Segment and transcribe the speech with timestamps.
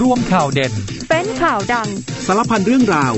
[0.00, 0.72] ร่วมข่าวเด่น
[1.08, 1.88] เป็นข่าวดัง
[2.26, 3.14] สารพันเรื่องราว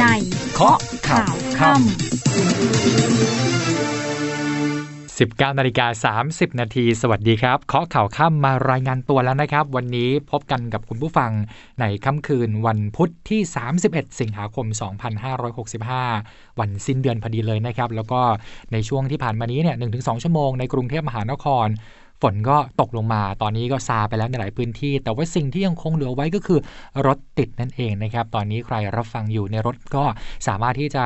[0.00, 0.06] ใน
[0.54, 1.82] เคาะข่าวค่ำ
[5.48, 11.30] 19นาฬิกา30 นาที สวัสดีครับ เคาะข่าวค่ำมารายงานตัวแล้วนะครับ วันนี้พบกันกับคุณผู้ฟัง
[11.80, 13.40] ในค่ำคืนวันพุธที่
[13.80, 14.66] 31 สิงหาคม
[16.02, 18.20] 2565 วันสิ้นเดือนพอดีเลยนะครับ แล้วก็
[18.72, 21.66] ในช่วงที่ผ่านมานี้เนี่ย1-2 ชั่วโมงในกรุงเทพมหานคร
[22.22, 26.60] ฝนก็ตกลงมา ตอนนี้ก็ซาไปแล้วในหลายพื้นที่ แต่ว่าสิ่งที่ยังคงเหลือไว้ก็คือ
[27.06, 30.04] รถติดนั่นเองนะครับ ตอนนี้ใครรับฟังอยู่ในรถก็
[30.48, 31.04] สามารถที่จะ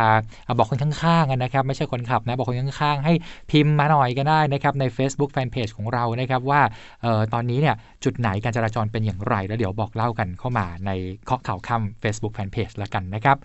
[0.59, 3.13] บอกคนข้างๆนะครับ ไม่ใช่คนขับนะ บอกคนข้างๆ ให้
[3.51, 6.61] พิมพ์มาหน่อยก็ได้นะครับใน Facebook Fanpage ของเรานะครับว่า
[7.05, 7.75] ออตอนนี้เนี่ย
[8.05, 10.91] จุดไหนการจราจรเป็นอย่างไร แล้วเดี๋ยวบอกเล่ากันเข้ามาใน
[11.25, 13.37] เคาะข่าวค่ำ Facebook Fanpage ละกันนะครับ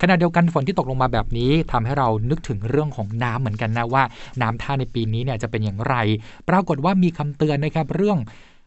[0.00, 4.02] ขณะเดียวกันฝนที่ตกลงมาแบบนี้ทำให้เรานึกถึงเรื่องของน้ำเหมือนกันนะว่า
[4.42, 5.94] น้ำท่าในปีนี้เนี่ยจะเป็นอย่างไร
[6.48, 8.20] ปรากฏว่ามีคำเตือนนะครับเรื่อง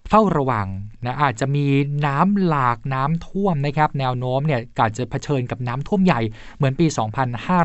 [0.09, 0.67] เฝ้าระวัง
[1.05, 1.65] นะอาจจะมี
[2.05, 6.21] น้ำหลากน้ำท่วมนะครับแนวโน้มเนี่ยอาจจะเผชิญกับน้ำท่วมใหญ่
[6.57, 6.85] เหมือนปี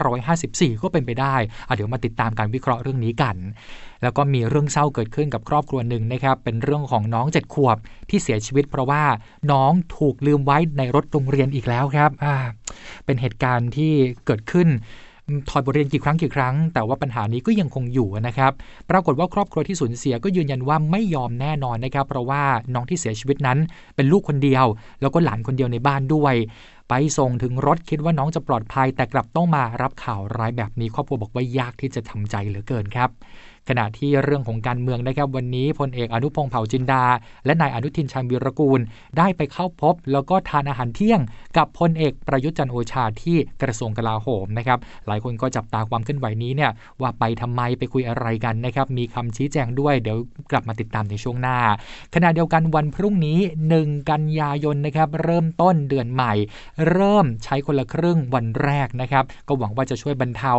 [0.03, 1.35] 2554 ก็เป็นไปได้
[1.75, 3.37] เดี๋ยวมาติดตามการวิเคราะห์เรื่องนี้กัน
[4.03, 7.77] แล้วก็มีเรื่องเศร้าเกิดขึ้นกับครอบครัวหนึ่งนะครับเป็นเรื่องของน้องเจ็ดขวบ
[8.11, 9.03] ที่เสียชีวิต เพราะว่า
[9.51, 12.11] น้องถูกลืมไว้ในรถโรงเรียนอีกแล้วครับ
[13.05, 13.93] เป็นเหตุการณ์ที่
[14.27, 14.69] เกิดขึ้น
[15.49, 18.53] ถอดบทเรียนกี่ครั้งกี่ครั้ง แต่ว่าปัญหานี้ก็ยังคงอยู่นะครับ
[18.91, 22.43] ปรากฏว่าครอบครัวที่สูญเสียก็ยืนยันว่าไม่ยอมแน่นอนนะครับ เพราะว่า
[22.75, 23.59] น้องที่เสียชีวิตนั้น
[23.97, 24.65] เป็นลูกคนเดียว
[25.01, 26.35] แล้วก็หลานคนเดียวในบ้านด้วย
[26.89, 33.11] ไปส่งถึงรถคิดว่าน้องจะปลอดภัย แต่กลับต้องมารับข่าวร้ายแบบนี้ครอบครัวบอกว่ายากที่จะทำใจเหลือเกินครับ
[33.69, 37.05] ขณะที่เรื่องของการเมืองนะครับวันนี้พลเอกอนุพงศ์เผ่าจินดา
[37.47, 38.81] และนายอนุทินชาญวิรกูล
[39.19, 41.21] ได้ไปเข้าพบ แล้วก็ทานอาหารเที่ยง
[41.57, 46.71] กับพลเอกประยุทธ์จันโอชาที่กระทรวงกลาโหมนะครับหลายคนก็จับตาความเคลื่อนไหวนี้เนี่ย
[47.01, 50.19] ว่าไปทำไมไปคุยอะไรกันนะครับมีคำชี้แจงด้วยเดี๋ยว
[50.51, 51.59] กลับมาติดตามในช่วงหน้า
[52.15, 53.39] ขณะเดียวกันวันพรุ่งนี้
[53.75, 56.33] 1 กันยายนนะครับเริ่มต้นเดือนใหม่
[56.91, 60.53] เริ่มใช้คนละครึ่งวันแรกนะครับก็หวังว่าจะช่วยบรรเทา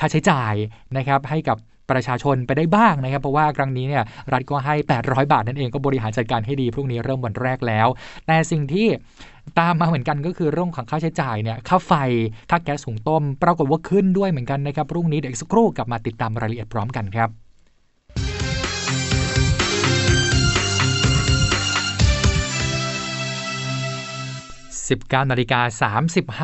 [0.00, 0.54] ค่าใช้จ่าย
[0.96, 1.58] นะครับให้กับ
[1.90, 7.88] ประชาชนไปได้บ้างนะครับ เพราะว่าครั้งนี้เนี่ยรัฐก็ให้ 800 บาทนั่นเองก็บริหารจัดการให้ดีพรุ่งนี้เริ่มวันแรกแล้ว
[8.26, 8.88] แต่สิ่งที่
[9.58, 11.92] ตามมาเหมือนกันก็คือเรื่องของค่าใช้จ่ายเนี่ยค่าไฟ
[12.50, 17.30] ค่าแก๊สหุงต้ม ปรากฏว่าขึ้นด้วยเหมือนกันนะครับพรุ่งนี้เด็กสักครู่กลับมาติดตามรายละเอียดพร้อมกันครับ
[24.88, 25.92] 19นาฬิกา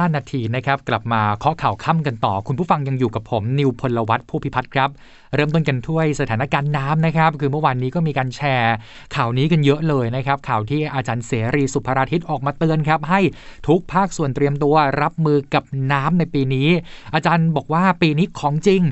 [0.06, 4.90] 35 นาทีนะครับ กลับมาเคาะข่าวค่ำกันต่อ คุณผู้ฟังยังอยู่กับผม นิวพลวัตผู้พิพัฒน์ครับ
[5.34, 8.74] เริ่มต้นกันด้วยสถานการณ์น้ำนะครับ คือเมื่อวานนี้ก็มีการแชร์
[9.14, 13.20] ข่าวนี้กันเยอะเลยนะครับ ข่าวที่อาจารย์เสรีสุภราทิตออกมาเตือนครับ ให้
[13.68, 16.68] ทุกภาคส่วนเตรียมตัวรับมือกับน้ำในปีนี้
[17.14, 18.82] อาจารย์บอกว่าปีนี้ของจริง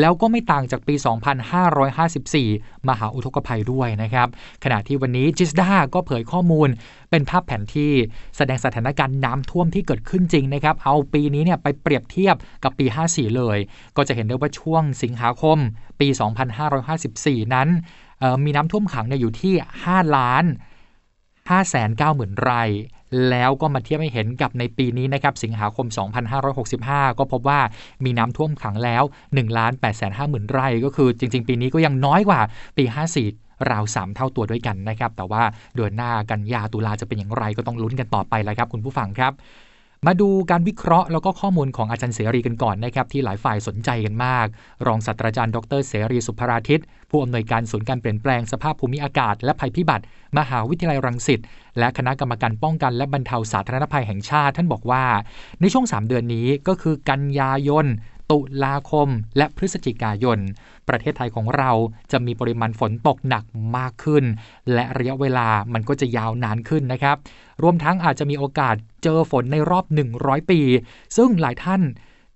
[0.00, 0.94] แล้วก็ไม่ต่างจากปี
[1.70, 4.28] 2554 มหาอุทกภัยด้วยนะครับ
[4.64, 6.68] ขณะที่วันนี้จิสดาก็เผยข้อมูล
[7.10, 7.92] เป็นภาพแผนที่
[8.36, 13.58] แสดงสถานการณ์น้ำท่วมที่เกิดขึ้นจริงนะครับ เอาปีนี้เนี่ยไปเปรียบเทียบกับปี 54 เลย
[13.96, 15.58] ก็จะเห็นได้ว่าช่วงสิงหาคม
[16.02, 16.08] ปี
[16.80, 17.68] 2554 นั้น
[18.44, 19.54] มีน้ำท่วมขังอยู่ที่
[19.84, 20.44] 5 ล้าน
[21.12, 22.62] 5แสน9หมื่นไร่
[23.30, 25.86] แล้วก็มาเทียบให้เห็นกับในปีนี้นะครับสิงหาคม
[26.52, 27.60] 2565 ก็พบว่า
[28.04, 32.40] มีน้ำท่วมขังแล้ว 1 ล้าน8แสน5หมื่นไร่ ก็คือจริง ๆ ปีนี้ก็ยังน้อยกว่า
[32.76, 32.84] ปี
[33.26, 35.42] 54ราว 3 เท่าตัวด้วยกันนะครับ แต่ว่า
[35.76, 39.32] เดือนหน้ากันยาตุลาจะเป็นอย่างไรก็ต้องลุ้นกันต่อไปแล้วครับ คุณผู้ฟังครับ
[40.08, 44.46] มาดูการวิเคราะห์แล้วก็ข้อมูลของอาจารย์เสรีกันก่อนนะครับที่หลายฝ่ายสนใจกันมาก
[44.86, 50.04] รองศาสตราจารย์ดรเสรีสุภราทิตผู้อำนวยการศูนย์การเปลี่ยนแปลงสภาพภูมิอากาศ และภัยพิบัติ
[50.38, 51.40] มหาวิทยาลัยรังสิต
[51.78, 55.04] และคณะกรรมการป้องกันและบรรเทาสาธารณภัยแห่งชาติ ท่านบอกว่า
[55.60, 57.86] ในช่วง 3 เดือนนี้ก็คือกันยายน
[58.32, 60.38] ตุลาคม และพฤศจิกายน
[60.88, 61.70] ประเทศไทยของเรา
[62.12, 63.44] จะมีปริมาณฝนตกหนัก
[63.76, 64.24] มากขึ้น
[64.72, 67.16] และระยะเวลามันก็จะยาวนานขึ้นนะครับ
[67.62, 69.84] รวมทั้งอาจจะมีโอกาสเจอฝนในรอบ
[70.18, 70.60] 100 ปี
[71.16, 71.82] ซึ่งหลายท่าน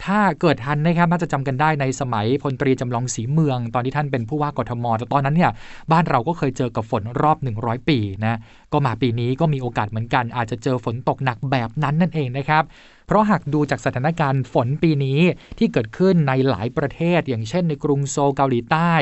[0.06, 5.50] ถ้าเกิดทันนะครับน่าจะจำกันได้ในสมัยพลตรีจำลองสีเมือง ตอนที่ท่านเป็นผู้ว่ากทมแต่ตอนนั้นเนี่ย
[5.92, 8.38] บ้านเราก็เคยเจอกับฝนรอบ 100 ปีนะ
[8.72, 12.64] ก็มาปีนี้ก็มีโอกาสเหมือนกัน อาจจะเจอฝนตกหนักแบบนั้นนั่นเองนะครับ
[13.06, 15.20] เพราะหากดูจากสถานการณ์ฝนปีนี้
[15.58, 18.92] ที่เกิดขึ้นในหลายประเทศ อย่างเช่นในกรุงโซลเกาหลีใต้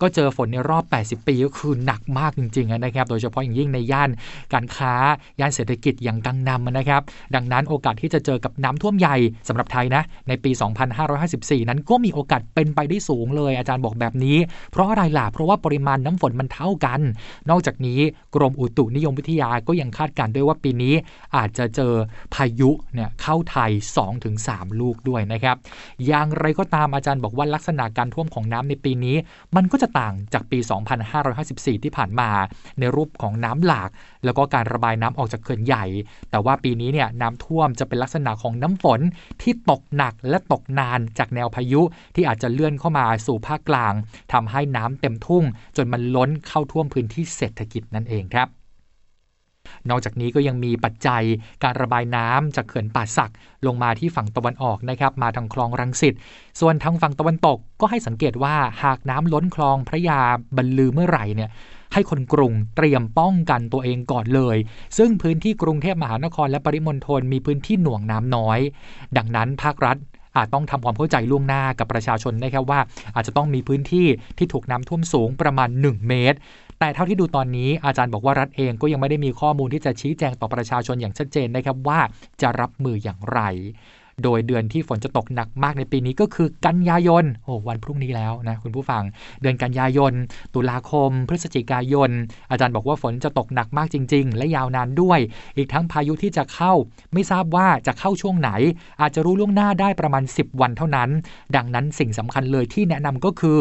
[0.00, 4.10] ก็เจอฝนในรอบ 80 ปีก็คือหนักมากจริงๆนะครับ โดยเฉพาะอย่างยิ่งในย่าน
[4.52, 4.94] การค้า
[5.40, 7.02] ย่านเศรษฐกิจอย่างกังนำนะครับ
[7.34, 9.16] ดังนั้นโอกาสที่จะเจอกับน้ำท่วมใหญ่
[9.48, 10.50] สำหรับไทยนะ ในปี
[11.10, 14.38] 2554 นั้นก็มีโอกาสเป็นไปได้สูงเลย อาจารย์บอกแบบนี้
[14.72, 17.00] เพราะอะไรล่ะ เพราะว่าปริมาณน้ำฝนมันเท่ากัน
[17.50, 18.00] นอกจากนี้
[18.34, 20.94] กรมอุตุนิยมวิทยาก็ยังคาดการณ์ด้วยว่าปีนี้
[21.36, 21.92] อาจจะเจอ
[22.34, 23.70] พายุเนี่ยเข้าไทย
[24.24, 25.56] 2-3 ลูกด้วยนะครับ
[26.06, 29.16] อย่างไรก็ตามอาจารย์บอกว่าลักษณะการท่วมของน้ำในปีนี้
[29.56, 30.58] มันก็จะต่างจากปี
[31.20, 32.30] 2554 ที่ผ่านมา
[32.78, 33.90] ในรูปของน้ำหลาก
[34.24, 35.84] แล้วก็การระบายน้ำออกจากเขื่อนใหญ่
[36.30, 39.00] แต่ว่าปีนี้เนี่ยน้ำท่วมจะเป็นลักษณะของน้ำฝน
[39.42, 41.80] ที่ตกหนักและตกนานจากแนวพายุ
[42.14, 43.94] ที่อาจจะเลื่อนเข้ามาสู่ภาคกลาง
[44.32, 45.44] ทำให้น้ำเต็มทุ่ง
[45.76, 48.63] จนมันล้นเข้าท่วมพื้นที่เศรษฐกิจนั่นเองครับ
[49.90, 51.22] นอกจากนี้ก็ยังมีปัจจัย
[51.64, 53.32] การระบายน้ำจากเขื่อนป่าสัก
[53.66, 56.14] ลงมาที่ฝั่งตะวันออกนะครับมาทางคลองรังสิต
[56.60, 58.54] ส่วนทางฝั่งตะวันตกก็ให้สังเกตว่า
[58.84, 60.20] หากน้ำล้นคลองพระยา
[60.56, 61.50] บรรลือเมื่อไหร่เนี่ย
[61.92, 64.56] ให้คนกรุงเตรียมป้องกันตัวเองก่อนเลย
[64.98, 68.58] ซึ่งพื้นที่กรุงเทพมหานครและปริมณฑลมีพื้นที่หน่วงน้ำน้อย
[69.16, 69.96] ดังนั้นภาครัฐ
[70.36, 72.80] อาจต้องทำความเข้าใจล่วงหน้ากับประชาชนนะครับว่า
[73.14, 74.06] อาจจะต้องมีพื้นที่
[74.38, 76.38] ที่ถูกน้ำท่วมสูงประมาณ 1 เมตร
[76.78, 82.00] แต่เท่าที่ดูตอนนี้อาจารย์บอกว่ารัฐเองก็ยังไม่ได้มีข้อมูลที่จะชี้แจงต่อประชาชนอย่างชัดเจนนะครับว่า
[82.42, 83.40] จะรับมืออย่างไร
[84.22, 89.02] โดยเดือนที่ฝนจะตกหนักมากในปีนี้ก็คือกันยายนโอ้วันพรุ่งนี้แล้วนะคุณผู้ฟัง
[89.42, 90.12] เดือนกันยายน
[90.54, 92.10] ตุลาคม พฤศจิกายน
[92.50, 95.18] อาจารย์บอกว่าฝนจะตกหนักมากจริง ๆ และยาวนานด้วย
[95.56, 96.72] อีกทั้งพายุที่จะเข้า
[97.12, 98.50] ไม่ทราบว่าจะเข้าช่วงไหน
[99.00, 101.10] อาจจะรู้ล่วงหน้าได้ประมาณ 10 วันเท่านั้น
[101.56, 103.58] ดังนั้นสิ่งสำคัญเลยที่แนะนำก็คือ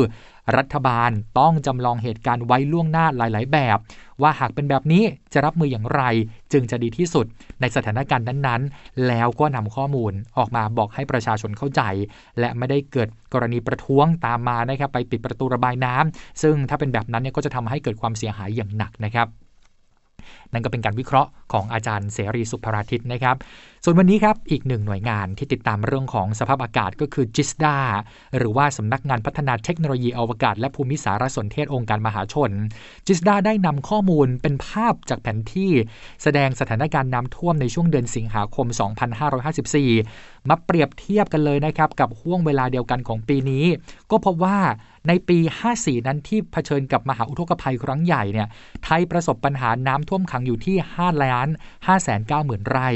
[0.57, 3.77] รัฐบาลต้องจำลองเหตุการณ์ไว้ล่วงหน้าหลาย ๆ แบบ
[4.21, 5.03] ว่าหากเป็นแบบนี้
[5.33, 6.01] จะรับมืออย่างไร
[6.53, 7.25] จึงจะดีที่สุด
[7.61, 11.81] ในสถานการณ์นั้น ๆ แล้วก็นำข้อมูลออกมาบอกให้ประชาชนเข้าใจ
[12.39, 19.27] และไม่ได้เกิดกรณีประท้วงตามมานะครับไปปิดประตูระบายน้ำซึ่งถ้าเป็นแบบนั้นเนี่ยก็จะทำให้เกิดความเสียหายอย่างหนักนะครับ
[20.53, 23.35] นั่นก็เป็นการวิเคราะห์ของอาจารย์เสรีสุภราทิตนะครับ
[23.85, 27.77] ส่วนวันนี้ครับอีกหนึ่งหน่วยงานที่ติดตามเรื่องของสภาพอากาศก็คือจิสดา
[28.37, 32.51] หรือว่าสำนักงานพัฒนาเทคโนโลยีอวกาศ และภูมิสารสนเทศองค์การมหาชน
[33.07, 35.71] จิสดาได้นำข้อมูลเป็นภาพจากแผนที่
[36.23, 38.67] แสดงสถานการณ์น้ำท่วมในช่วงเดือนสิงหาคม
[39.37, 43.65] 2554 มาเปรียบเทียบกันเลยนะครับกับห่วงเวลาเดียวกันของปีนี้
[44.11, 44.57] ก็พบว่า
[45.07, 45.37] ในปี
[45.73, 48.47] 54 นั้นที่เผชิญกับมหาอุทกภัยครั้งใหญ่เนี่ย
[48.83, 51.47] ไทยประสบปัญหาน้ำท่วมขังอยู่ที่5ล้าน
[51.85, 52.89] 5 9 0 0 0 0ไร่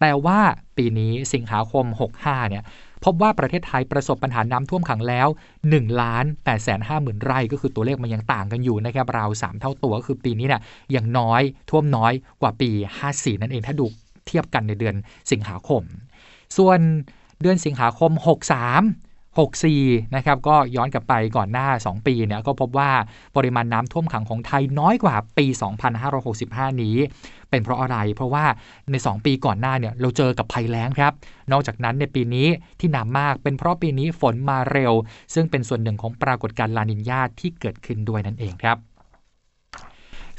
[0.00, 0.38] แต่ว่า
[0.76, 1.84] ปีนี้สิงหาคม
[2.18, 2.64] 65 เนี่ย
[3.04, 5.28] พบว่าประเทศไทยประสบปัญหาน้ำท่วมขังแล้ว
[5.64, 10.62] 1ล้าน8 5 0 0 0 0 ไร่ ก็คือตัวเลขมันยังต่างกันอยู่นะครับราว 3 เท่าตัวก็คือปีนี้เนี่ย
[10.94, 12.12] ยังน้อยท่วมน้อย
[12.42, 12.70] กว่าปี
[13.06, 13.84] 54 นั่นเองถ้าดู
[14.26, 14.94] เทียบกันในเดือน
[15.30, 15.82] สิงหาคม
[16.56, 16.78] ส่วน
[17.42, 18.10] เดือนสิงหาคม
[18.66, 22.90] 63 64นะครับก็ย้อนกลับไปก่อนหน้า 2 ปีเนี่ยก็พบว่า
[23.36, 25.46] ปริมาณน้ำท่วมขังของไทยน้อยกว่าปี
[26.14, 26.96] 2565 นี้
[27.50, 28.44] เป็นเพราะอะไร เพราะว่า
[28.90, 31.12] ใน 2 ปีก่อนหน้าเนี่ยเราเจอกับภัยแล้งครับ
[31.52, 32.48] นอกจากนั้นในปีนี้
[32.80, 34.92] ที่หนามากเป็นเพราะปีนี้ฝนมาเร็ว
[35.34, 38.76] ซึ่งเป็นส่วนหนึ่งของปรากฏการณ์ลานินญาที่เกิดขึ้นด้วยนั่นเองครับ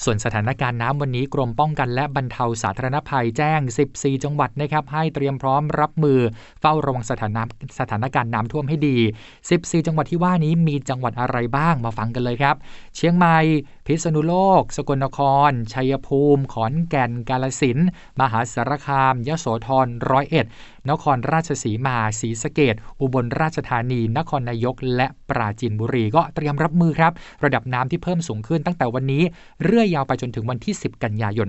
[0.03, 3.59] ส่วนสถานการณ์น้ำวันนี้กรมป้องกันและบรรเทาสาธารณภัยแจ้ง
[3.93, 6.19] 14 จังหวัดนะครับให้เตรียมพร้อมรับมือ
[6.61, 7.37] เฝ้าระวังสถาน
[7.79, 8.97] สถานการณ์น้ำท่วมให้ดี
[9.41, 12.55] 14 จังหวัดที่ว่านี้มีจังหวัดอะไรบ้างมาฟังกันเลยครับ
[12.95, 13.37] เชียงใหม่
[13.85, 15.19] พิษณุโลก สกลนค
[15.49, 17.77] ร ชัยภูมิ ขอนแก่น กาลสิน
[18.19, 20.45] มหาสารคาม ยโสธร ร้อยเอ็ด
[20.89, 27.11] นครราชสีมา ศรีสะเกดอุบลราชธานี นครนายก และปราจีนบุรี ก็เตรียมรับมือครับ
[27.43, 29.23] ระดับน้ำที่เพิ่มสูงขึ้นตั้งแต่วันนี้
[29.65, 31.47] เรื่อยยาวไปจนถึงวันที่ 10 กันยายน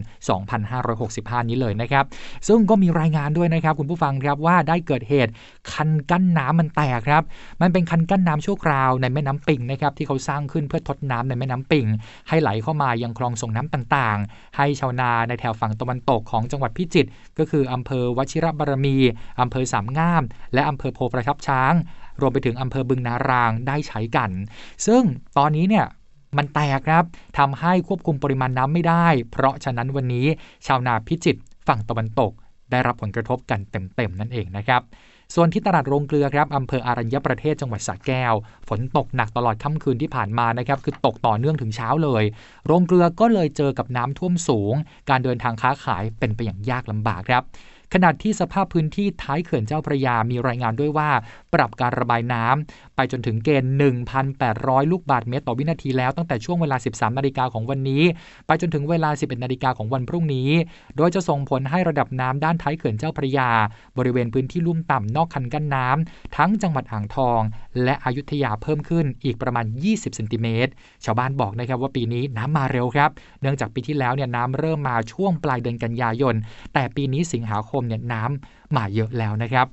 [0.75, 2.05] 2565 นี้เลยนะครับ
[2.49, 5.33] ซึ่งก็มีรายงานด้วยนะครับ คุณผู้ฟังครับว่าได้เกิดเหตุ
[5.73, 7.23] คันกั้นน้ำมันแตกครับ
[7.61, 11.87] มันเป็นคันกั้นน้ำชั่วคราวในแม่น้ำปิงนะครับที่เขาสร้างขึ้นเพื่อทดน้ำในแม่น้ำปิง
[12.29, 18.97] ให้ไหลเข้ามายังคลองส่งน้ำต่างๆ ให้ชาวนาในแถวฝั่งตะวันตกของจังหวัดพิจิตรก็คืออำเภอวชิรบารมี
[19.41, 20.23] อำเภอสามงาม
[20.55, 21.75] และอำเภอโพประทับช้าง
[22.21, 24.31] รวมไปถึงอำเภอบึงนารางได้ใช้กัน
[24.87, 25.03] ซึ่ง
[25.39, 25.87] ตอนนี้เนี่ย
[26.37, 27.05] มันแตกครับ
[27.39, 30.27] ทำให้ควบคุมปริมาณน้ำไม่ได้ เพราะฉะนั้นวันนี้
[30.67, 32.33] ชาวนาพิจิตรฝั่งตะวันตก
[32.71, 34.83] ได้รับผลกระทบกันเต็มๆนั่นเองนะครับ
[35.35, 38.35] ส่วนที่ตลาดโรงเกลือครับอำเภออารัญญประเทศจังหวัดสระแก้ว
[38.69, 42.25] ฝนตกหนักตลอดค่ำคืนที่ผ่านมานะครับคือตกต่อเนื่องถึงเช้าเลย
[42.67, 44.75] โรงเกลือก็เลยเจอกับน้ำท่วมสูง
[45.11, 47.43] การเดินทางค้าขายเป็นไปอย่างยากลำบากครับ
[47.93, 51.11] ขณะที่สภาพพื้นที่ท้ายเขื่อนเจ้าพระยามีรายงานด้วยว่า
[51.55, 53.73] ปรับการระบายน้ำไปจนถึงเกณฑ์
[54.31, 58.03] 1,800 ลูกบาศก์เมตรต่อวินาทีแล้วตั้งแต่ช่วงเวลา 13 นาฬิกาของวันนี้
[58.47, 60.51] ไปจนถึงเวลา 11 นาฬิกาของวันพรุ่งนี้
[60.97, 63.51] โดยจะส่งผลให้ระดับน้ำด้านท้ายเขื่อนเจ้าพระยา
[63.99, 67.41] บริเวณพื้นที่ลุ่มต่ำนอกคันกั้นน้ำทั้งจังหวัดอ่างทอง
[67.85, 70.73] และอยุธยาเพิ่มขึ้นอีกประมาณ 20 เซนติเมตร
[71.05, 73.11] ชาวบ้านบอกนะครับว่าปีนี้น้ำมาเร็วครับ
[73.41, 76.35] เนื่องจากปีที่แล้วเนี่ยน้ำเริ่มมาช่วงปลายเดือนกันยายน
[76.75, 79.69] แต่ปีนี้สิงหาคมเนี่ยน้ำมาเยอะแล้วนะครับ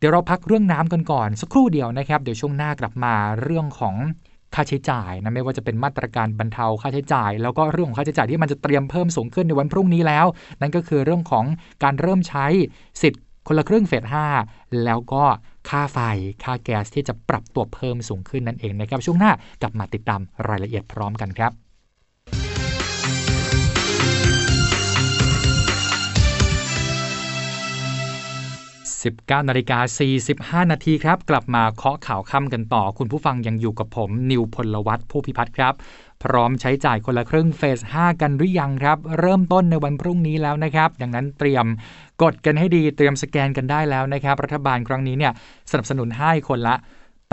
[0.00, 3.94] เดี๋ยวเราพักเรื่องน้ำกันก่อน สักครู่เดียวนะครับ เดี๋ยวช่วงหน้ากลับมาเรื่องของ
[4.54, 10.26] ค่าใช้จ่ายนะไม่ว่าจะเป็นมาตรการบรรเทาค่าใช้จ่าย แล้วก็เรื่องของค่าใช้จ่ายที่มันจะเตรียมเพิ่มสูงขึ้นในวันพรุ่งนี้แล้ว
[10.60, 11.44] นั่นก็คือเรื่องของ
[11.82, 12.46] การเริ่มใช้
[13.02, 14.04] สิทธิ์คนละครึ่งเฟส
[14.42, 15.24] 5แล้วก็
[15.68, 15.98] ค่าไฟ
[16.44, 21.52] ค่าแก๊สที่จะปรับตัวเพิ่มสูงขึ้นนั่นเองนะครับ ช่วงหน้ากลับมาติดตามรายละเอียดพร้อมกันครับ
[29.02, 29.78] 19นาฬิกา
[30.62, 35.74] 45 นาทีครับ กลับมาเคาะข่าวค่ำกันต่อ คุณผู้ฟังยังอยู่กับผม นิวพลวัตผู้พิพัฒน์ครับ
[36.24, 41.66] พร้อมใช้จ่ายคนละครึ่งเฟส 5 กันหรือยังครับ เริ่มต้นในวันพรุ่งนี้แล้วนะครับ ดังนั้นเตรียม
[42.22, 45.32] กดกันให้ดีเตรียมสแกนกันได้แล้วนะครับ รัฐบาลครั้งนี้เนี่ย
[45.70, 46.74] สนับสนุนให้คนละ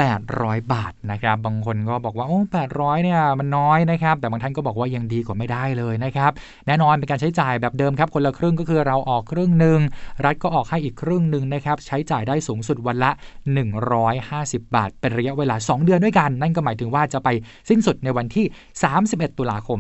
[0.02, 2.40] 800 บาทนะครับ บางคนก็บอกว่าโอ้
[2.72, 6.32] 800เนี่ยมันน้อยนะครับ แต่บางท่านก็บอกว่ายังดีกว่าไม่ได้เลยนะครับ
[6.68, 9.80] แน่นอนเป็นการใช้จ่ายแบบเดิมครับ คนละครึ่งก็คือเราออกครึ่งหนึ่ง
[10.26, 13.12] รัฐก็ออกให้อีกครึ่งหนึ่งนะครับ ใช้จ่ายได้สูงสุดวันละ
[13.94, 17.30] 150 บาท เป็นระยะเวลา 2 เดือนด้วยกัน นั่นก็หมายถึงว่าจะไป
[17.70, 18.46] สิ้นสุดในวันที่
[18.94, 19.80] 31 ตุลาคม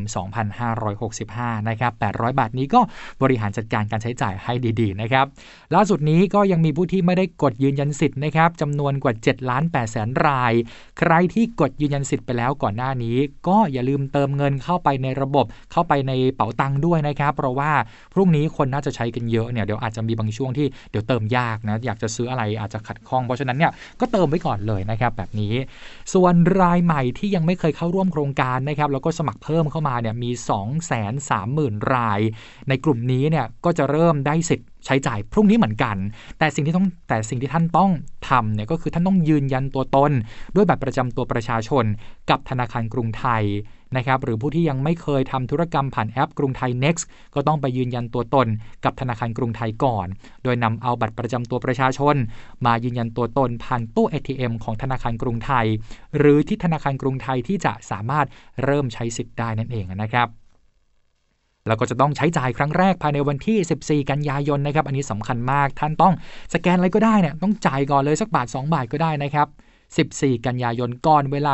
[0.83, 2.81] 2565 นะครับ 800 บาทนี้ก็
[3.21, 5.25] บริหารจัดการการใช้จ่ายให้ดีๆนะครับ
[5.75, 10.53] ล่าสุดนี้ก็ยังมีผู้ที่ไม่ได้กดยืนยันสิทธิ์นะครับจำนวนกว่า 7 ล้าน8แสนนราย
[10.99, 17.71] ใครที่กดยืนยันสิทธิ์ไปแล้วก่อนหน้านี้ ก็อย่าลืมเติมเงินเข้าไปในระบบเข้าไปในเป๋าตังค์ด้วยนะครับ เพราะว่า
[18.13, 25.53] พรุ่งนี้คนน่าจะใช้กันเยอะเนี่ยเดี๋ยวอาจจะมีบางช่วงที่เดี๋ยวเติมยากนะอยากจะซื้ออะไรอาจจะขัดข้องเพราะฉะนั้นเนี่ยก็เติมไว้ก่อนเลยนะครับแบบนี้
[26.13, 30.51] ส่วนรายใหม่ที่ยังไม่เคยเข้าร่วมโครงการนะครับแล้วก็สมัครเพิ่มเข้ามาเนี่ยมี 2
[30.89, 32.19] 3 0 0 0 0 ราย
[32.69, 35.97] ในกลุ่มนี้เนี่ยก็จะเริ่มได้สิทธิ์ ใช้จ่ายพรุ่งนี้เหมือนกัน
[36.39, 37.91] แต่สิ่งที่ต้องแต่สิ่งที่ท่านต้อง
[38.29, 40.11] ทำเนี่ยก็คือท่านต้องยืนยันตัวตน
[40.55, 41.85] ด้วยบัตรประจำตัวประชาชน
[42.29, 43.43] กับธนาคารกรุงไทย
[43.97, 47.03] นะครับหรือผู้ที่ยังไม่เคยทำธุรกรรมผ่านแอปกรุงไทย Next
[47.35, 48.47] ก็ต้องไปยืนยันตัวตน
[48.85, 50.07] กับธนาคารกรุงไทยก่อน
[50.43, 52.15] โดยนำเอาบัตรประจำตัวประชาชน
[52.65, 55.67] มายืนยันตัวตนผ่านตู้ ATM ของธนาคารกรุงไทย
[56.17, 58.27] หรือที่ธนาคารกรุงไทยที่จะสามารถ
[58.63, 60.27] เริ่มใช้สิทธิ์ได้นั่นเองนะครับ
[61.67, 66.13] แล้วก็จะต้องใช้จ่ายครั้งแรกภายในวันที่ 14 กันยายนนะครับ อันนี้สำคัญมาก ท่านต้อง
[66.53, 69.47] สแกนอะไรก็ได้เนี่ยต้องจ่ายก่อนเลยสักบาท 2 บาทก็ได้นะครับ
[69.97, 71.53] 14 กันยายนก่อนเวลา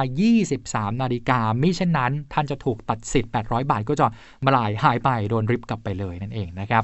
[0.49, 4.05] 23 นาฬิกามิเช่นนั้น ท่านจะถูกตัดสิทธิ์ 800 บาทก็จะ
[4.45, 6.83] มาลายหายไปโดนริบกลับไปเลยนั่นเองนะครับ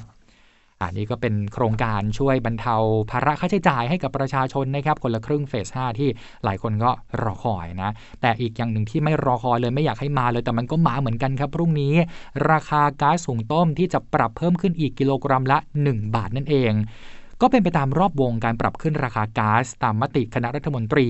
[0.83, 2.75] อันนี้ก็เป็นโครงการช่วยบรรเทา
[3.11, 6.09] ภาระค่าใช้จ่ายให้กับประชาชนนะครับ คนละครึ่งเฟส 5 ที่
[6.43, 6.91] หลายคนก็
[7.23, 7.89] รอคอยนะ
[8.21, 11.93] แต่อีกอย่างหนึ่งที่ไม่รอคอยเลยไม่อยากให้มาเลยแต่มันก็มาเหมือนกันครับ พรุ่งนี้
[12.51, 15.57] ราคาก๊าซสูงต้มที่จะปรับเพิ่มขึ้นอีกกิโลกรัมละ
[15.87, 16.73] 1 บาทนั่นเอง
[17.41, 21.07] ก็เป็นไปตามรอบวงการปรับขึ้นราคาก๊าซตามมติคณะรัฐมนตรี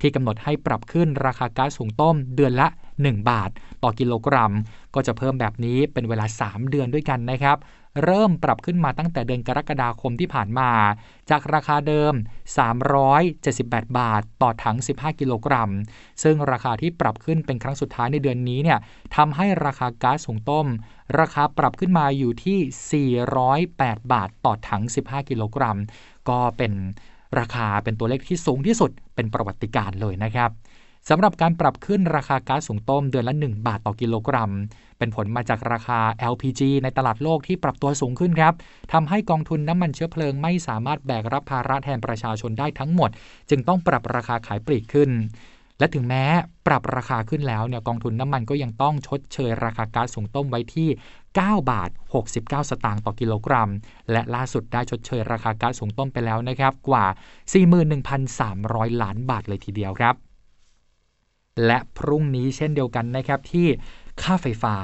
[0.00, 2.66] ที่กำหนดให้ปรับขึ้นราคาก๊าซสูงต้มเดือนละ
[2.98, 3.50] 1 บาท
[3.82, 4.52] ต่อกิโลกรัม
[4.94, 7.56] ก็จะเพิ่มแบบนี้เป็นเวลา 3 เดือนด้วยกันนะครับ
[8.04, 10.70] เริ่มปรับขึ้นมาตั้งแต่เดือนกรกฎาคมที่ผ่านมา
[11.30, 12.14] จากราคาเดิม
[13.30, 15.70] 378 บาท ต่อถัง 15 กิโลกรัม
[16.22, 18.78] ซึ่งราคาที่ปรับขึ้นเป็นครั้งสุดท้ายในเดือนนี้เนี่ย
[19.16, 20.66] ทำให้ราคาก๊าซสูงต้ม
[21.20, 23.06] ราคาปรับขึ้นมาอยู่ที่
[23.40, 25.78] 408 บาท ต่อถัง 15 กิโลกรัม
[26.28, 26.72] ก็เป็น
[27.38, 30.50] ราคาเป็นตัวเลขที่สูงที่สุดเป็นประวัติการเลยนะครับ
[31.08, 34.52] สำหรับการปรับขึ้นราคาก๊าซสูงต้มเดือนละ 1 บาทต่อกิโลกรัม
[34.98, 36.00] เป็นผลมาจากราคา
[36.32, 38.54] LPG ในตลาดโลกที่ปรับตัวสูงขึ้นครับ
[38.92, 43.10] ทำให้กองทุนน้ำมันเชื้อเพลิงไม่สามารถแบกรับภาระแทนประชาชนได้ทั้งหมด
[43.50, 45.10] จึงต้องปรับราคาขายปลีกขึ้น
[45.78, 46.24] และถึงแม้
[46.66, 50.88] ปรับราคาขึ้นแล้วเนี่ยกองทุนน้ำมันก็ยังต้องชดเชยราคาก๊าซสูงต้มไว้ที่
[51.28, 51.90] 9 บาท
[52.24, 53.70] 69 สตางค์ต่อกิโลกรัม
[54.12, 57.06] และล่าสุดได้ชดเชยราคาก๊าซสูงต้มไปแล้วนะครับกว่า
[57.84, 60.31] 41,300 ล้านบาทเลยทีเดียวครับ
[61.66, 63.66] และพรุ่งนี้เช่นเดียวกันนะครับที่
[64.22, 64.76] ค่าไฟฟ้า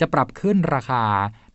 [0.00, 1.04] จะปรับขึ้นราคา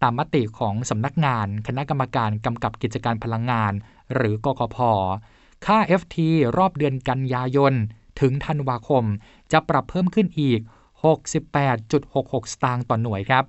[0.02, 3.74] ตามมติของสำนักงาน คณะกรรมการกำกับกิจการพลังงาน
[4.14, 4.78] หรือกกพ
[5.66, 6.18] ค่า FT
[6.58, 7.74] รอบเดือนกันยายน
[8.20, 9.04] ถึงธันวาคม
[9.52, 10.60] จะปรับเพิ่มขึ้นอีก
[11.76, 13.44] 68.66 สตางค์ต่อหน่วยครับ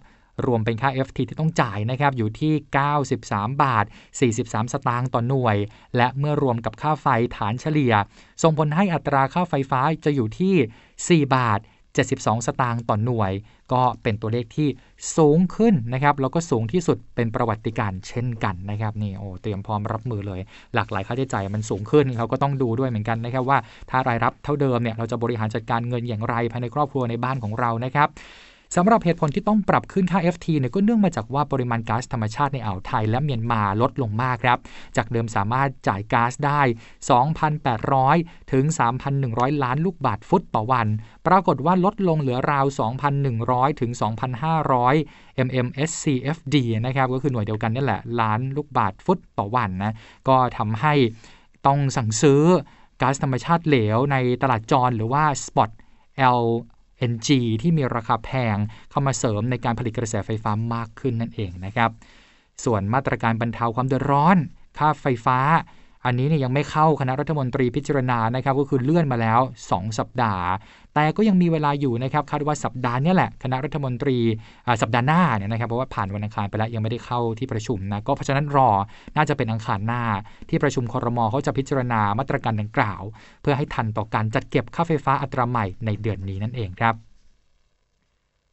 [0.47, 2.53] รวมเป็นค่า FT ที่ต้องจ่ายนะครับอยู่ที่
[3.07, 3.85] 93 บาท
[4.31, 5.57] 43 สตางค์ต่อหน่วย
[5.97, 7.95] และเมื่อรวมกับค่าไฟฐานเฉลี่ย
[8.43, 11.61] ส่งผลให้อัตราค่าไฟฟ้าจะอยู่ที่ 4 บาท
[11.97, 13.33] 72 สตางค์ต่อหน่วย
[13.73, 14.69] ก็เป็นตัวเลขที่
[15.17, 20.41] สูงขึ้นนะครับแล้วก็สูงที่สุดเป็นประวัติการเช่นกันนะครับนี่โอ้เตรียมพร้อมรับมือเลย
[20.75, 23.59] หลากหลายค่าใช้จ่ายมันสูงขึ้นเขาก็ต้องดูด้วยเหมือนกันนะครับว่า
[23.91, 28.09] ถ้ารายรับเท่าเดิมเนี่ยเราจะบริหารจัดการเงินอย่างไรภายในครอบครัวในบ้านของเรานะครับ
[28.75, 34.59] สำหรับเหตุผลที่ต้องปรับขึ้นค่า FT เนี่ยก็เนื่องมาจากว่าปริมาณก๊าซธรรมชาติในอ่าวไทยและเมียนมาลดลงมากครับ
[34.97, 36.61] จากเดิมสามารถจ่ายก๊าซได้
[37.77, 38.65] 2,800 ถึง
[39.15, 40.87] 3,100 ล้านลูกบาทฟุตต่อวัน
[41.27, 42.67] ปรากฏว่าลดลงเหลือราว
[43.23, 43.91] 2,100 ถึง
[44.49, 46.57] 2,500 mmSCFD
[46.87, 49.95] นะครับก็คือหน่วยเดียวกันนี่แหละล้านลูกบาทฟุตต่อวันนะ
[50.29, 50.95] ก็ทำให้
[51.67, 52.43] ต้องสั่งซื้อ
[53.01, 55.71] ก๊าซธรรมชาติเหลวในตลาดจรหรือว่า Spot
[56.41, 56.45] L
[57.11, 57.29] NG
[57.63, 58.57] ที่มีราคาแพง
[58.91, 61.91] เข้ามาเสริมในการผลิตกระแสไฟฟ้ามากขึ้นนั่นเองนะครับ
[62.65, 64.37] ส่วนมาตรการบรรเทาความเดือดร้อน
[64.79, 65.39] ค่าไฟฟ้า
[66.05, 70.47] อันนี้เนี่ยยังไม่เข้าคณะรัฐมนตรีพิจารณานะครับ ก็คือเลื่อนมาแล้ว 2 สัปดาห์
[70.97, 74.19] แต่ก็ยังมีเวลาอยู่นะครับคาดว่าสัปดาห์นี้แหละคณะรัฐมนตรี
[74.83, 78.71] สัปดาห์หน้าเนี่ยนะครับเพราะว่าผ่านวันอังคารไปแล้วยังไม่ได้เข้าที่ประชุมนะก็เพราะฉะนั้นรอ
[79.17, 80.03] น่าจะเป็นอังคารหน้า
[80.49, 83.03] ที่ประชุมคอรมอเขาจะพิจารณามาตรการดังกล่าว
[83.43, 86.97] เพื่อให้ทันต่อการจัดเก็บค่าไฟฟ้าอัตราใหม่ในเดือนนี้นั่นเองครับ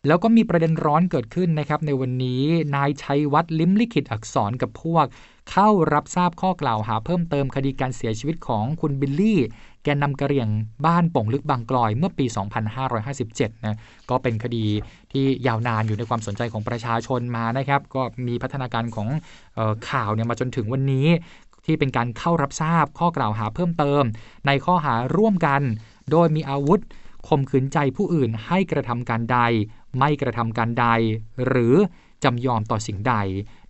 [0.07, 2.43] แล้วก็มีประเด็นร้อนเกิดขึ้นนะครับในวันนี้
[2.75, 5.05] นายชัยวัฒน์ลิมลิขิตอักษรกับพวก
[5.51, 9.39] เข้ารับทราบข้อกล่าวหาเพิ่มเติมคดีการเสียชีวิตของคุณบิลลี่
[9.83, 10.47] แกนนำกระเรียง
[10.85, 12.25] บ้านป่งลึกบางกลอยเมื่อปี
[12.95, 13.77] 2557 นะ
[14.09, 14.65] ก็เป็นคดี
[15.11, 19.07] ที่ยาวนานอยู่ในความสนใจของประชาชนมานะครับ ก็มีพัฒนาการของ
[19.57, 21.07] ออข่าวเนี่ยมาจนถึงวันนี้
[21.65, 24.03] ที่เป็นการเข้ารับทราบข้อกล่าวหาเพิ่มเติม
[24.47, 25.61] ในข้อหาร่วมกัน
[26.11, 26.79] โดยมีอาวุธ
[27.27, 29.39] ข่มขืนใจผู้อื่นให้กระทำการใด
[29.99, 30.87] ไม่กระทำการใด
[31.47, 31.75] หรือ
[32.23, 33.15] จำยอมต่อสิ่งใด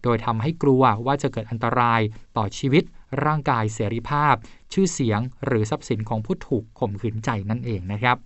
[0.03, 2.01] โดยทำให้กลัวว่าจะเกิดอันตราย
[2.37, 2.83] ต่อชีวิต
[3.25, 4.35] ร่างกายเสรีภาพ
[4.73, 8.17] ชื่อเสียง หรือทรัพย์สินของผู้ถูกข่มขืนใจนั่นเองนะครับ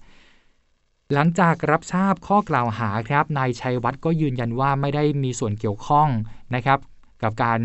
[1.13, 6.08] หลังจากรับทราบข้อกล่าวหาครับนายชัยวัฒน์ก็ยืนยันว่าไม่ได้มีส่วนเกี่ยวข้อง
[6.56, 6.79] นะครับ
[7.24, 7.60] กับการ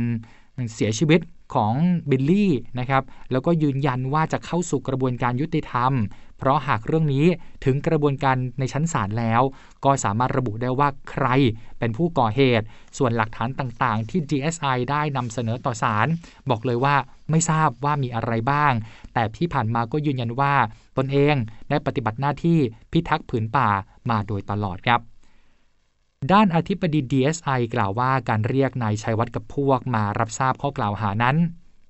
[0.74, 1.20] เสียชีวิต
[1.54, 1.74] ของ
[2.10, 3.02] บิลลี่นะครับ
[3.32, 5.92] แล้วก็ยืนยันว่าจะเข้าสู่กระบวนการยุติธรรม
[6.42, 7.26] เพราะหากเรื่องนี้
[7.64, 9.42] ถึงกระบวนการในชั้นศาลแล้ว
[9.84, 11.26] ก็สามารถระบุได้ว่าใคร
[11.78, 12.66] เป็นผู้ก่อเหตุ
[12.98, 16.06] ส่วนหลักฐานต่างๆ ที่ DSI ได้นำเสนอต่อศาล
[16.50, 16.96] บอกเลยว่า
[17.30, 18.72] ไม่ทราบว่ามีอะไรบ้าง
[19.14, 20.54] แต่ที่ผ่านมาก็ยืนยันว่า
[20.96, 21.34] ตนเอง
[21.70, 22.58] ได้ปฏิบัติหน้าที่
[22.92, 23.68] พิทักษ์ผืนป่า
[24.10, 25.00] มาโดยตลอดครับ
[26.32, 31.36] ด้านอธิบดี DSI กล่าวว่าการเรียกนายชัยวัฒน์กับพวกมารับทราบข้อกล่าวหานั้น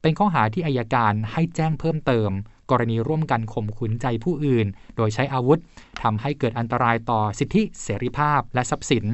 [0.02, 2.30] เป็นข้อหาที่อายการให้แจ้งเพิ่มเติม
[2.72, 5.58] กรณีร่วมกันข่มขืนใจผู้อื่น โดยใช้อาวุธ
[6.02, 9.06] ทำให้เกิดอันตรายต่อสิทธิเสรีภาพและทรัพย์สิน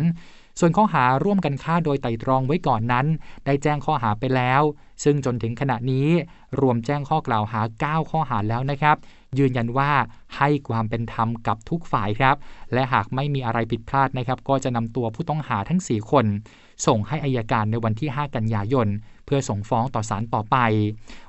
[0.60, 3.06] ส่วนข้อหาร่วมกันฆ่าโดยไตรตรองไว้ก่อนนั้น
[3.46, 4.62] ได้แจ้งข้อหาไปแล้ว
[5.04, 6.08] ซึ่งจนถึงขณะนี้
[6.60, 8.96] รวมแจ้งข้อกล่าวหา 9 ข้อหาแล้วนะครับ
[9.38, 9.90] ยืนยันว่า
[10.36, 12.36] ให้ความเป็นธรรมกับทุกฝ่ายครับ
[12.72, 16.26] และหากไม่มีอะไรผิดพลาดนะครับ ก็จะนำตัวผู้ต้องหาทั้ง 4 คน
[16.86, 18.88] ส่งให้อายการในวันที่ 5 กันยายน
[19.28, 20.56] เพื่อส่งฟ้องต่อศาลต่อไป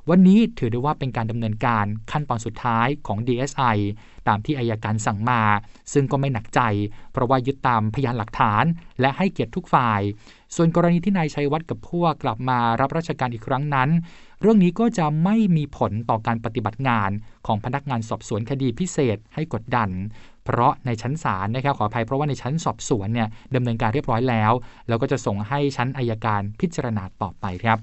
[0.09, 3.77] วันนี้ถือได้ว่าเป็นการดำเนินการขั้นตอนสุดท้ายของ DSI
[4.27, 5.41] ตามที่อายการสั่งมา
[5.93, 6.61] ซึ่งก็ไม่หนักใจ
[7.13, 8.63] เพราะว่ายึดตามพยานหลักฐาน
[9.01, 10.01] และให้เกียรติทุกฝ่าย
[10.55, 13.89] ส่วนกรณีที่นายชัยวัฒน์กับพวกกลับมารับราชการอีกครั้งนั้น
[14.41, 17.09] เรื่องนี้ก็จะไม่มีผลต่อการปฏิบัติงาน
[17.47, 19.89] ของพนักงานสอบสวนคดีพิเศษให้กดดัน
[20.45, 24.51] เพราะในชั้นศาลนะครับขออภัยเพราะว่าในชั้นสอบสวนเนี่ยดำเนินการเรียบร้อยแล้ว
[24.87, 27.79] แล้วก็จะส่งให้ชั้นอายการพิจารณาต่อไปครับ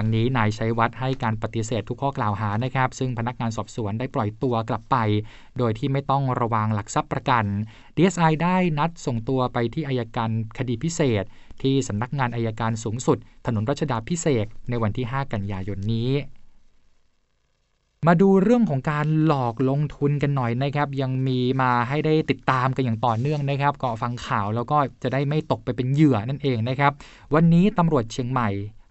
[0.00, 4.96] ทั้งนี้นายชัยวัฒน์ให้การปฏิเสธทุกข้อกล่าวหานะครับ ซึ่งพนักงานสอบสวนได้ปล่อยตัวกลับไป
[5.58, 7.44] โดยที่ไม่ต้องระวังหลักทรัพย์ประกัน
[7.96, 11.24] DSI ได้นัดส่งตัวไปที่อายการคดีพิเศษ
[11.62, 16.10] ที่สำนักงานอายการสูงสุด ถนนรัชดาพิเศษในวันที่ 5 กันยายนนี้
[18.06, 26.92] มาดูเรื่องของการหลอกลงทุนกันหน่อยนะครับ ยังมีมาให้ได้ติดตามกันอย่างต่อเนื่องนะครับก็ฟังข่าวแล้วก็จะได้ไม่ตกไปเป็นเหยื่อนั่นเองนะครับ
[27.34, 28.50] วันนี้ตำรวจเชียงใหม่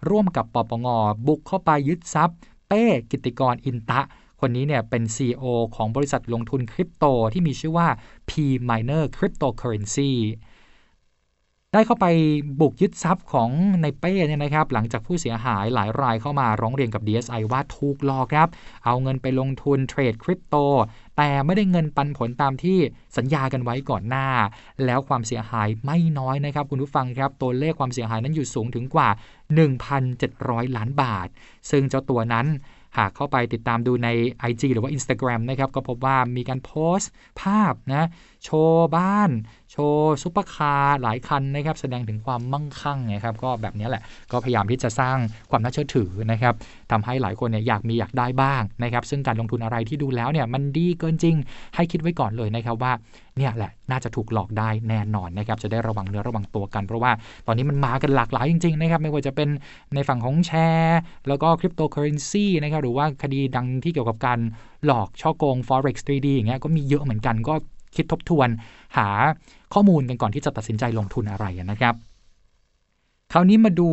[0.10, 0.88] ร่วมกับปปง
[1.28, 4.02] บุกเข้าไปยึดทรัพย์ เป้กิติกรอินตะ
[4.40, 7.88] คนนี้เนี่ยเป็น CEO ของบริษัทลงทุนคริปโตที่มีชื่อว่า
[8.30, 8.32] P
[8.70, 10.12] Miner Cryptocurrency
[11.74, 12.08] ได้เข้าไป
[12.60, 13.50] บุกยึดทรัพย์ของ
[13.82, 18.48] ในเป้เนี่ยนะครับ หลังจากผู้เสียหายหลายรายเข้ามาร้องเรียนกับ DSI ว่าถูกหลอกครับ
[18.86, 20.56] เอาเงินไปลงทุนเทรดคริปโต
[21.18, 22.78] แต่ไม่ได้เงินปันผลตามที่
[23.18, 24.28] สัญญากันไว้ก่อนหน้า
[24.86, 29.10] แล้วความเสียหายไม่น้อยนะครับ คุณผู้ฟังครับ ตัวเลขความเสียหายนั้นอยู่สูงถึงกว่า
[29.94, 31.28] 1,700 ล้านบาท
[31.72, 32.48] ซึ่งเจ้าตัวนั้น
[32.98, 34.10] หากเข้าไปติดตามดูใน
[34.50, 38.08] IG หรือว่า Instagram นะครับ ก็พบว่ามีการโพสต์ภาพนะ
[38.44, 39.30] โชว์บ้าน
[39.72, 44.02] โชว์ซุปเปอร์คาร์หลายคันนะครับแสดงถึงความมั่งคั่งนะครับก็แบบนี้แหละ
[44.32, 45.18] ก็พยายามที่จะสร้าง
[45.52, 46.54] ความน่าเชื่อถือนะครับ
[46.92, 51.36] ทำให้หลายคนเนี่ยอยากมีอยากได้บ้างนะครับซึ่งการลงทุนอะไรที่ดูแล้วเนี่ยมันดีเกินจริง
[51.76, 52.94] ให้คิดไว้ก่อนเลยนะครับว่า
[53.38, 57.12] เนี่ยแหละน่าจะถูกหลอกได้แน่นอนนะครับจะได้ระวังเนื้อระวังตัวกันเพราะว่า
[57.48, 59.50] ตอนนี้มันมากันหลากหลายจริงๆนะครับไม่ว่าจะเป็น
[59.96, 64.40] ในฝั่งของแชร์ แล้วก็คริปโตเคอเรนซีนะครับหรือว่าคดีดังที่เกี่ยวกับการ
[64.86, 67.54] หลอกฉ้อโกง forex 3D อย่างเงี้ยก็มีเยอะเหมือนกันก็
[67.96, 68.50] คิดทบทวน
[68.98, 69.10] หา
[69.74, 71.96] ข้อมูลกันก่อนที่จะตัดสินใจลงทุนอะไรนะครับ
[73.34, 73.90] คราวนี้มาดู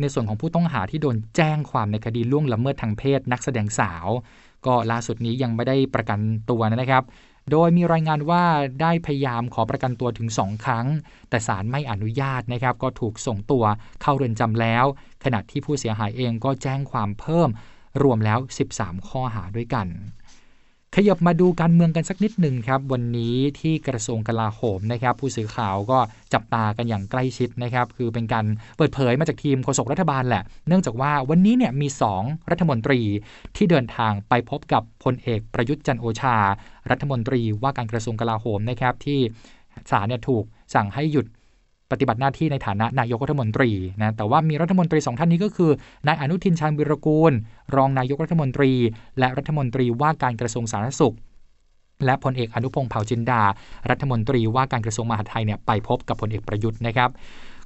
[0.00, 4.06] ในส่วนของผู้ต้องหาที่โดนแจ้งความในคดีล่วงละเมิดทางเพศ นักแสดงสาว
[4.66, 6.18] ก็ล่าสุดนี้ยังไม่ได้ประกัน
[6.50, 7.04] ตัวนะครับ
[7.50, 8.44] โดยมีรายงานว่า
[8.82, 10.86] ได้พยายามขอประกันตัวถึง 2 ครั้ง
[11.30, 13.64] แต่ศาลไม่อนุญาตนะครับ ก็ถูกส่งตัว
[14.02, 14.84] เข้าเรือนจำแล้ว
[15.24, 17.48] ขณะที่ผู้เสียหายเองก็แจ้งความเพิ่ม
[18.02, 18.38] รวมแล้ว
[18.74, 19.86] 13 ข้อหาด้วยกัน
[20.96, 25.98] ขยบมาดูการเมืองกันสักนิดหนึ่งครับวันนี้ที่กระทรวงกลาโหมนะครับ ผู้สื่อข่าวก็
[26.34, 33.00] จับตากันอย่างใกล้ชิดนะครับ คือเป็นการเปิดเผยมาจากทีมโฆษกรัฐบาลแหละ เนื่องจากว่าวันนี้เนี่ยมี 2 รัฐมนตรี
[33.56, 36.36] ที่เดินทางไปพบกับพลเอกประยุทธ์จันโอชา
[36.90, 39.20] รัฐมนตรีว่าการกระทรวงกลาโหมนะครับที่
[39.90, 41.26] ศาลเนี่ยถูกสั่งให้หยุด
[41.90, 45.70] ปฏิบัติหน้าที่ในฐานะนายกรัฐมนตรีนะแต่ว่ามีรัฐมนตรีสองท่านนี้ก็คือ
[46.06, 47.32] นายอนุทินชาญวิรกูล
[47.76, 48.72] รองนายกรัฐมนตรี
[49.18, 51.14] และรัฐมนตรีว่าการกระทรวงสาธารณสุข
[52.04, 53.42] และพลเอกอนุพงศ์เผ่าจินดา
[53.90, 57.10] รัฐมนตรีว่าการกระทรวงมหาดไทยเนี่ยไปพบกับพลเอกประยุทธ์นะครับ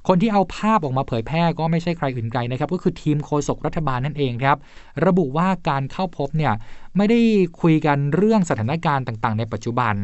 [0.07, 4.57] คนที่เอาภาพออกมาเผยแพร่ก็ไม่ใช่ใครอื่นไกลนะครับ ก็คือทีมโฆษกรัฐบาลนั่นเองครับ
[5.05, 6.53] ระบุว่าการเข้าพบเนี่ย
[6.97, 7.19] ไม่ได้
[7.61, 9.95] คุยกันเรื่องสถานการณ์ต่างๆ ในปัจจุบัน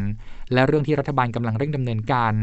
[0.53, 2.33] และเรื่องที่รัฐบาลกำลังเร่งดำเนินการ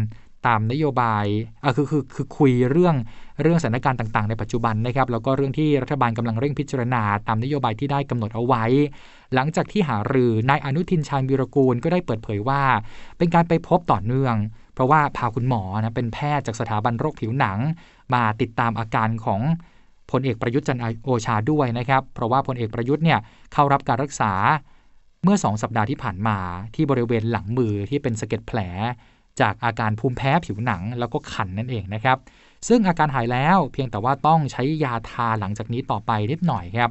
[0.47, 1.27] ตามนโยบาย
[1.65, 2.95] อะคือคือคือคุยเรื่อง
[3.43, 8.65] เรื่องสถานการณ์ต่างๆ ในปัจจุบันนะครับ แล้วก็เรื่องที่รัฐบาลกำลังเร่งพิจารณา ตามนโยบายที่ได้กำหนดเอาไว้
[9.35, 12.63] หลังจากที่หารือนายอนุทินชาญวีรกูลก็ได้เปิดเผยว่า
[13.19, 14.35] เป็นการไปพบต่อเนื่อง
[14.75, 17.59] เพราะว่าพาคุณหมอนะเป็นแพทย์จากสถาบันโรคผิวหนัง
[18.15, 19.41] มาติดตามอาการของ
[20.11, 23.19] พลเอกประยุทธ์จันโอชาด้วยนะครับ เพราะว่าพลเอกประยุทธ์เนี่ย
[23.53, 24.33] เข้ารับการรักษา
[25.25, 26.39] เมื่อสองสัปดาห์ที่ผ่านมา
[26.75, 28.59] ที่บริเวณหลังมือที่เป็นสะเก็ดแผล
[29.41, 32.19] จากอาการภูมิแพ้ผิวหนังแล้วก็ขันนั่นเองนะครับ
[32.69, 36.91] ซึ่งอาการหายแล้วเพียงแต่ว่าต้องใช้ยาทาหลังจากนี้ต่อไปนิดหน่อยครับ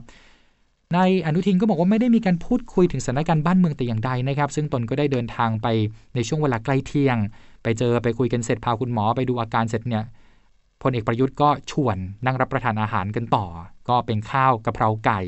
[0.96, 5.68] นายอนุทินก็บอกว่าไม่ได้มีการพูดคุยถึงสถานการณ์บ้านเมืองแต่อย่างใดนะครับ ซึ่งตนก็ได้เดินทางไป
[6.16, 7.18] ในช่วงเวลาใกล้เที่ยง
[7.64, 10.04] ไปเจอไปคุยกันเสร็จพาคุณหมอไปดูอาการเสร็จเนี่ย
[10.82, 13.46] พลเอกประยุทธ์ก็ชวนนั่งรับประทานอาหารกันต่อ
[13.90, 15.20] ก็เป็นข้าวกะเพราไก่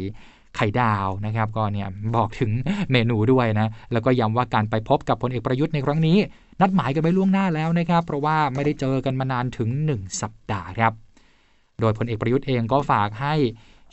[0.55, 2.51] ไข่ดาวนะครับ ก็เนี่ยบอกถึง
[2.91, 6.17] เมนูด้วยนะแล้วก็ย้ำว่าการไปพบกับพลเอกประยุทธ์ในครั้งนี้
[6.61, 10.93] นัดหมายกันไว้ล่วงหน้าแล้วนะครับ เพราะว่าไม่ได้เจอกันมานานถึง 1 สัปดาห์ครับ
[11.81, 13.35] โดยพลเอกประยุทธ์เองก็ฝากให้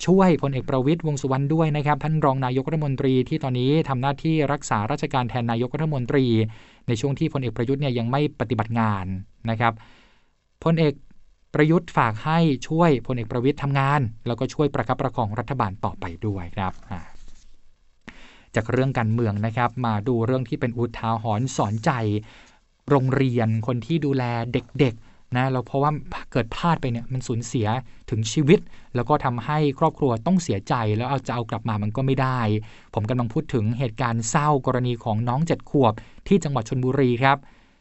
[0.07, 6.26] ช่วยพลเอกประวิตยวงสุวรรณด้วยนะครับ ท่านรองนายกรัฐมนตรีที่ตอนนี้ทำหน้าที่รักษาราชการแทนนายกรัฐมนตรี
[6.88, 9.07] ในช่วงที่พลเอกประยุทธ์เนี่ยยังไม่ปฏิบัติงาน
[9.50, 9.72] นะครับ
[10.64, 10.94] พลเอก
[11.55, 16.72] ประยุทธ์ฝากให้ช่วยพลเอกประวิตยทำงาน แล้วก็ช่วยประคับประคองรัฐบาลต่อไปด้วยครับ
[18.55, 21.90] จากเรื่องการเมืองนะครับ มาดูเรื่องที่เป็นอุทาหรณ์สอนใจ
[22.90, 25.92] โรงเรียนคนที่ดูแลเด็กๆนะเราเพราะว่า
[26.33, 27.66] เกิดพลาดไปเนี่ยมันสูญเสีย
[28.11, 28.61] ถึงชีวิต
[28.94, 32.40] แล้วก็ทำให้ครอบครัวต้องเสียใจแล้วเอาจะเอากลับมามันก็ไม่ได้
[32.94, 35.92] ผมกำลังพูดถึงเหตุการณ์เศร้ากรณีของน้องเจ็ดขวบ
[36.29, 37.37] ที่จังหวัดชนบุรีครับ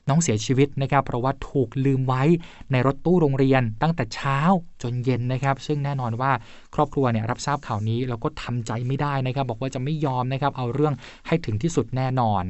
[0.10, 2.24] น้องเสียชีวิตนะครับ เพราะว่าถูกลืมไว้
[2.72, 4.40] ในรถตู้โรงเรียนตั้งแต่เช้า
[4.84, 6.32] จนเย็นนะครับ ซึ่งแน่นอนว่า
[6.76, 10.94] ครอบครัวเนี่ยรับทราบข่าวนี้แล้วก็ทำใจไม่ได้นะครับ บอกว่าจะไม่ยอมนะครับ เอาเรื่อง
[11.28, 12.44] ให้ถึงที่สุดแน่นอน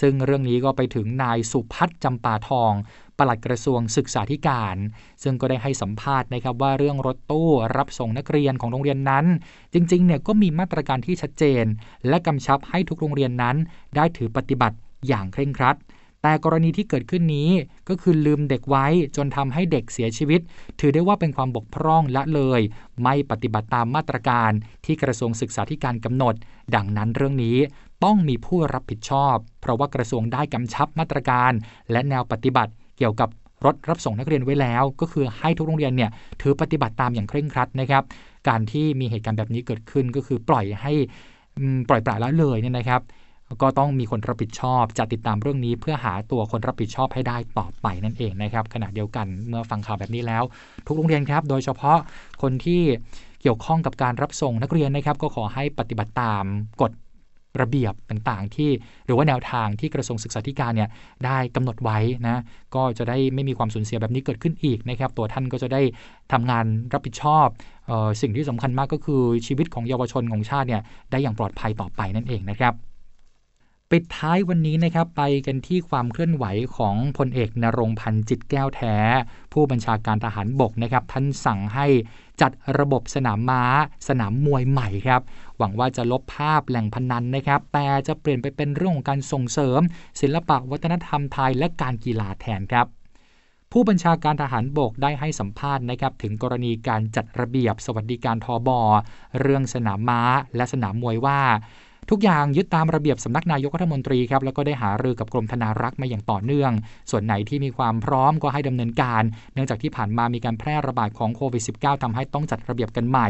[0.00, 2.72] ซึ่งเรื่องนี้ก็ไปถึงนายสุพัฒน์จำปาทอง
[3.18, 4.76] ปลัดกระทรวงศึกษาธิการ
[5.22, 9.26] ซึ่งก็ได้ให้สัมภาษณ์นะครับว่าเรื่องรถตู้รับส่งนักเรียนของโรงเรียนนั้น
[9.74, 11.64] จริงๆเนี่ยก็มีมาตรการที่ชัดเจน
[12.08, 13.56] และกำชับให้ทุกโรงเรียนนั้น
[13.96, 14.76] ได้ถือปฏิบัติ
[15.08, 15.76] อย่างเคร่งครัด
[16.22, 17.50] แต่กรณีที่เกิดขึ้นนี้
[17.88, 20.40] ก็คือลืมเด็กไว้จนทำให้เด็กเสียชีวิต
[20.80, 22.60] ถือได้ว่าเป็นความบกพร่องละเลย
[23.02, 24.50] ไม่ปฏิบัติตามมาตรการ
[24.84, 26.34] ที่กระทรวงศึกษาธิการกำหนด
[26.74, 27.56] ดังนั้นเรื่องนี้
[28.04, 31.52] ต้องมีผู้รับผิดชอบ เพราะว่ากระทรวงได้กำชับมาตรการ
[31.90, 33.28] และแนวปฏิบัติเกี่ยวกับ
[33.64, 36.10] รถรับส่งนักเรียนไว้แล้ว ก็คือให้ทุกโรงเรียนเนี่ย
[36.42, 38.02] ถือปฏิบัติตามอย่างเคร่งครัดนะครับ
[38.48, 40.92] การที่มีเหตุการณ์แบบนี้เกิดขึ้นก็คือปล่อยให้
[41.88, 43.00] ปล่อยปละละเลยเนี่ยนะครับ
[43.62, 50.42] ก็ต้องมีคนรับผิดชอบ จะติดตามเรื่องนี้เพื่อหาตัวคนรับผิดชอบให้ได้ต่อไปนั่นเองนะครับ ขณะเดียวกันเมื่อฟังข่าวแบบนี้แล้ว
[50.86, 51.98] ทุกโรงเรียนครับ โดยเฉพาะ
[52.42, 52.82] คนที่
[53.40, 56.44] เกี่ยวข้องกับการรับส่งนักเรียนนะครับ ก็ขอให้ปฏิบัติตาม
[56.82, 56.92] กฎ
[57.60, 58.70] ระเบียบต่างๆ ที่
[59.06, 60.90] หรือว่าแนวทางที่กระทรวงศึกษาธิการเนี่ย
[61.24, 62.42] ได้กำหนดไว้นะ
[62.74, 65.82] ก็จะได้ไม่มีความสูญเสียแบบนี้เกิดขึ้นอีกนะครับ ตัวท่านก็จะได้
[66.32, 67.46] ทำงานรับผิดชอบ
[67.90, 72.74] ออสิ่งที่สำคัญมากก็คือชีวิตของเยาวชนของชาติเนี่ยได้อย่างปลอดภัยต่อไปนั่นเองนะครับ
[73.92, 76.44] ปิดท้ายวันนี้นะครับไปกันที่ความเคลื่อนไหว
[76.76, 78.96] ของพลเอกนรงพันธ์จิตแก้วแท้
[79.52, 81.86] ผู้บัญชาการทหารบกนะครับ ท่านสั่งให้
[82.40, 83.62] จัดระบบสนามม้า
[84.08, 85.20] สนามมวยใหม่ครับ
[85.58, 89.80] หวังว่าจะลบภาพแหล่งพนันนะครับ แต่จะเปลี่ยนไปเป็นเรื่องของการส่งเสริม
[90.20, 92.86] ศิลปะวัฒนธรรมไทยและการกีฬาแทนครับ
[93.72, 98.80] ผู้บัญชาการทหารบกได้ให้สัมภาษณ์นะครับถึงกรณีการจัดระเบียบสวัสดิการทอบอ
[99.40, 100.22] เรื่องสนามม้า
[100.56, 101.40] และสนามมวยว่า
[102.12, 106.72] ทุกอย่างยึดตามระเบียบสำนักนายกรัฐมนตรีครับแล้วก็ได้หารือกับกรมธนารักษ์มาอย่างต่อเนื่อง
[107.10, 109.22] ส่วนไหนที่มีความพร้อมก็ให้ดำเนินการ
[109.54, 113.28] เนื่องจากที่ผ่านมามีการแพร่ระบาดของโควิด -19 ทำให้ต้องจัดระเบียบกันใหม่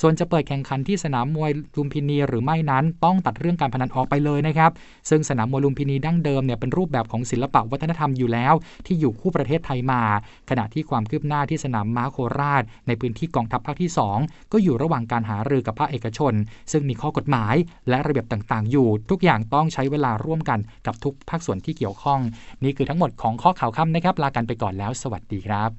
[0.00, 4.70] ส่วนจะเปิดแข่งขันที่สนามมวยลุมพินีหรือไม่นั้นต้องตัดเรื่องการพนันออกไปเลยนะครับ
[5.10, 8.54] ซึ่งสนามมวยลุมพินีดั้งเดิมเนี่ยเป็นรูปแบบของศิลปะวัฒนธรรมอยู่แล้ว
[8.86, 10.02] ที่อยู่คู่ประเทศไทยมา
[10.50, 16.32] ขณะที่ความคืบหน้าที่สนามม้าโคราช ในพื้นที่กองทัพภาคที่ 2 ก็อยู่ระหว่างการหารือกับภาคเอกชน
[16.72, 17.54] ซึ่งมีข้อกฎหมาย
[17.88, 22.20] และระระเบียบต่างๆ อยู่ ทุกอย่างต้องใช้เวลาร่วมกันกับทุกภาคส่วนที่เกี่ยวข้อง
[22.64, 25.70] นี่คือทั้งหมดของข้อข่าวค่ำนะครับ ลากันไปก่อนแล้ว สวัสดีครับ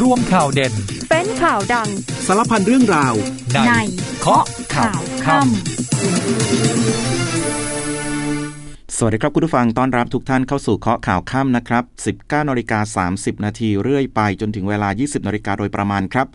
[0.00, 0.72] ร่วมข่าวเด่น
[1.10, 1.88] เป็นข่าวดัง
[2.26, 3.14] สารพันเรื่องราว
[3.66, 3.72] ใน
[4.20, 5.46] เคาะข่าวค่ำ
[8.98, 11.84] สวัสดีครับคุณผู้ฟังต้อนรับทุกท่านเข้าสู่เคาะข่าวค่ำนะครับ
[12.16, 16.26] 19นาฬิกา30 นาทีเรื่อยไปจนถึงเวลา 20นาฬิกาโดยประมาณครับ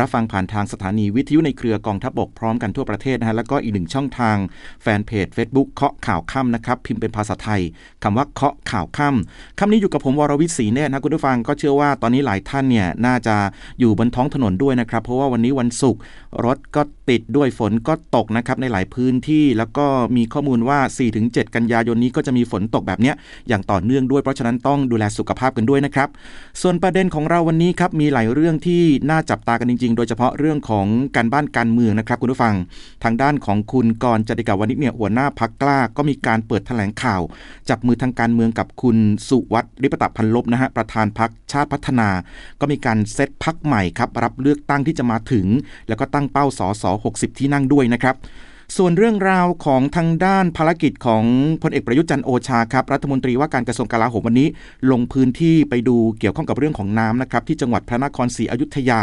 [0.00, 4.36] รับฟังผ่านทางสถานีวิทยุในเครือกองทัพบกพร้อมกันทั่วประเทศนะฮะแล้วก็อีกหนึ่งช่องทาง
[4.82, 7.60] แฟนเพจ Facebook เคาะข่าวค่ำนะครับพิมพ์เป็นภาษาไทย
[8.02, 13.36] คำว่าเคาะข่าวค่ำค่ำนี้อยู่กับผมวรวิศรีเนตรนะคุณผู้ฟังก็เชื่อว่าตอนนี้หลายท่านเนี่ยน่าจะ
[13.80, 16.00] อยู่บนท้องถนนด้วยนะครับ เพราะว่าวันนี้วันศุกร์
[16.44, 20.78] รถก็ติดด้วยฝนก็ตกนะครับในหลายพื้นที่แล้วก็มีข้อมูลว่า
[21.18, 23.14] 4-7 กันยายนนี้ก็จะมีฝนตกแบบเนี้ย
[23.48, 26.08] อย่างต่อเนื่องด้วยเพราะฉะนั้นต้องดูแลสุขภาพกันด้วยนะครับ
[26.62, 32.54] ส่วนประเด็นของเราวันนี้ครับมีหลายเรื่องที่น่าจับตากันจริงๆ โดยเฉพาะเรื่องของการบ้านการเมืองนะครับคุณผู้ฟัง
[33.04, 37.20] ทางด้านของคุณกรจติกาวนิชเนี่ยหัวหน้าพักกล้า ก็มีการเปิดแถลงข่าว
[37.68, 38.96] จับมือทางการเมืองกับคุณ
[39.28, 42.08] สุวัตรริปตะพันลบนะฮะประธานพักชาติพัฒนา
[42.60, 45.46] ก็มีการเซตพักใหม่ครับรับเลือกตั้งที่จะมาถึง
[45.88, 48.16] แล้วก็ตั้งเป้าสอสอ60 ที่นั่งด้วยนะครับ
[48.76, 51.24] ส่วนเรื่องราวของทางด้านภารกิจของ
[51.62, 54.48] พลเอกประยุทธ์จันทร์โอชาครับรัฐมนตรีว่าการกระทรวงกลาโหมวันนี้
[54.90, 59.02] ลงพื้นที่ไปดูเกี่ยวข้องกับเรื่องของน้ำนะครับที่จังหวัดพระนครศรีอยุธยา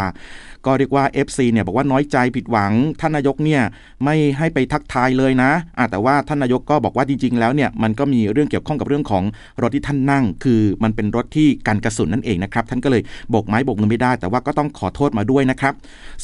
[0.66, 3.62] ก็เรียกว่า FC เนี่ยบอกว่าน้อยใจผิดหวัง ท่านนายกเนี่ย
[4.04, 5.52] ไม่ให้ไปทักทายเลยนะ
[5.92, 9.24] แต่ว่าท่านนายกก็บอกว่าจริง ๆ แล้วเนี่ยมันก็มีเรื่องเกี่ยวข้องกับเรื่องของ
[9.62, 15.74] รถที่ท่านนั่ง คือมันเป็นรถที่กันกระสุนนั่นเองนะครับท่านก็เลยโบกไม้โบกมือไม่ได้ แต่ว่าก็ต้องขอโทษมาด้วยนะครับ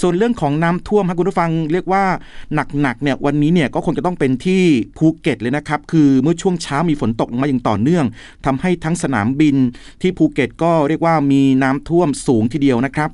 [0.02, 2.04] ส่วนเรื่องของน้ำท่วมครับคุณผู้ฟังเรียกว่า
[2.54, 4.64] หนักๆเนี่ยวันันนี้เนี่ยก็คงจะต้องเป็นที่
[4.98, 8.06] ภูเก็ตเลยนะครับ คือเมื่อช่วงเช้ามีฝนตกลงมาอย่างต่อเนื่อง
[8.46, 9.56] ทำให้ทั้งสนามบิน
[10.02, 13.12] ที่ภูเก็ตก็เรียกว่ามีน้ำท่วมสูงทีเดียวนะครับ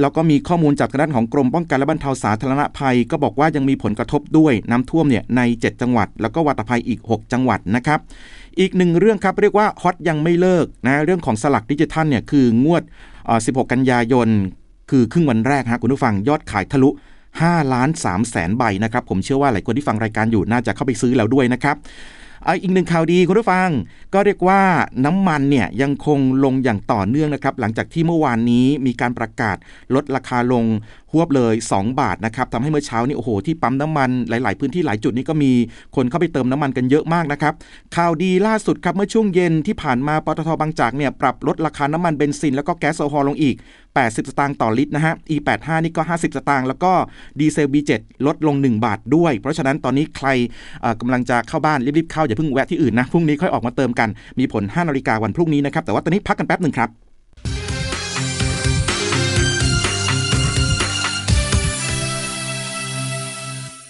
[0.00, 8.00] แล้วก็มีข้อมูลจากด้านของกรมป้องกันและบรรเทาสาธารณภัย ก็บอกว่ายังมีผลกระทบด้วยน้ำท่วมเนี่ยใน 7 จังหวัด แล้วก็วัตภัยอีก 6 จังหวัดนะครับ
[8.60, 12.82] อีกหนึ่งเรื่องครับเรียกว่าฮอตยังไม่เลิกนะเรื่องของสลักดิจิทัลเนี่ยคืองวด
[13.26, 14.28] 16 กันยายน
[14.90, 16.90] คือครึ่งวันแรกฮะคุณผู้ฟังยอดขายทะลุ
[17.38, 21.76] 5ล้าน3แสนใบนะครับ ผมเชื่อว่าหลายคนที่ฟังรายการอยู่น่าจะเข้าไปซื้อแล้วด้วยนะครับ
[22.62, 23.68] อีกหนึ่งข่าวดีคุณผู้ฟัง
[24.14, 24.60] ก็เรียกว่า
[25.04, 29.56] น้ำมันเนี่ยยังคงลงอย่างต่อเนื่องนะครับ หลังจากที่เมื่อวานนี้มีการประกาศ
[29.94, 30.64] ลดราคาลง
[31.12, 35.52] หวบเลย 2 บาทนะครับทำให้เมื่อเช้านี้โอ้โหที่ปั๊มน้ำมันหลาย ๆ พื้นที่หลายจุดนี้ก็มี
[35.96, 37.54] คนเข้าไปเติมน้ำมันกันเยอะมากนะครับ
[37.96, 43.56] ข่าวดีล่าสุดครับเมื่อช่วงเย็นที่ผ่านมาปตทบางจากเนี่ยปรับลดราคาน้ำมันเบนซินแล้วก็แก๊สโซฮอลลงอีก
[43.94, 46.92] 80 สตางค์ต่อลิตรนะฮะ E85 นี่ก็ 50 สตางค์แล้วก็
[47.40, 47.92] ดีเซล B7
[48.26, 50.28] ลดลง 1 บาทด้วย เพราะฉะนั้นตอนนี้ใคร
[50.80, 56.90] เอ่อกำลังจะเข้าบ้านรีบๆเข้าอย่าเพิ่งแวะที่อื่นนะพรุ่งนี้ค่อยออกมาเติมกันมีผล 5 นาฬิกาวันพรุ่งนี้นะครับแต่ว่าตอนนี้พักกันแป๊บหนึ่งครับ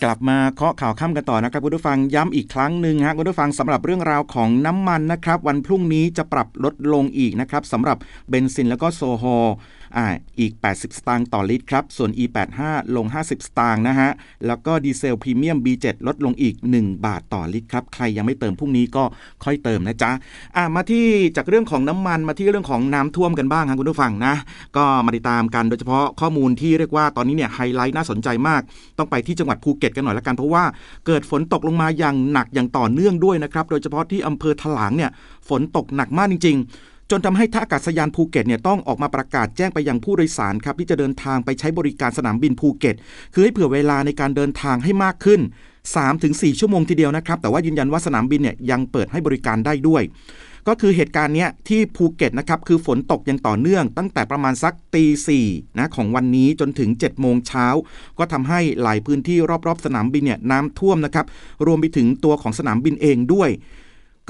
[0.04, 7.96] กลับมาเคาะข่าวค่ำกันต่อนะครับคุณผู้ฟังย้ำอีกครั้งหนึ่งฮะคุณผู้ฟังสำหรับเรื่องราวของน้ำมันนะครับ วันพรุ่งนี้จะปรับลดลงอีกนะครับสำหรับ
[8.30, 9.46] เบนซินแล้วก็โซฮอล
[9.96, 10.06] อ่า
[10.40, 12.60] อีก 80 สตางค์ต่อลิตรครับ ส่วน E85
[12.96, 14.10] ลง 50 สตางค์นะฮะ
[14.46, 19.04] แล้วก็ดีเซลพรีเมียม B7 ลดลงอีก 1 บาทต่อลิตรครับ ใครยังไม่เติมพรุ่งนี้ก็
[19.44, 20.10] ค่อยเติมนะจ๊ะ
[20.56, 24.34] อ่ามาที่จากเรื่องของน้ำมันมาที่เรื่องของน้ำท่วมกันบ้างครับคุณผู้ฟังนะ
[24.76, 28.60] ก็มาติดตามกันโดยเฉพาะข้อมูลที่เรียกว่าตอนนี้เนี่ยไฮไลท์น่าสนใจมาก
[28.98, 30.64] ต้องไปที่จังหวัดภูเก็ตกันหน่อยละกันเพราะว่า
[31.06, 35.10] เกิดฝนตกลงมาอย่างหนักอย่างต่อเนื่องด้วยนะครับโดยเฉพาะที่อำเภอถลางเนี่ย
[35.48, 42.96] ฝนตกหนักมากจริง ๆ จนทำให้ท่าอากาศยานภูเก็ตเนี่ยต้องออกมาประกาศแจ้งไปยังผู้โดยสารครับที่จะเดินทางไปใช้บริการสนามบินภูเก็ต
[43.34, 45.40] คือให้เผื่อเวลาในการเดินทางให้มากขึ้น
[46.00, 50.02] 3-4 ชั่วโมงทีเดียวนะครับ แต่ว่ายืนยันว่าสนามบินเนี่ยยังเปิดให้บริการได้ด้วย
[50.68, 55.46] ก็คือเหตุการณ์เนี้ยที่ภูเก็ตนะครับคือฝนตกอย่างต่อเนื่อง ตั้งแต่ประมาณสักตีสี่
[55.78, 57.66] นะของวันนี้จนถึง7โมงเช้า
[58.18, 61.26] ก็ทำให้หลายพื้นที่รอบๆ สนามบินเนี่ยน้ำท่วมนะครับ
[61.66, 63.50] รวมไปถึงตัวของสนามบินเองด้วย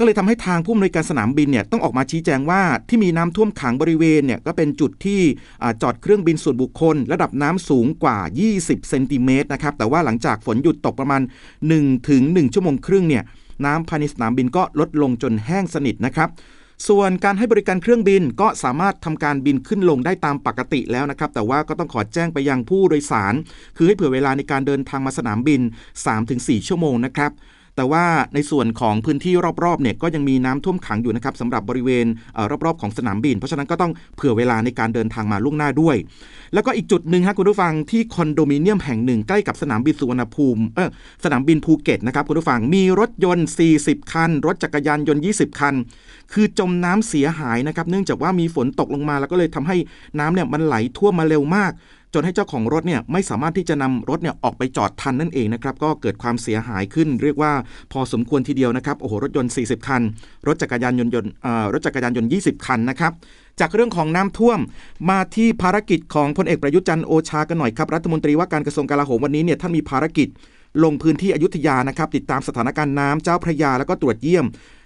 [0.01, 5.21] ก็เลยทำให้ทางผู้อำนวยการสนามบินเนี่ยต้องออกมาชี้แจงว่าที่มีน้ำท่วมขังบริเวณเนี่ยก็เป็นจุดที่
[5.63, 8.17] อจอดเครื่องบินส่วนบุคคล ระดับน้ำสูงกว่า
[8.53, 11.21] 20 เซนติเมตรนะครับแต่ว่าหลังจากฝนหยุดตกประมาณ
[11.65, 13.23] 1ถึง1ชั่วโมงครึ่งเนี่ย
[13.65, 16.29] น้ำภายในสนามบินก็ลดลงจนแห้งสนิทนะครับ
[16.87, 23.33] ส่วนการให้บริการเครื่องบินก็สามารถทำการบินขึ้นลงได้ตามปกติแล้วนะครับ แต่ว่าก็ต้องขอแจ้งไปยังผู้โดยสาร
[23.77, 25.61] คือให้เผื่อเวลาในการเดินทางมาสนามบิน
[26.15, 27.31] 3-4 ชั่วโมงนะครับ
[27.75, 32.05] แต่ว่าในส่วนของพื้นที่รอบๆเนี่ยก็ยังมีน้ำท่วมขังอยู่นะครับสำหรับบริเวณ
[32.65, 35.95] รอบๆของสนามบิน เพราะฉะนั้นก็ต้องเผื่อเวลาในการเดินทางมาล่วงหน้าด้วย
[36.53, 40.89] แล้วก็อีกจุดหนึ่งฮะคุณผู้ฟังที่คอนโดมิเนียมแห่งหนึ่งใกล้กับสนามบินสุวรรณภูมิเออ
[41.23, 43.47] สนามบินภูเก็ตนะครับคุณผู้ฟังมีรถยนต์
[43.79, 45.75] 40 คัน รถจักรยานยนต์ 20 คัน
[46.33, 49.77] คือจมน้ำเสียหายนะครับเนื่องจากว่ามีฝนตกลงมาแล้วก็เลยทำให้
[50.19, 51.71] น้ำเนี่ยมันไหลท่วมมาเร็วมาก
[52.13, 57.51] จนให้เจ้าของรถเนี่ยไม่สามารถที่จะนำรถเนี่ยออกไปจอดทันนั่นเองนะครับก็เกิดความเสียหายขึ้น เรียกว่า
[57.91, 60.01] พอสมควรทีเดียวนะครับโอ้โหรถยนต์ 40 คัน
[60.47, 63.11] รถจักรยานยนต์อ่อรถจักรยานยนต์ 20 คันนะครับ
[63.59, 64.59] จากเรื่องของน้ำท่วม
[65.09, 70.27] มาที่ภารกิจของพลเอกประยุทธ์จันทร์โอชากันหน่อยครับรัฐมนตรีว่าการกระทรวงกลาโหมวันนี้เนี่ยท่านมีภารกิจ
[70.83, 74.45] ลงพื้นที่อยุธยานะครับติดตามสถานการณ์น้ำเจ้าพระยาแล้วก็ตรวจเยี่ยม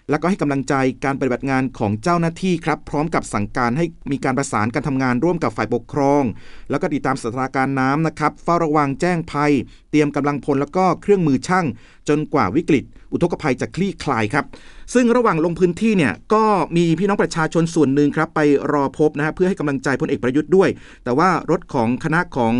[0.10, 0.74] แล้วก็ให้กำลังใจ
[1.06, 6.24] การปฏิบัติงานของเจ้าหน้าที่ครับ พร้อมกับสั่งการให้มีการประสานการทำงานร่วมกับฝ่ายปกครอง
[6.70, 9.52] แล้วก็ติดตามสถานการณ์น้ำนะครับ เฝ้าระวังแจ้งภัย
[9.92, 11.66] เตรียมกำลังพลแล้วก็เครื่องมือช่าง
[12.10, 14.46] จนกว่าวิกฤต อุทกภัยจะคลี่คลายครับ
[14.94, 16.44] ซึ่งระหว่างลงพื้นที่เนี่ยก็
[16.78, 18.40] มีพี่น้องประชาชนส่วนหนึ่งครับไป
[18.74, 20.70] รอพบนะฮะเพื่อให้กำลังใจพลเอกประยุทธ์ด้วย
[21.04, 22.54] แต่ว่ารถของคณะของ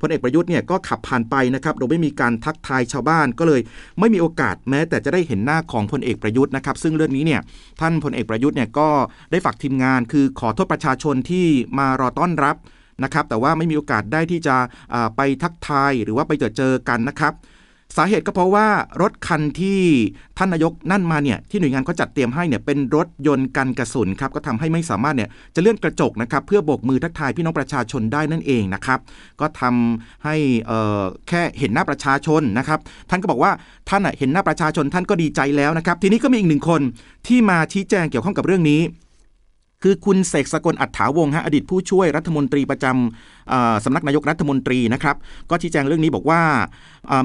[0.00, 3.60] พลเอกประยุทธ์เนี่ยก็ขับผ่านไปนะครับโดยไม่มีการทักทายชาวบ้านก็เลย
[4.00, 7.40] ไม่มีโอกาสแม้ แต่จะได้เห็นหน้าของพลเอกประยุทธ์นะครับซึ่งเรื่องนี้เนี่ย
[7.80, 8.88] ท่านพลเอกประยุทธ์เนี่ยก็
[9.30, 11.46] ได้ฝากทีมงาน คือขอโทษประชาชนที่
[11.78, 12.56] มารอต้อนรับ
[13.04, 14.56] นะครับแต่ว่าไม่มีโอกาสได้ที่จะ
[15.16, 17.32] ไปทักทายหรือว่าไปเจอเจอกันนะครับ
[17.96, 18.66] สาเหตุก็เพราะว่า
[19.02, 19.80] รถคันที่
[20.38, 28.98] ท่านนายกนั่นมาเนี่ยที่หน่วยงานเขาจัดเตรียมให้เนี่ยเป็นรถยนต์กันกระสุนครับก็ทำให้ไม่สามารถเนี่ยจะเลื่อนกระจกนะครับเพื่อโบกมือทักทายพี่น้องประชาชนได้นั่นเองนะครับ
[29.40, 32.78] ก็ทำให้เอ่อแค่เห็นหน้าประชาชนนะครับ
[33.10, 33.52] ท่านก็บอกว่า
[33.88, 36.80] ท่านเห็นหน้าประชาชนท่านก็ดีใจแล้วนะครับทีนี้ก็มีอีกหนึ่งคน
[37.26, 38.80] ที่มาชี้แจงเกี่ยวข้องกับเรื่องนี้
[39.82, 45.16] คือคุณเสกสกลอัฏฐาวงฮะอดีตผู้ช่วยรัฐมนตรีประจำสำนักนายกรัฐมนตรีนะครับ
[45.50, 46.42] ก็ชี้แจงเรื่องนี้บอกว่า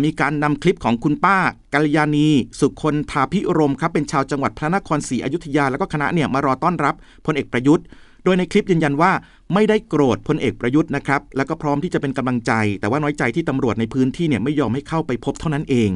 [0.04, 1.38] มีการนำคลิปของคุณป้า
[1.74, 2.28] กัลยาณี
[2.60, 7.86] สุคนทาพิรมครับเป็นชาวจังหวัดพระนครศรีอยุธยา แล้วก็คณะเนี่ยมารอต้อนรับพลเอกประยุทธ์
[8.24, 9.12] โดยในคลิปยืนยันว่า
[9.54, 15.90] ไม่ได้โกรธพลเอกประยุทธ์นะครับ แล้วก็พร้อมที่จะเป็นกำลังใจ แต่ว่าน้อยใจที่ตำรวจในพื้นที่เนี่ยไม่ยอมให้เข้าไปพบเท่านั้นเอง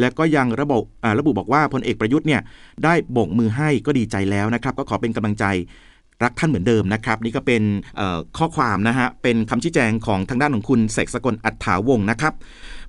[0.00, 0.78] และก็ยังระบุ
[1.18, 2.40] ระบุบอกว่าพลเอกประยุทธ์เนี่ย
[2.84, 5.44] ได้โบกมือให้ก็ดีใจแล้วนะครับ ก็ขอเป็นกำลังใจ
[6.24, 7.62] รักท่านเหมือนเดิมนะครับ นี่ก็เป็น
[8.38, 12.32] ข้อความนะฮะเป็นคำชี้แจงของทางด้านของคุณเสกสกลอัฏฐาวงศ์นะครับ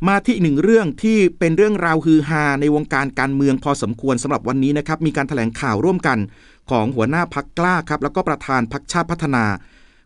[0.07, 6.17] มาที่อีกหนึ่งเรื่องที่เป็นเรื่องราวฮือฮาในวงการการเมืองพอสมควรสำหรับวันนี้นะครับมีการแถลงข่าวร่วมกัน
[6.71, 9.45] ของหัวหน้าพักกล้าครับแล้วก็ประธานพักชาติพัฒนา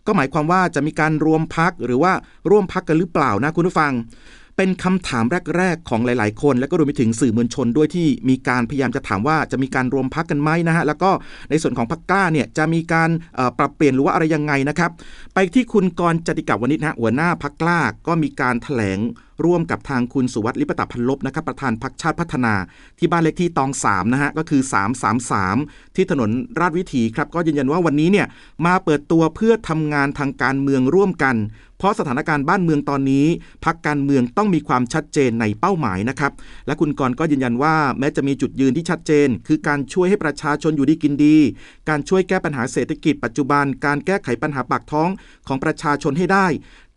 [0.08, 2.14] ก็หมายความว่าจะมีการรวมพักหรือว่า
[2.50, 3.94] ร่วมพักกันหรือเปล่านะคุณผู้ฟัง
[4.64, 5.26] เป็นคำถาม
[5.58, 11.12] แรก ๆ ของหลาย ๆ คน และก็รวมไปถึงสื่อมวลชนด้วยที่มีการพยายามจะถามว่าจะมีการรวมพักกันไหมนะฮะแล้วก็
[11.50, 13.10] ในส่วนของพักกล้าเนี่ยจะมีการ
[13.58, 14.92] ปรับเปลี่ยนหรือว่าอะไรยังไงนะครับ
[15.34, 19.00] ไปที่คุณกรณ์จติกาวนิชนะฮะหัวหน้าพักกล้าก็มีการแถลง
[19.46, 22.54] ร่วมกับทางคุณสุวัสดิ์ลิปตะพันลบนะครับประธานพักชาติพัฒนา
[23.00, 24.62] ที่บ้านเลขที่ตอง3นะฮะก็คือ
[25.30, 28.28] 333 ที่ถนนราชวิถีครับก็ยืนยันว่าวันนี้เนี่ย
[28.66, 31.38] มาเปิดตัวเพื่อทำงานทางการเมืองร่วมกัน
[31.78, 33.28] เพราะสถานการณ์บ้านเมืองตอนนี้
[33.66, 36.32] พักการเมืองต้องมีความชัดเจนในเป้าหมายนะครับ
[36.68, 41.38] และคุณกรณ์ก็ยืนยันว่าแม้จะมีจุดยืนที่ชัดเจน คือการช่วยให้ประชาชนอยู่ดีกินดี
[41.90, 45.10] การช่วยแก้ปัญหาเศรษฐกิจปัจจุบัน การแก้ไขปัญหาปากท้อง
[45.48, 46.48] ของประชาชนให้ได้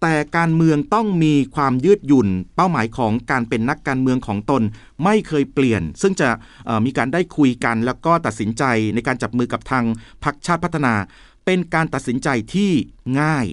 [0.00, 4.62] แต่การเมืองต้องมีความยืดหยุ่น เป้าหมายของการเป็นนักการเมืองของตน
[5.04, 6.28] ไม่เคยเปลี่ยน ซึ่งจะ
[6.84, 9.84] มีการได้คุยกันแล้วก็ตัดสินใจในการจับมือกับทาง
[10.24, 10.94] พรรคชาติพัฒนา
[11.44, 12.70] เป็นการตัดสินใจที่
[13.20, 13.46] ง่าย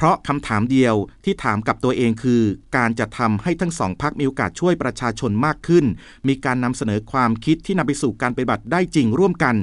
[0.00, 2.42] เพราะคำถามเดียวที่ถามกับตัวเองคือ
[2.76, 5.84] การจะทำให้ทั้งสองพักมีโอกาสช่วยประชาชนมากขึ้น
[6.28, 9.56] มีการนำเสนอความคิดที่นำไปสู่การปฏิบัติได้จริงร่วมกัน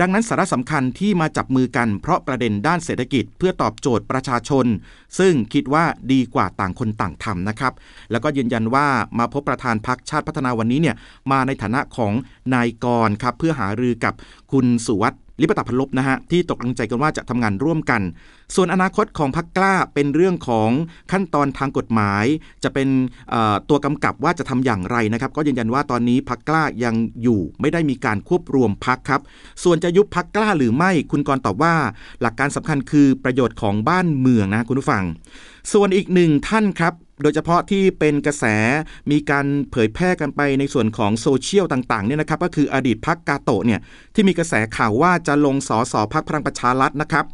[0.00, 4.66] ดังนั้นสาระสำคัญที่มาจับมือกันเพราะประเด็นด้านเศรษฐกิจเพื่อตอบโจทย์ประชาชน
[5.18, 7.72] ซึ่งคิดว่าดีกว่าต่างคนต่างทำนะครับ
[8.10, 8.86] แล้วก็ยืนยันว่า
[9.18, 10.96] มาพบประธานพักชาติพัฒนาวันนี้เนี่ย
[11.30, 12.12] มาในฐานะของ
[12.54, 14.14] นายกรครับเพื่อหารือกับ
[14.52, 18.02] คุณสุวัสดลิปตพันลบนะฮะที่ตกลงใจกันว่าจะทำงานร่วมกัน
[18.56, 20.70] ส่วนอนาคตของพักกล้าเป็นเรื่องของ
[21.12, 22.24] ขั้นตอนทางกฎหมาย
[22.64, 22.88] จะเป็น
[23.68, 29.20] ตัวกำกับว่าจะทำอย่างไรนะครับ ก็ยืนยันว่าตอนนี้พักกล้ายังอยู่ไม่ได้มีการควบรวมพักครับ
[29.64, 31.74] ส่วนจะยุบพักกล้าหรือไม่คุณกรตอบว่า
[32.20, 35.04] หลักการสำคัญคือประโยชน์ของบ้านเมืองนะคุณผู้ฟัง
[35.72, 38.44] ส่วนอีกหนึ่งท่านครับโดยเฉพาะที่เป็นกระแส
[39.10, 43.80] มีการเผยแพร่กันไปในส่วนของโซเชียลต่างๆเนี่ยนะครับก็คืออดีตพักกาโตะเนี่ย
[44.14, 47.24] ที่มีกระแสข่าวว่าจะลงสอสอพักพลังประชารัฐนะครับ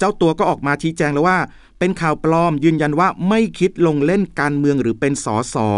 [0.00, 1.38] เจ้าตัวก็ออกมาชี้แจงแล้วว่า
[1.78, 5.68] เป็นข่าวปลอมยืนยันว่าไม่คิดลงเล่นการเมืองหรือเป็นสอสอ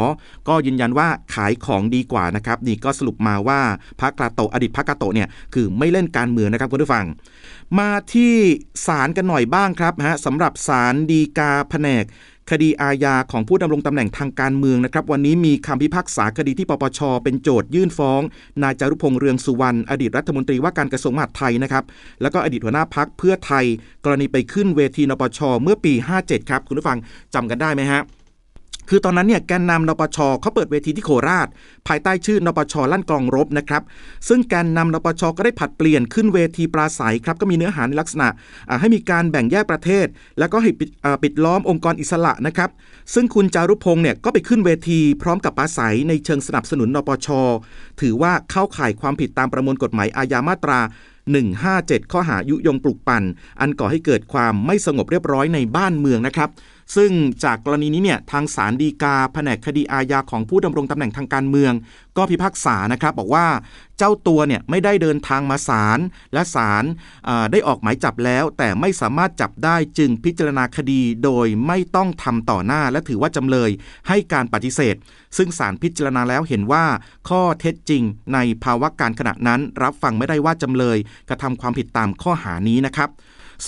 [0.49, 3.61] ก็ยืนยันว่าขายของดีกว่านะครับนี่ก็สรุปมาว่า
[4.01, 7.07] พักกาโตอดีตพักกาโตเนี่ยคือไม่เล่นการเมืองนะครับคุณผู้ฟัง
[7.79, 8.35] มาที่
[8.87, 12.05] ศาลกันหน่อยบ้างครับฮะสำหรับศาลดีกาแผนก
[12.53, 18.21] คดีอาญาของผู้ดำรงตำแหน่งทางการเมืองนะครับวันนี้มีคำพิพากษาคดีที่ปปช เป็นโจทยื่นฟ้อง
[18.63, 21.85] นายจารุพงษ์เรืองสุวรรณอดีตรัฐมนตรีว่าการกระทรวงมหาดไทยนะครับ
[22.23, 23.65] แล้วก็อดีตหัวหน้าพักเพื่อไทย
[24.05, 26.99] กรณีไปขึ้นเวทีนปชเมื่อปี 57 ครับ คุณผู้ฟัง
[27.35, 28.03] จำกันได้ไหมฮะ
[28.89, 31.49] คือตอนนั้นเนี่ยแกนนำนปชเขาเปิดเวทีที่โคราช
[31.89, 33.83] ภายใต้ชื่อนปชลั่นกลองรบนะครับ
[34.29, 38.29] ซึ่งแกนนำนปชก็ได้ผัดเปลี่ยนขึ้นเวทีปราศัยครับก็มีเนื้อหาในลักษณะ
[38.81, 40.07] ให้มีการแบ่งแยกประเทศ
[40.39, 40.91] แล้วก็ให้ปิด
[41.23, 42.71] ปิดล้อมองค์กรอิสระนะครับ
[43.15, 47.29] ซึ่งคุณจารุพงศ์เนี่ยก็ไปขึ้นเวทีพร้อมกับปราศัยในเชิงสนับสนุนนปช
[48.01, 50.81] ถือว่าเข้าข่ายความผิดตามประมวลกฎหมายอาญามาตรา
[51.47, 53.23] 157 ข้อหายุยงปลุกปั่น
[53.61, 56.49] อันก่อให้เกิดความไม่สงบเรียบร้อยในบ้านเมืองนะครับ
[56.97, 57.11] ซึ่ง
[57.45, 61.73] จากกรณีนี้เนี่ยทางศาลฎีกาแผนกคดีอาญาของผู้ดำรงตำแหน่งทางการเมือง
[62.17, 63.47] ก็พิพากษานะครับบอกว่า
[63.99, 65.99] เจ้าตัวเนี่ยไม่ได้เดินทางมาศาล
[66.33, 66.85] และศาล
[67.53, 73.71] ได้ออกหมายจับแล้ว แต่ไม่สามารถจับได้จึงพิจารณาคดีโดยไม่ต้องทำต่อหน้า และถือว่าจำเลย
[74.09, 74.97] ให้การปฏิเสธ
[75.37, 76.85] ซึ่งศาลพิจารณาแล้วเห็นว่า
[77.29, 78.03] ข้อเท็จจริง
[78.35, 83.09] ในภาวะการขณะนั้น รับฟังไม่ได้ว่าจำเลยกระทำความผิดตามข้อหานี้นะครับ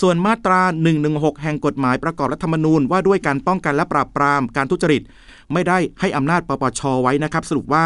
[0.01, 0.61] ส่วนมาตรา
[1.01, 5.03] 116 แห่งกฎหมายประกอบรัฐธรรมนูญว่าด้วยการป้องกันและปราบปรามการทุจริต
[5.53, 7.85] ไม่ได้ให้อำนาจปปชไว้นะครับ สรุปว่า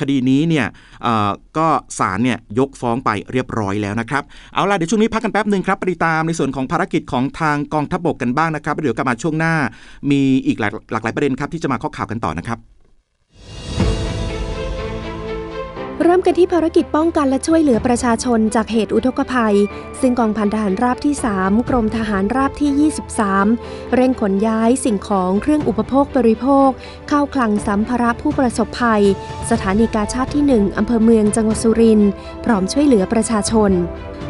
[0.00, 0.66] คดีนี้เนี่ย
[1.58, 1.68] ก็
[1.98, 4.22] ศาลเนี่ยยกฟ้องไปเรียบร้อยแล้วนะครับ
[4.54, 9.54] เอาล่ะเดี๋ยวช่วงนี้พักกันแป๊บหนึ่งครับไปติดตามในส่วนของภารกิจของทางกองทัพบกกันบ้างนะครับเดี๋ยวกลับมาช่วงหน้า
[10.10, 12.58] มีอีกหลากหลายประเด็นครับที่จะมาข้อข่าวกันต่อนะครับ
[16.04, 19.56] เริ่มกันที่ภารกิจป้องกันและช่วยเหลือประชาชนจากเหตุอุทกภัย
[20.00, 22.90] ซึ่งกองพันทหารราบที่ 3 กรมทหารราบที่
[23.56, 26.68] 23 เร่งขนย้ายสิ่งของเครื่องอุปโภคบริโภค
[27.08, 29.04] เข้าคลังสัมภาระผู้ประสบภัย
[29.50, 32.10] สถานีกาชาติที่ 1 อำเภอเมืองจังหวัดสุรินทร์
[32.44, 33.70] พร้อมช่วยเหลือประชาชน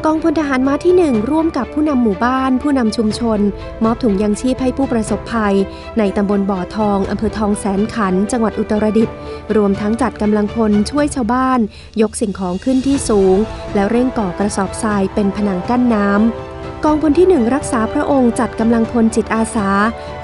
[0.06, 3.40] กองพลทหารม้าที่ 1 ร่วมกับผู้นำหมู่บ้าน ผู้นำชุมชน
[3.84, 5.56] มอบถุงยังชีพให้ผู้ประสบภัย
[5.98, 9.14] ในตำบลบ่อทองอำเภอทองแสนขัน จังหวัดอุตรดิตถ์
[9.56, 11.60] รวมทั้งจัดกำลังพลช่วยชาวบ้าน
[12.00, 13.36] ยกสิ่งของขึ้นที่สูง
[13.74, 19.68] แล้วเร่งก่อกระสอบทรายเป็นผนังกั้นน้ำกองพลที่หนึ่งรักษาพระองค์จัดกำลังพลจิตอาสา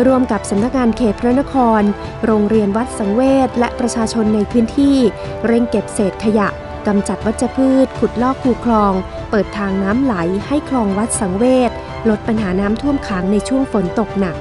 [0.06, 1.82] ร่วมกับสำนักงานเขตพระนคร
[2.24, 4.96] โรงเรียนวัดสังเวชและประชาชนในพื้นที่
[5.46, 6.48] เร่งเก็บเศษขยะ
[6.86, 8.92] กำจัดวัชพืช ขุดลอกคูคลอง
[9.30, 10.14] เปิดทางน้ำไหล
[10.46, 11.70] ให้คลองวัดสังเวช
[12.08, 14.36] ลดปัญหาน้ำท่วมขังในช่วงฝนตกหนัก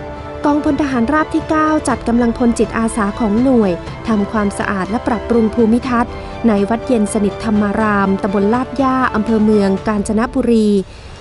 [0.46, 3.72] กองพลทหารราบที่ 9 จัดกำลังพลจิตอาสาของหน่วย
[4.08, 6.12] ทำความสะอาดและปรับปรุงภูมิทัศน์
[6.48, 10.70] ในวัดเย็นสนิทธรรมารามตำบลลาดย่าอำเภอเมืองกาญจนบุรี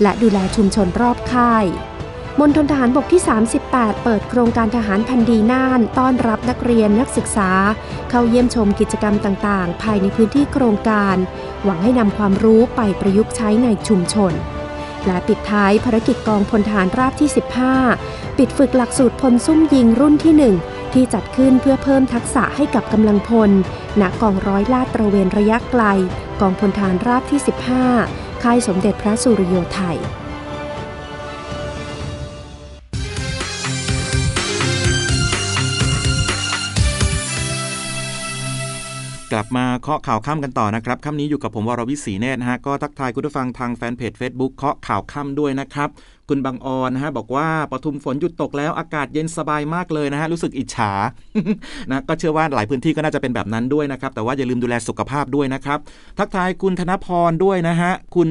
[0.02, 1.64] และดูแลชุมชนรอบค่าย
[2.40, 3.22] มณฑลทหารบกที่
[3.62, 7.50] 38 เปิดโครงการทหารพันดีน่าน ต้อนรับนักเรียนนักศึกษา
[8.10, 11.16] เข้าเยี่ยมชมกิจกรรมต่างๆ ภายในพื้นที่โครงการ
[11.64, 14.32] หวังให้นำความรู้ไปประยุกต์ใช้ในชุมชน
[15.06, 17.28] และปิดท้ายภารกิจกองพลทหารราบที่
[17.82, 20.34] 15 ปิดฝึกหลักสูตรพลซุ่มยิงรุ่นที่
[20.68, 23.50] 1 ที่จัดขึ้นเพื่อเพิ่มทักษะให้กับกำลังพล
[24.00, 25.82] ณกองร้อยลาดตระเวนระยะไกล
[26.40, 27.40] กองพลทหารราบที่
[27.90, 29.98] 15 ค่ายสมเด็จพระสุริโยไทย
[39.36, 45.88] กลับมาเคาะข่าวค่ำกันต่อนะครับค่ำนี้อยู่กับผมวรวิศีเนตรนะฮะก็ทักทายคุณผู้ฟังทางแฟนเพจ Facebook เคาะข่าวค่ำด้วยนะครับ
[46.28, 50.92] คุณบางออนนะฮะบอกว่าปทุมฝนหยุดตกแล้วอากาศเย็นสบายมากเลยนะฮะรู้สึกอิจฉา
[51.90, 55.78] นะก็เชื่อว่าหลายพื้นที่ก็น่าจะเป็นแบบนั้นด้วยนะครับแต่ว่าอย่าลืมดูแลสุขภาพด้วยนะครับ
[56.18, 58.28] ทักทายคุณธนพรด้วยนะฮะคุณ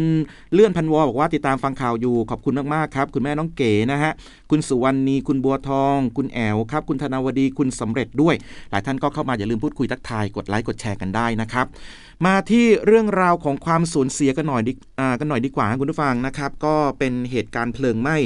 [0.53, 4.11] เลื่อนพันวอบอกว่าติดตามฟังข่าวอยู่ขอบคุณมากๆครับคุณแม่น้องเก๋นะฮะ
[4.51, 8.35] คุณสุวรรณีคุณบัวทอง คุณแอวครับคุณธนวดีคุณสำเร็จด้วย
[8.71, 11.65] หลายท่านก็เข้ามาอย่าลืมพูดคุยทักทายกดไลค์กดแชร์กันได้นะครับ
[12.25, 18.17] มาที่เรื่องราวของความสูญเสียกันหน่อยดิอ่ากันหน่อยดีกว่าคุณผู้ฟังนะครับ ก็เป็นเหตุการณ์เพลิงไหม้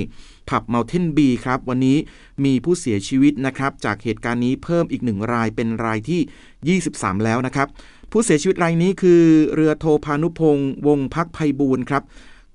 [0.49, 1.97] ผับเมลเทนบีครับ วันนี้
[2.45, 7.67] มีผู้เสียชีวิตนะครับ จากเหตุการณ์นี้เพิ่มอีกหนึ่งรายเป็นรายที่ 23 แล้วนะครับ
[8.11, 9.23] ผู้เสียชีวิตรายนี้คือ
[9.55, 12.03] เรือโทพานุพงศ์วงศ์พักภัยบูรณ์ครับ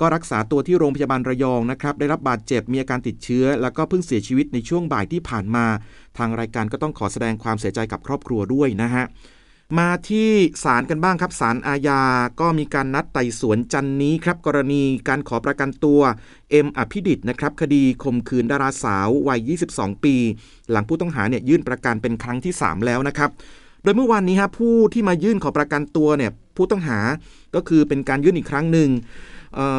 [0.01, 5.66] ก็รักษาตัวที่โรงพยาบาลระยองนะครับ ได้รับบาดเจ็บมีอาการติดเชื้อ แล้วก็เพิ่งเสียชีวิตในช่วงบ่ายที่ผ่านมา
[6.18, 9.05] ทางรายการก็ต้องขอแสดงความเสียใจกับครอบครัวด้วยนะฮะ
[9.78, 10.30] มาที่
[10.64, 12.02] ศาลกันบ้างครับศาลอาญา
[12.40, 16.00] ก็มีการนัดไต่สวนจันนี้ครับ กรณีการขอประกันตัว
[16.50, 20.16] เอ็มอภิดิษนะครับ คดีข่มขืนดาราสาววัย 22 ปี
[20.70, 23.30] หลังผู้ต้องหาเนี่ยยื่นประกันเป็นครั้งที่ 3 แล้วนะครับ
[23.82, 26.98] โดยเมื่อวานนี้ฮะผู้ที่มายื่นขอประกันตัวเนี่ยผู้ต้องหา
[27.54, 28.88] ก็คือเป็นการยื่นอีกครั้งหนึ่ง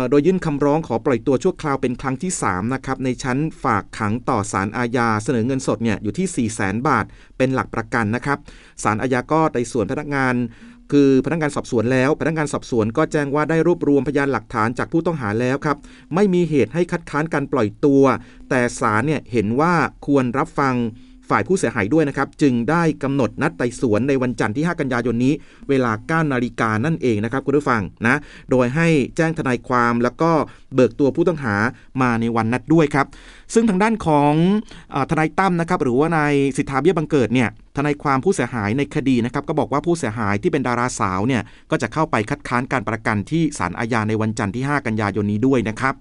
[0.10, 7.06] โดยยื่นคำร้องขอปล่อยตัวชั่วคราวเป็นครั้งที่3นะครับในชั้นฝากขังต่อศาลอาญาเสนอเงินสดเนี่ยอยู่ที่ 4 0 0 0 0 0 บาท
[7.38, 8.38] เป็นหลักประกันนะครับ
[8.84, 10.36] ศาลอาญาก็ไต่สวนพนักงาน
[10.92, 15.78] คือพนักงานสอบสวนแล้ว พนักงานสอบสวนก็แจ้งว่าได้รวบรวมพยานหลักฐานจากผู้ต้องหาแล้วครับ
[16.16, 18.04] ไม่มีเหตุให้คัดค้านการปล่อยตัว
[18.50, 19.74] แต่ศาลเนี่ยเห็นว่า
[20.06, 20.76] ควรรับฟัง
[21.34, 25.34] ฝ่ายผู้เสียหายด้วยนะครับ จึงได้กำหนดนัดไต่สวนในวันจันทร์ที่ 5 กันยายนนี้
[25.70, 28.16] เวลา 9 นาฬิกานั่นเองนะครับคุณผู้ฟังนะ
[28.52, 30.32] โดยให้แจ้งทนายความแล้วก็
[30.76, 31.56] เบิกตัวผู้ต้องหา
[32.02, 33.08] มาในวันนัดด้วยครับ
[33.54, 34.34] ซึ่งทางด้านของ
[34.94, 45.94] อทนายตั้มนะครับ หรือว่านายสิทธาเบี้ยบังเกิดเนี่ยทนายความผู้เสียหายในคดีนะครับก็บอกว่าผู้เสียหายที่เป็นดาราสาวเนี่ยก็จะเข้าไปคัดค้านการประกันที่ศาลอาญาในวันจันทร์ที่ 5 กันยายนนี้ด้วยนะครับ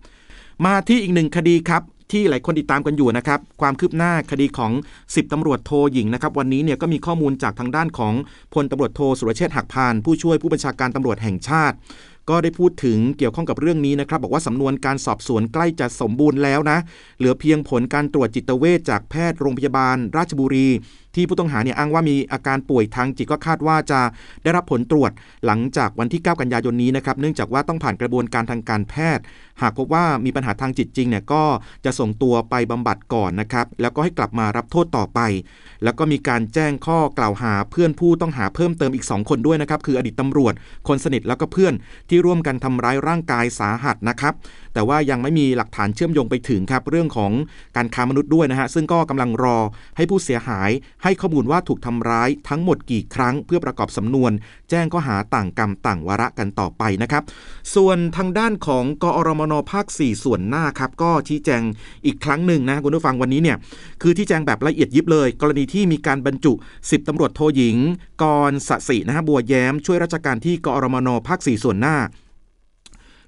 [0.64, 1.83] มาที่อีกหนึ่งคดีครับ
[2.13, 8.15] ที่หลายคนติดตามกันอยู่นะครับ ความคืบหน้าคดีของ 10ตำรวจโทหญิงนะครับ วันนี้เนี่ยก็มีข้อมูลจากทางด้านของ
[8.55, 11.77] พลตำรวจโทสุรเชษฐ์หักพาน ผู้ช่วยผู้บัญชาการตำรวจแห่งชาติ
[12.31, 16.79] ก็ได้พูดถึงเกี่ยวข้องกับเรื่องนี้นะครับ บอกว่าสำนวนการสอบสวนใกล้จะสมบูรณ์แล้วนะ
[17.19, 20.69] เหลือเพียงผลการตรวจจิตเวชจากแพทย์โรงพยาบาล ราชบุรี
[21.15, 24.01] ที่ผู้ต้องหาเนี่ยอ้างว่ามีอาการป่วยทางจิตก็คาดว่าจะ
[24.43, 25.11] ได้รับผลตรวจ
[25.47, 29.25] หลังจากวันที่ 9 กันยายนนี้นะครับ เนื่องจากว่าต้องผ่านกระบวนการทางการแพทย์
[29.63, 31.43] หากพบว่ามีปัญหาทางจิตจริงเนี่ยก็
[31.85, 35.21] จะส่งตัวไปบำบัดก่อนนะครับ แล้วก็ให้กลับมารับโทษต่อไป
[35.85, 40.55] แล้วก็มีการแจ้งข้อกล่าวหาเพื่อนผู้ต้องหาเพิ่มเติมอีก 2 คนด้วยนะครับ คืออดีตตำรวจ
[40.89, 41.75] คนสนิทแล้วก็เพื่อน
[42.09, 44.35] ที่ร่วมกันทำร้ายร่างกายสาหัสนะครับ
[44.75, 47.33] แต่ว่ายังไม่มีหลักฐานเชื่อมโยงไปถึงครับเรื่องของ
[47.77, 49.59] การค้ามนุษย์ด้วยนะฮะซึ่งก็กำลังรอ
[49.97, 50.71] ให้ผู้เสียหาย
[51.03, 54.33] ให้ข้อมูลว่าถูกทำร้ายทั้งหมดกี่ครั้ง เพื่อประกอบสำนวน
[54.71, 57.23] แจ้งข้อหาต่างกรรมต่างวาระกันต่อไปนะครับ
[57.75, 61.63] ส่วนทางด้านของกอรมนภาค 4 ส่วนหน้าครับก็ชี้แจง
[62.07, 63.57] อีกครั้งหนึ่งนะคุณผู้ฟังวันนี้เนี่ย
[64.03, 67.77] คือที่แจงแบบละเอียดยิบเลย กรณีที่มีการบรรจุ 10ตำรวจโทหญิง
[68.23, 71.99] กรสสินะฮะบัวแย้ม ช่วยราชการที่กอรมนภาค 4 ส่วนหน้า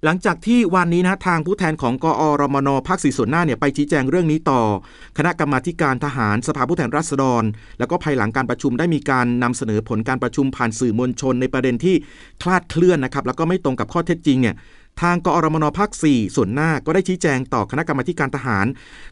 [0.06, 4.60] หลังจากที่วันนี้นะทางผู้แทนของกอรมนภาคสี่ส่วนหน้าเนี่ยไปชี้แจงเรื่องนี้ต่อ
[5.18, 7.44] คณะกรรมาการทหารสภาผู้แทนราษฎร
[7.78, 11.96] แล้วก็ภายหลังการประชุมได้มีการนำเสนอผลการประชุมผ่านสื่อมวลชนในประเด็นที่
[12.42, 14.54] คลาดเคลื่อนนะครับแล้วก็ไม่ตรงกับข้อเท็จจริงเนี่ย
[15.02, 18.66] ทางกอรมนภาค 4 ส่วนหน้าก็ได้ชี้แจงต่อคณะกรรมาการทหาร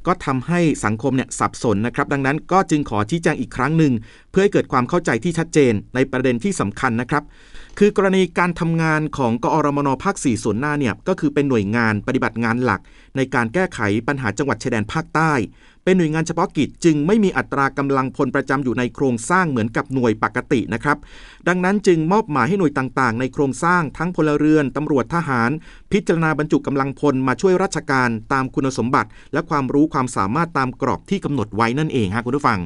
[0.06, 3.92] ก็ทำให้สังคมเนี่ยสับสนนะครับ ดังนั้นก็จึงขอชี้แจงอีกครั้งหนึ่ง
[4.30, 7.22] เพื่อให้เกิดความเข้าใจที่ชัดเจนในประเด็นที่สำคัญนะครับ
[7.78, 12.80] คือกรณีการทำงานของกอรมนภาค 4 ส่วนหน้าเนี่ยก็คือเป็นหน่วยงานปฏิบัติงานหลัก
[13.16, 15.32] ในการแก้ไขปัญหาจังหวัดชายแดนภาคใต้
[15.84, 20.98] เป็นหน่วยงานเฉพาะกิจจึงไม่มีอัตรากำลังพลประจำอยู่ในโครงสร้างเหมือนกับหน่วยปกตินะครับ
[21.48, 25.50] ดังนั้นจึงมอบหมายให้หน่วยต่างๆ ในโครงสร้างทั้งพลเรือนตำรวจทหาร
[25.92, 32.60] พิจารณาบรรจุกำลังพลมาช่วยราชการตามคุณสมบัติ และความรู้ความสามารถตามกรอบที่กำหนดไว้นั่นเองฮะคุณผู้ฟัง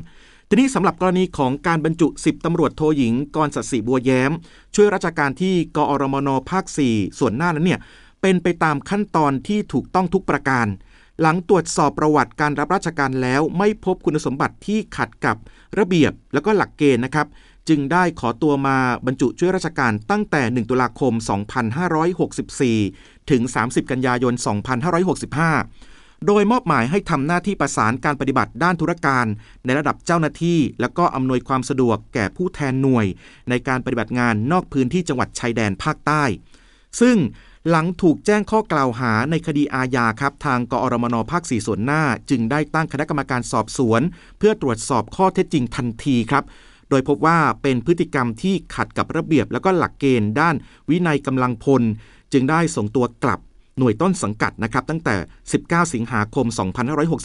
[0.49, 4.33] ทีนี้สำหรับกรณีของการบรรจุ 10ตำรวจโทหญิงกรสศิบัวแย้ม
[4.75, 7.81] ช่วยราชการที่กอรมนภาค 4 ส่วนหน้านั้นเนี่ย
[8.23, 10.67] เป็นไปตามขั้นตอนที่ถูกต้องทุกประการ
[11.21, 15.37] หลังตรวจสอบประวัติการรับราชการแล้วไม่พบคุณสมบัติที่ขัดกับ
[15.79, 17.27] ระเบียบแล้วก็หลักเกณฑ์นะครับ
[17.69, 21.13] จึงได้ขอตัวมาบรรจุช่วยราชการตั้งแต่ 1 ตุลาคม
[22.47, 24.35] 2564 ถึง 30 กันยายน
[25.51, 29.27] 2565 โดยมอบหมายให้ทำหน้าที่ประสานการปฏิบัติด้านธุรการ
[29.65, 33.07] ในระดับเจ้าหน้าที่ และก็อำนวยความสะดวกแก่ผู้แทนหน่วย
[33.51, 36.25] ในการปฏิบัติงานนอกพื้นที่จังหวัดชายแดนภาคใต้
[37.01, 37.17] ซึ่ง
[37.71, 44.03] หลังถูกแจ้งข้อกล่าวหาในคดีอาญาครับ ทางกอรมนภาค4ส่วนหน้า จึงได้ตั้งคณะกรรมการสอบสวน
[44.39, 46.45] เพื่อตรวจสอบข้อเท็จจริงทันทีครับ
[46.91, 50.55] โดยพบว่าเป็นพฤติกรรมที่ขัดกับระเบียบ แล้วก็หลักเกณฑ์ด้าน
[50.91, 51.83] วินัยกำลังพล
[52.33, 53.41] จึงได้ส่งตัวกลับ
[53.79, 55.17] หน่วยต้นสังกัดนะครับตั้งแต่
[55.55, 56.47] 19 สิงหาคม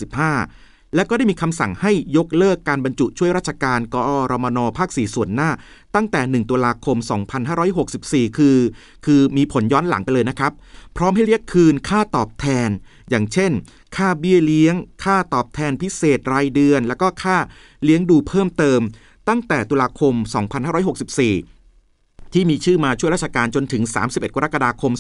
[0.02, 5.50] 2565 และก็ได้มีคำสั่งให้ยกเลิกการบรรจุช่วยราชการกอรมนภาค 4 ส่วนหน้า
[5.96, 6.98] ตั้งแต่ 1 ตุลาคม
[7.68, 8.58] 2564 คือ
[9.06, 10.52] คือมีผลย้อนหลังไปเลยนะครับ
[10.98, 12.70] พร้อมให้เรียกคืนค่าตอบแทน
[13.10, 13.52] อย่างเช่น
[13.96, 17.38] ค่าเบี้ยเลี้ยง ค่าตอบแทนพิเศษรายเดือน แล้วก็ค่า
[17.84, 18.82] เลี้ยงดูเพิ่มเติม
[19.30, 20.14] ตั้งแต่ตุลาคม
[20.72, 21.61] 2564
[22.34, 24.94] ที่มีชื่อมาช่วยราชการจนถึง 31 กรกฎาคม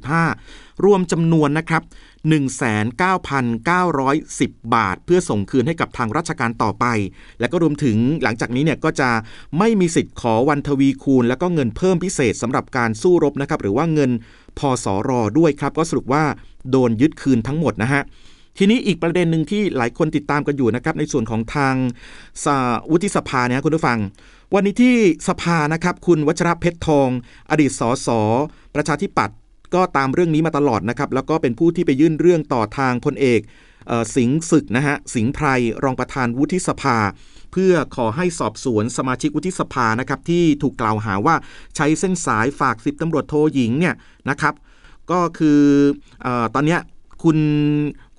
[0.00, 1.82] 2565 รวมจำนวนนะครับ
[3.46, 6.86] 19,910 บาท เพื่อส่งคืนให้กับทางราชการต่อไป
[7.40, 9.10] และก็รวมถึงหลังจากนี้เนี่ยก็จะ
[9.58, 14.10] ไม่มีสิทธิ์ขอวันทวีคูณ แล้วก็เงินเพิ่มพิเศษสำหรับการสู้รบนะครับ หรือว่าเงิน
[14.58, 16.24] พอสอรอด้วยครับ ก็สรุปว่า
[16.70, 18.02] โดนยึดคืนทั้งหมดนะฮะ
[18.58, 21.74] ทีนี้อีกประเด็นหนึ่งที่หลายคนติดตามกันอยู่นะครับในส่วนของทาง
[22.44, 22.58] สา
[22.90, 23.98] วุฒิสภาเนี่ยคุณผู้ฟัง
[24.54, 24.96] วันนี้ที่
[25.28, 27.08] สภานะครับ คุณวัชระเพชรทอง
[27.50, 28.08] อดีตสส
[28.74, 29.36] ประชาธิปัตย์
[29.74, 33.40] ก็ตามเรื่องนี้มาตลอดนะครับ แล้วก็เป็นผู้ที่ไปยื่นเรื่องต่อทางพลเอก
[34.16, 35.46] สิงห์ศึกนะฮะสิงห์ไพร
[35.84, 36.96] รองประธานวุฒิสภา
[37.52, 41.36] เพื่อขอให้สอบสวนสมาชิกวุฒิสภานะครับ ที่ถูกกล่าวหาว่า
[41.76, 43.94] ใช้เส้นสายฝากสิบตำรวจโทหญิงเนี่ย
[44.30, 44.54] นะครับ
[45.10, 45.60] ก็คือ
[46.26, 46.78] อตอนนี้
[47.22, 47.38] คุณ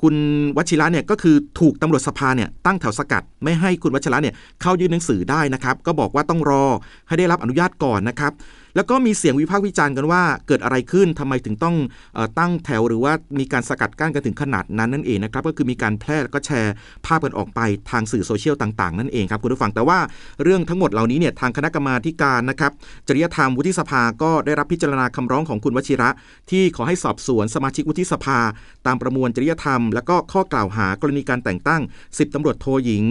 [0.01, 0.15] คุณ
[0.57, 6.65] วชิระเนี่ยก็คือถูกตำรวจสภาเนี่ยตั้งแถวสกัด ไม่ให้คุณวชิระเนี่ยเข้ายื่นหนังสือได้นะครับ ก็บอกว่าต้องรอ
[7.07, 8.31] ให้ได้รับอนุญาตก่อนนะครับ
[8.77, 11.75] แล้วก็มีเสียงวิพากษ์วิจารณ์กันว่าเกิดอะไรขึ้นทำไมถึงต้อง
[12.17, 16.73] อตั้งแถวหรือว่ามีการสกัดกั้นกันถึงขนาดนั้นนั่นเองนะครับก็คือมีการแพร่แล้วก็แชร์
[17.05, 17.59] ภาพกันออกไป
[17.91, 19.99] ทางสื่อโซเชียลต่าง ๆ นั่นเองครับคุณผู้ฟังแต่ว่า
[20.43, 22.71] เรื่องทั้งหมดเหล่านี้เนี่ยทางคณะกรรมาการนะครับ
[23.07, 26.09] จริยธรรมวุฒิสภาก็ได้รับพิจารณาคำร้องของคุณวชิระ
[26.51, 28.39] ที่ขอให้สอบสวนสมาชิกวุฒิสภา
[28.85, 33.03] ตามประมวลจริยธรรม และก็ข้อกล่าวหากรณีการแต่งตั้ง 10ตำรวจโทหญิง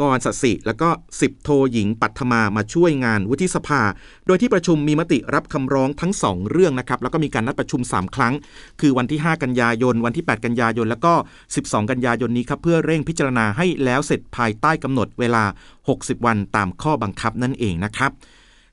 [0.00, 3.80] กรสัสิ แล้วก็ 10 โทหญิง ปัทมามาช่วยงานวุฒิสภา
[4.26, 8.34] โดยที่ประชุมมีมติรับคำร้องทั้ง 2 เรื่องนะครับแล้วก็มีการนัดประชุม 3 ครั้ง
[8.80, 11.12] คือวันที่ 5 กันยายน วันที่ 8 กันยายน แล้วก็
[11.52, 15.44] 12 กันยายนนี้ครับเพื่อเร่งพิจารณาให้แล้วเสร็จภายใต้กำหนดเวลา
[15.84, 18.12] 60 วันตามข้อบังคับนั่นเองนะครับ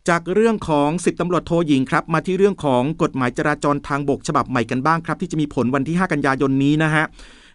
[0.10, 7.06] จากเรื่องของ10ตำรวจโทหญิงครับ มาที่เรื่องของกฎหมายจราจรทางบกฉบับใหม่กันบ้างครับ ที่จะมีผลวันที่ 5 กันยายนนี้นะฮะ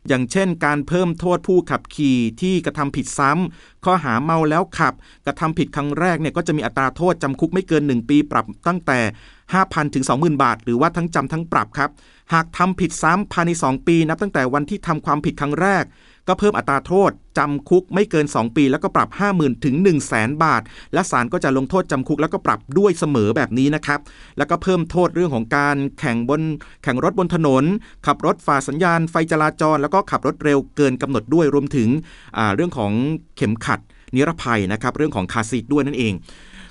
[0.08, 4.94] อย่างเช่น การเพิ่มโทษผู้ขับขี่ที่กระทำผิดซ้ำข้อหาเมาแล้วขับ
[5.26, 8.98] กระทำผิดครั้งแรกเนี่ยก็จะมีอัตราโทษจำคุกไม่เกิน 1 ปีปรับตั้งแต่
[9.46, 11.90] 5,000 ถึง 20,000 บาท หรือว่าทั้งจำทั้งปรับครับ
[12.32, 15.84] หากทำผิดซ้ำภายใน 2 ปีนับตั้งแต่วันที่ทำความผิดครั้งแรก
[16.28, 20.62] ก็เพิ่มอัตราโทษจำคุกไม่เกิน 2 ปี แล้วก็ปรับ 50,000 ถึง 1 0 0 0 0แสนบาท
[20.92, 24.00] และศาลก็จะลงโทษจำคุกแล้วก็ปรับด้วยเสมอแบบนี้นะครับ
[24.38, 26.40] แล้วก็เพิ่มโทษเรื่องของการแข่งบน
[26.82, 27.64] แข่งรถบนถนน
[28.06, 31.88] ขับรถฝ่าสัญญาณไฟจราจร แล้วก็ขับรถเร็วเกินกำหนดด้วยรวมถึง
[32.54, 32.92] เรื่องของ
[33.36, 33.80] เข็มขัด
[34.14, 36.14] นิรภัยนะครับเรื่องของคาซีดด้วยนั่นเอง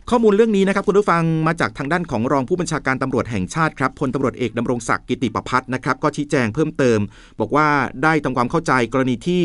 [0.09, 6.99] ข้อมูลเรื่องนี้นะครับคุณผู้ฟังมาจากทางด้านของรองผู้บัญชาการตำรวจแห่งชาติครับพลตำรวจเอกดำรงศักดิ์กิติประพัฒนะครับก็ชี้แจงเพิ่มเติม
[7.39, 7.67] บอกว่า
[8.03, 9.43] ได้ทำความเข้าใจกรณีที่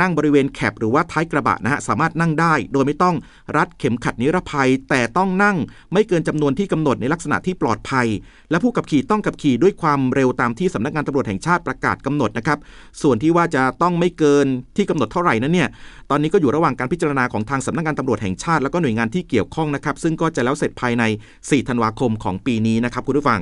[0.00, 3.16] นั่งบริเวณแคบหรือว่าท้ายกระบะนะฮะสามารถนั่งได้ โดยไม่ต้อง
[3.56, 5.56] รัดเข็มขัดนิรภัย แต่ต้องนั่ง
[5.92, 8.06] ไม่เกินจำนวนที่กำหนดในลักษณะที่ปลอดภัย
[8.50, 12.58] และผู้ขับขี่ต้องขับขี่ด้วยความเร็วตามที่สำนักงานตำรวจแห่งชาติประกาศกำหนดนะครับ
[13.02, 15.68] ส่วนที่ว่าจะต้องไม่เกินที่กำหนดเท่าไหร่นั้นเนี่ย
[16.10, 21.04] ตอนนี้ก็อยู่ระหว่างการพิจารณาของทางสำนักงานตำรวจแห่งชาติแล้วก็หน่วยงานที่เกี่ยวข้องนะครับซึ่งก็จะแล้วเสร็จภายใน
[21.36, 23.40] 4 ธันวาคมของปีนี้นะครับคุณผู้ฟัง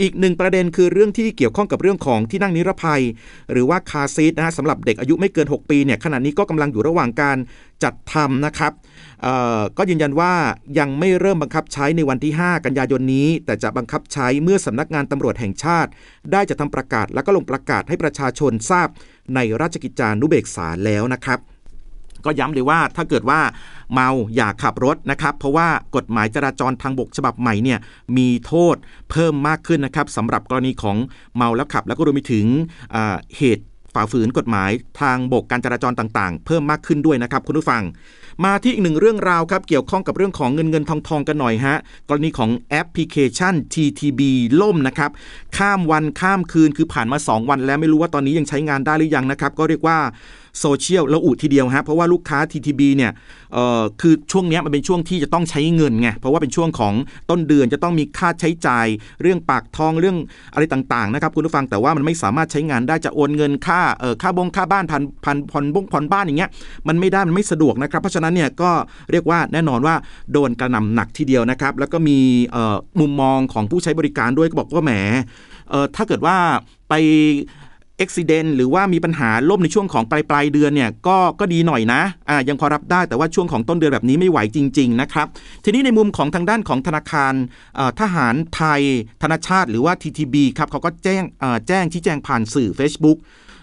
[0.00, 3.02] อีกหนึ่งประเด็นคือเรื่องที่เกี่ยวข้องกับเรื่องของที่นั่งนิรภัย
[3.52, 7.36] หรือว่าคาซีทนะฮะสำหรับเด็กอายุไม่เกิน 6 ปีเนี่ยขณะนี้ก็กำลังอยู่ระหว่างการ
[7.84, 8.72] จัดทำนะครับ
[9.78, 10.32] ก็ยืนยันว่า
[10.78, 15.90] ยังไม่เริ่มบังคับใช้ในวันที่ 5 กันยายนนี้ แต่จะบังคับใช้เมื่อสำนักงานตำรวจแห่งชาติ
[16.32, 18.88] ได้จะทำประกาศแล้วก็ลงประกาศให้ประชาชนทราบ
[19.34, 21.40] ในราชกิจจานุเบกษาแล้วนะครับ
[22.24, 23.40] ก็ย้ำเลยว่าถ้าเกิดว่า
[23.92, 27.78] เมาอย่าขับรถนะครับ เพราะว่ากฎหมายจราจรทางบกฉบับใหม่เนี่ย
[28.16, 28.76] มีโทษ
[29.10, 30.96] เพิ่มมากขึ้นนะครับสำหรับกรณีของ
[31.36, 32.46] เมาแล้วขับ แล้วก็รวมไปถึง
[33.38, 33.64] เหตุ
[33.94, 37.82] ฝ่าฝืนกฎหมายทางบกการจราจรต่างๆ เพิ่มมากขึ้นด้วยนะครับคุณผู้ฟัง
[38.44, 41.76] มาที่อีกหนึ่งเรื่องราวครับเกี่ยวข้องกับเรื่องของเงินเงินทองทองกันหน่อยฮะ
[42.08, 44.20] กรณีของแอปพลิเคชัน TTB
[44.60, 45.10] ล่มนะครับ
[45.56, 49.98] ข้ามวันข้ามคืนคือผ่านมา 2 วันแล้วไม่รู้ว่าตอนนี้ยังใช้งานได้หรือยังนะครับ ก็เรียกว่า
[50.58, 53.12] โซเชียลระอุทีเดียวฮะเพราะว่าลูกค้า TTB เนี่ย
[54.00, 56.94] คือช่วงนี้มันเป็นช่วงที่จะต้องใช้เงินไงเพราะว่าเป็นช่วงของ
[57.30, 58.86] ต้นเดือนจะต้องมีค่าใช้จ่าย
[59.22, 60.16] เรื่องปากทองเรื่อง
[60.54, 66.50] อะไรต่างๆนะครับคุณผู้ฟังแต่ว่ามันไม่สามารถใช้งานได้จะโอนเงินค่าเออค่าบงค่าบ้านพันพันผ่อนบงผ่อนบ้านอย่างเงี้ย
[66.88, 68.70] มันไม่ได้มันไม่สะดวกนะครับเพราะฉะนั้นเนี่ยก็
[69.12, 69.94] เรียกว่าแน่นอนว่า
[70.32, 72.18] โดนกระหน่าหนักทีเดียวนะครับแล้วก็มี
[73.00, 74.92] มุมมองของผู้ใช้บริการด้วยก็บอกว่าแหม
[75.96, 76.36] ถ้าเกิดว่า
[76.88, 76.94] ไป
[78.00, 85.26] อุบิเหตุหรือว่ามีปัญหาล่มในช่วงของปลายปลายเดือนเนี่ยก็ก็ดีหน่อยนะอ่ายังพอรับได้แต่ว่าช่วงของต้นเดือนแบบนี้ไม่ไหวจริง ๆ นะครับ
[85.64, 87.34] ทีนี้ในมุมของทางด้านของธนาคาร
[88.00, 88.82] ทหารไทย
[89.22, 91.22] ธนาชาติหรือว่า TTB ครับเขาก็แจ้ง
[91.68, 93.18] แจ้งชี้แจงผ่านสื่อ Facebook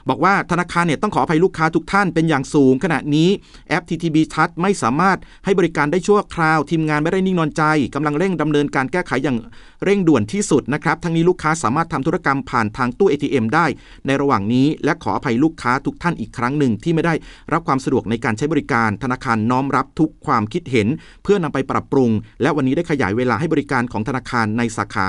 [0.09, 3.29] บอกว่าธนาคารเนี่ยต้องขออภัยลูกค้าทุกท่านเป็นอย่างสูง ขณะนี้
[3.69, 7.63] แอป TTB Touch ไม่สามารถให้บริการได้ชั่วคราว ทีมงานไม่ได้นิ่งนอนใจ
[7.95, 9.37] กำลังเร่งดำเนินการแก้ไขอย่าง
[9.83, 13.65] เร่งด่วนที่สุดนะครับ ทั้งนี้ลูกค้าสามารถทำธุรกรรมผ่านทางตู้ ATM ได้
[14.05, 17.13] ในระหว่างนี้ และขออภัยลูกค้าทุกท่านอีกครั้งหนึ่งที่ไม่ได้
[17.53, 20.87] รับความสะดวกในการใช้บริการธนาคารน้อมรับทุกความคิดเห็น
[21.23, 22.09] เพื่อนำไปปรับปรุง
[22.41, 25.07] และวันนี้ได้ขยายเวลาให้บริการของธนาคารในสาขา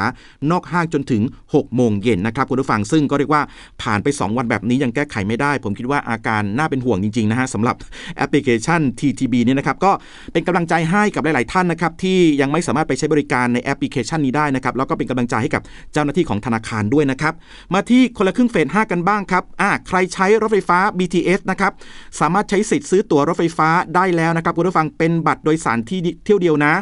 [0.50, 3.42] นอกห้างจนถึง 6 โมงเย็นนะครับคุณผู้ฟังซึ่งก็เรียกว่า
[3.82, 7.76] ผ่านไป 2 วันแบบนี้ยังแก้ไขไม่ได้ ผมคิดว่าอาการน่าเป็นห่วงจริงๆนะฮะสำหรับ
[8.16, 9.92] แอปพลิเคชัน TTB เนี่ยนะครับก็
[10.32, 17.34] เป็นกำลังใจให้กับหลาย ๆ ท่านนะครับที่ยังไม่สามารถไปใช้บริการในแอปพลิเคชันนี้ได้นะครับแล้วก็เป็นกำลังใจให้กับเจ้าหน้าที่ของธนาคารด้วยนะครับ
[17.74, 21.72] มาที่คนละครึ่งเฟส5กันบ้างครับอ่าใครใช้รถไฟฟ้า BTS นะครับ
[22.20, 26.72] สามารถใช้สิทธิ์ซื้อตั๋วรถไฟฟ้าได้แล้วนะครับคุณผู้ฟังเป็นบัตรโดยสารที่เที่ยวเดียวนะ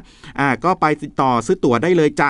[0.41, 2.29] อ่าก็ไปติดต่อซื้อตั๋วได้เลยจ้ะ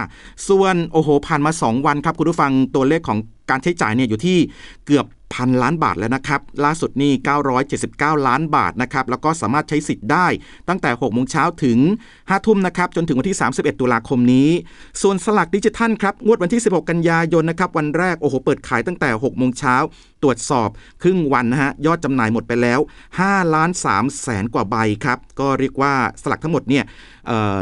[0.48, 3.18] ส่วนโอ้โหผ่านมา 2 วันครับคุณผู้ฟังตัวเลขของ
[3.50, 4.38] การใช้จ่ายเนี่ยอยู่ที่
[4.86, 7.12] เกือบ พันล้านบาทแล้วนะครับ ล่าสุดนี่
[7.68, 10.26] 979 ล้านบาทนะครับ แล้วก็สามารถใช้สิทธิ์ได้
[10.68, 11.78] ตั้งแต่6โมงเช้าถึง
[12.12, 14.48] 5 ทุ่มนะครับ จนถึงวันที่ 31 ตุลาคมนี้
[15.02, 19.76] ส่วนสลากดิจิทัลครับ งวดวันที่ 16 กันยายนนะครับ วันแรก โอ้โห เปิดขายตั้งแต่6โมงเช้า
[20.22, 20.68] ตรวจสอบ
[21.02, 22.80] ครึ่งวันนะฮะยอดจำหน่ายหมดไปแล้ว
[23.16, 25.92] 5ล้าน3แสนกว่าใบครับก็เรียกว่า
[26.22, 26.84] สลักทั้งหมดเนี่ย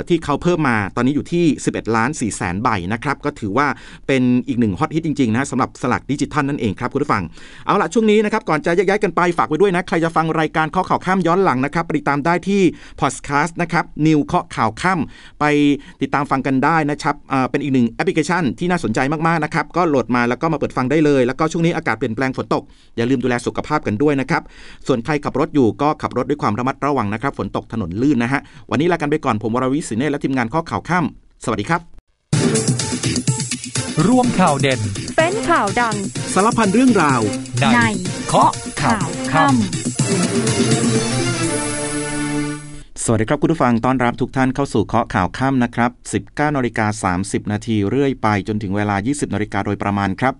[0.08, 3.66] ที่เขาเพิ่มมาตอนนี้อยู่ที่ 11 ล้าน4แสนใบนะครับก็ถือว่า
[4.06, 7.22] เป็นอีกหนึ่งฮอตฮิตจริงๆนะสำหรับสลักดิจิทัลนั่นเองครับคุณผู้ฟัง
[7.66, 12.62] เอาละช่วงนี้นะครับก่อนจะย้ายกันไปฝากไว้ด้วยนะใครจะฟังรายการข้อข่าวข้ามย้อนหลังนะครับติดตามได้ที่
[13.00, 15.00] พอดแคสต์นะครับ News เคาะข่าวค่ำ
[15.40, 15.44] ไป
[16.02, 17.14] ติดตามฟังกันได้นะครับ
[17.50, 22.62] เป็นอีกหนึ่งแอปพลิเคชันที่น่าสนใจมากๆนะครับก็โหลดมาแล้วก็มาเปิดฟังได้เลย แล้วก็ช่วงนี้อากาศเปลี่ยนแปลงฝนตก
[22.96, 24.42] อย่าลืมดูแลสุขภาพกันด้วยนะครับ
[24.86, 28.40] ส่วนใครขับรถอยู่ก็ขับรถด้วยความระมัดระวังนะครับ ฝนตกถนนลื่นนะฮะ
[28.70, 31.04] วันนี้ลากันไปก่อน ผมวรวิศิเนและทีมงานเคาะข่าวค่ำ
[31.44, 31.80] สวัสดีครับ
[34.06, 34.80] รวมข่าวเด่น
[35.16, 35.96] เป็นข่าวดัง
[36.34, 37.20] สารพันเรื่องราว
[37.74, 37.78] ใน
[38.26, 39.54] เคาะข่าวค่ำ
[43.04, 45.90] สวัสดีครับคุณผู้ฟัง ต้อนรับทุกท่านเข้าสู่เคาะข่าวค่ำนะครับ
[46.24, 50.34] 19นาฬิกา30 นาทีเรื่อยไปจนถึงเวลา 20นาฬิกาโดยประมาณครับ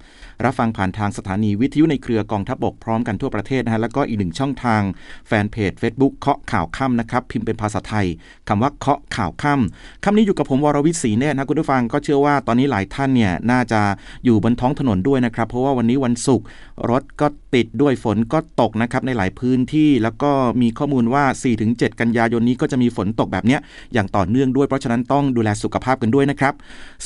[0.45, 4.82] รับฟังผ่านทางสถานีวิทยุในเครือกองทัพบกพร้อมกันทั่วประเทศนะฮะแล้วก็อีกหนึ่งช่องทาง
[5.26, 8.07] แฟนเพจ Facebook เคาะข่าวค่ำนะครับพิมพ์เป็นภาษาไทย
[8.49, 13.80] คำว่าเคาะข่าวค่ำคำนี้อยู่กับผมวรวิศรีเนตรนะคุณผู้ฟังก็เชื่อว่าตอนนี้หลายท่านเนี่ยน่าจะ
[14.24, 16.47] อยู่บนท้องถนนด้วยนะครับ เพราะว่าวันนี้วันศุกร์
[16.91, 20.30] รถก็ติดด้วยฝนก็ตกนะครับในหลายพื้นที่แล้วก็
[20.62, 21.24] มีข้อมูลว่า
[21.62, 23.59] 4-7 กันยายนนี้ก็จะมีฝนตกแบบนี้
[23.95, 26.55] อย่างต่อเนื่องด้วยเพราะฉะนั้นต้องดูแลสุขภาพกันด้วยนะครับ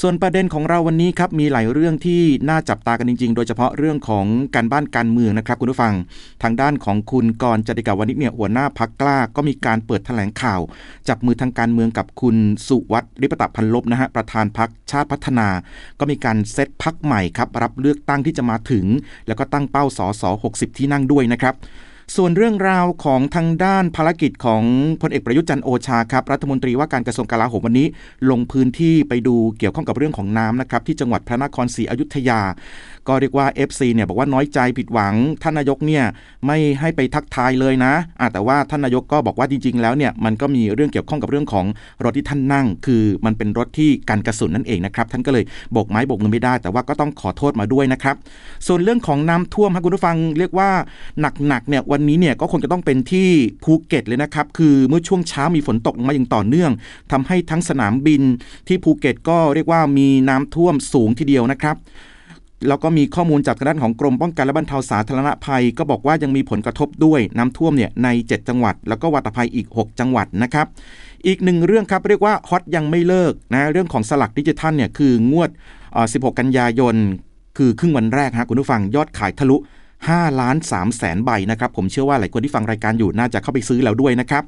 [0.00, 5.94] ส่วนประเด็นของเราวันนี้ครับมีหลายเรื่องที่น่าจับตากันจริง ๆ โดยเฉพาะเรื่องของการบ้านการเมืองนะครับคุณผู้ฟัง
[6.42, 10.60] ทางด้านของคุณกรจติกาวนิชเนี่ยหัวหน้าพักกล้า ก็มีการเปิดแถลงข่าว
[11.08, 12.36] จับมือทางการเมืองกับคุณ
[12.68, 15.48] สุวัตริปตะพันลบนะฮะประธานพักชาติพัฒนา
[15.98, 18.86] ก็มีการเซตพักใหม่ครับรับเลือกตั้งที่จะมาถึง
[19.26, 21.56] แล้วก็ตั้งเป้าสอสอ60 ที่นั่งด้วยนะครับ
[22.16, 24.62] ส่วนเรื่องราวของทางด้านภารกิจของ
[25.00, 27.86] พลเอกประยุทธ์จันโอชาครับรัฐมนตรีว่าการกระทรวงกลาโหมวันนี้
[28.30, 32.40] ลงพื้นที่ไปดูเกี่ยวข้องกับเรื่องของน้ำนะครับที่จังหวัดพระนครศรีอยุธยา
[33.08, 36.04] ก็เรียกว่า FC เนี่ยบอกว่าน้อยใจผิดหวัง ท่านนายกเนี่ย
[36.46, 37.92] ไม่ให้ไปทักทายเลยนะ
[38.24, 41.66] นะแต่ว่าท่านนายกก็บอกว่าจริง ๆ แล้วเนี่ยมันก็มีเรื่องเกี่ยวข้องกับเรื่องของ
[42.04, 48.16] รถที่ท่านนั่ง คือมันเป็นรถที่กันกระสุนนั่นเองนะครับท่านก็เลยโบกไม้โบกมือไม่ได้ แต่ว่าก็ต้องขอโทษมาด้วยนะครับ
[48.66, 50.70] ส่วนเรื่องของน้ำท่วมครับคุณผู้ฟังเรียกว่า
[51.20, 53.28] หนักๆเนี่ยวันนี้เนี่ยก็คงจะต้องเป็นที่
[53.64, 56.70] ภูเก็ตเลยนะครับคือเมื่อช่วงเช้ามีฝนตกมาอย่างต่อเนื่อง
[57.12, 58.22] ทำให้ทั้งสนามบิน
[58.68, 61.76] ที่ภูเก็ตก็เรียกว่ามีน้ำท่วมสูงทีเดียวนะครับ
[62.68, 70.66] แล้วก็มีข้อมูลจากด้านของกรมป้องกันและบรรเทาสาธารณภัย ก็บอกว่ายังมีผลกระทบด้วยน้ำท่วมเนี่ยใน 7 จังหวัด แล้วก็วาตภัยอีก 6 จังหวัดนะครับ
[71.26, 75.50] อีกหนึ่งเรื่องครับเรียกว่าฮอตยังไม่เลิกนะเรื่องของสลักดิจิทัลเนี่ยคืองวด
[75.94, 76.94] 16 กันยายน
[77.58, 79.56] คือครึ่งวันแรกฮะคุณผู้ฟังยอดขายทะลุ
[79.98, 84.42] 5ล้าน3แสนใบนะครับผมเชื่อว่าหลายคนที่ฟังรายการอยู่น่าจะเข้าไปซื้อแล้วด้วยนะครับ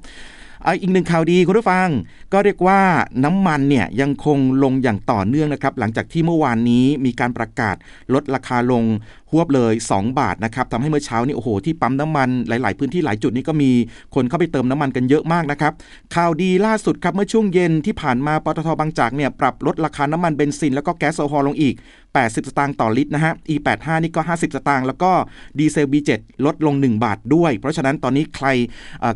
[0.80, 1.88] อีกหนึ่งข่าวดีคุณผู้ฟัง
[2.32, 2.80] ก็เรียกว่า
[3.24, 7.76] น้ำมันเนี่ยยังคงลงอย่างต่อเนื่องนะครับหลังจากที่เมื่อวานนี้มีการประกาศ
[8.14, 8.84] ลดราคาลง
[9.33, 13.70] หวบเลย 2 บาทนะครับทำให้เมื่อเช้านี้โอ้โหที่ปั๊มน้ำมันหลาย ๆ พื้นที่หลายจุดนี้ก็มี
[14.14, 15.72] คนเข้าไปเติมน้ำมันกันเยอะมากนะครับ
[16.14, 21.74] ข่าวดีล่าสุดครับเมื่อช่วงเย็นที่ผ่านมาปตทบางจากเนี่ยปรับลดราคาน้ำมันเบนซินแล้วก็แก๊สโซฮอลลงอีก
[22.11, 25.11] 80 สตางค์ต่อลิตรนะฮะ E85 นี่ก็ 50 สตางค์แล้วก็
[25.59, 26.11] ดีเซล B7
[26.47, 28.47] ลดลง 1 บาทด้วย เพราะฉะนั้นตอนนี้ใคร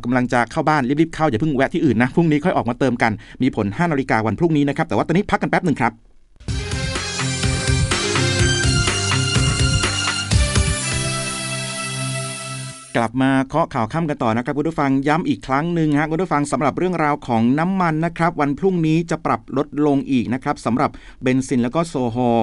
[0.05, 3.12] กำลังจะเข้าบ้านรีบๆเข้าอย่าเพิ่งแวะที่อื่นนะพรุ่งนี้ค่อยออกมาเติมกัน
[3.43, 5.93] มีผล5นาฬิกาวันพรุ่งนี้นะครับแต่ว่าตอนนี้พักกันแป๊บหนึ่งครับ
[12.97, 20.90] กลับมาเคาะข่าวค่ำกันต่อนะครับคุณผู้ฟังย้ำอีกครั้งหนึ่งฮะคุณผู้ฟังสำหรับเรื่องราวของน้ำมันนะครับ วันพรุ่งนี้จะปรับลดลงอีกนะครับสำหรับ
[21.22, 22.40] เบนซินแล้วก็โซฮอล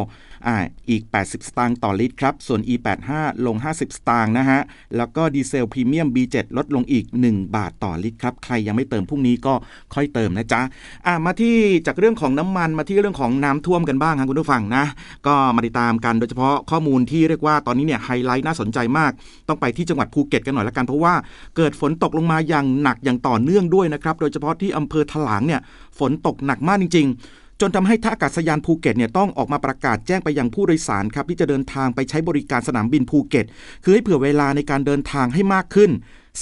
[0.48, 0.58] อ่า
[0.90, 3.10] อีก 80 สตางค์ต่อลิตรครับ ส่วน E85
[3.46, 4.60] ลง 50 สตางค์นะฮะ
[4.98, 9.54] แล้วก็ดีเซลพรีเมียม B7 ลดลงอีก 1 บาทต่อลิตรครับ ใครยังไม่เติมพรุ่งนี้ก็
[9.94, 10.62] ค่อยเติมนะจ๊ะ
[11.06, 11.56] อ่ามาที่
[11.88, 14.86] จากเรื่องของน้ำมันมาที่เรื่องของน้ำท่วมกันบ้างครับคุณผู้ฟังนะ
[15.28, 19.12] ก็มาติดตามกันโดยเฉพาะข้อมูลที่เรียกว่าตอนนี้เนี่ยไฮไลท์น่าสนใจมาก
[19.48, 21.14] ต้องไปที่จังหวัดภูเก็ตกันหน่อยละกันเพราะว่า
[21.56, 25.62] เกิดฝนตกลงมาอย่างหนักอย่างต่อเนื่องด้วยนะครับโดยเฉพาะที่อำเภอถลางเนี่ย
[26.00, 33.46] ฝนตกหนักมากจริง ๆจนทำให้ท่าอากาศยานภูเก็ตเนี่ยต้องออกมาประกาศแจ้งไปยังผู้โดยสารครับที่จะเดินทางไปใช้บริการสนามบินภูเก็ต
[33.84, 35.92] คือให้เผื่อเวลาในการเดินทางให้มากขึ้น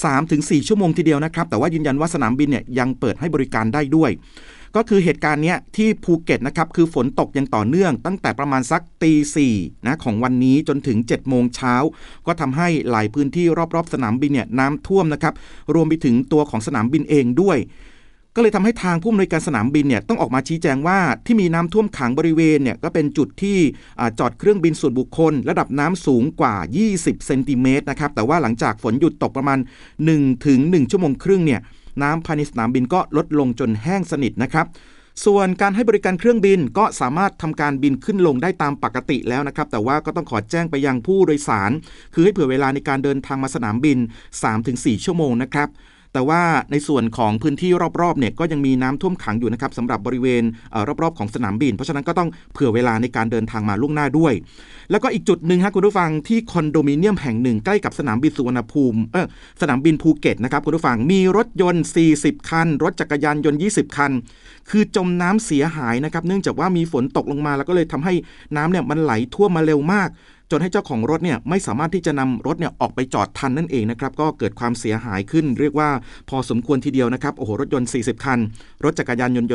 [0.08, 4.12] 3-4 ชั่วโมงทีเดียวนะครับ แต่ว่ายืนยันว่าสนามบินเนี่ยยังเปิดให้บริการได้ด้วย
[4.76, 9.56] ก็คือเหตุการณ์นี้ที่ภูเก็ตนะครับคือฝนตกยังต่อเนื่อง ตั้งแต่ประมาณสักตีสี่
[9.86, 11.76] นะของวันนี้จนถึง7โมงเช้า
[12.28, 13.46] ก็ทำให้หลายพื้นที่
[13.76, 15.34] รอบๆ สนามบินเนี่ยน้ำท่วมนะครับ
[15.74, 17.60] รวมไปถึงตัวของสนามบินเองด้วย
[18.36, 23.58] ก็เลยทำให้ทางผู้อำนวยการสนามบินเนี่ยต้องออกมาชี้แจงว่าที่มีน้ำท่วมขังบริเวณเนี่ยก็เป็นจุดที่
[24.20, 26.56] จอดเครื่องบินส่วนบุคคล ระดับน้ำสูงกว่า
[26.92, 29.60] 20 เซนติเมตรนะครับแต่ว่าหลังจากฝนหยุดตกประมาณ
[30.02, 31.62] 1ถึง1ชั่วโมงครึ่งเนี่ย
[32.04, 34.68] น้ำภายในสนามบินก็ลดลงจนแห้งสนิทนะครับ
[35.26, 41.72] ส่วนการให้บริการเครื่องบินก็สามารถทำการบินขึ้นลงได้ตามปกติแล้วนะครับ แต่ว่าก็ต้องขอแจ้งไปยังผู้โดยสาร
[42.14, 43.97] คือให้เผื่อเวลาในการเดินทางมาสนามบิน
[44.52, 45.68] 3-4 ชั่วโมงนะครับ
[46.14, 46.41] แต่ว่า
[46.72, 50.43] ในส่วนของพื้นที่รอบๆเนี่ยก็ยังมีน้ำท่วมขังอยู่นะครับสำหรับบริเวณ
[51.01, 54.34] รอบๆของสนามบิน เพราะฉะนั้นก็ต้องเผื่อเวลาในการเดินทางมาล่วงหน้าด้วย
[54.91, 59.28] แล้วก็อีกจุดหนึ่งครับคุณผู้ฟังที่คอนโดมิเนียมแห่งหนึ่งใกล้กับสนามบินสุวรรณภูมิเออ
[59.62, 61.86] สนามบินภูเก็ตนะครับคุณผู้ฟังมีรถยนต์
[62.18, 64.12] 40 คัน รถจักรยานยนต์ 20 คัน
[64.70, 68.14] คือจมน้ำเสียหายนะครับเนื่องจากว่ามีฝนตกลงมาแล้วก็เลยทำให้
[68.55, 70.10] น้ำเนี่ยมันไหลท่วมมาเร็วมาก
[70.52, 75.89] จนให้เจ้าของรถเนี่ยไม่สามารถที่จะนำรถเนี่ยออกไปจอดทันนั่นเองนะครับก็เกิดความเสียหายขึ้น เรียกว่า
[76.30, 78.39] พอสมควรทีเดียวนะครับโอ้โหรถยนต์ 40 คัน
[78.84, 79.50] รถจักรยานยนต์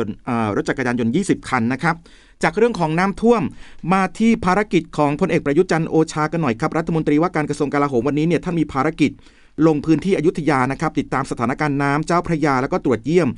[0.55, 1.95] รถจักรยานยนต์ 20 คันนะครับ
[2.43, 3.43] จากเรื่องของน้ำท่วม
[3.93, 9.11] มาที่ภารกิจของพลเอกประยุทธ์จันโอชากันหน่อยครับรัฐมนตรีว่าการกระทรวงกลาโหมวันนี้เนี่ยท่านมีภารกิจ
[9.67, 13.29] ลงพื้นที่อยุธยานะครับ ติดตามสถานการณ์น้ำเจ้าพระยาแล้วก็ตรวจเยี่ยม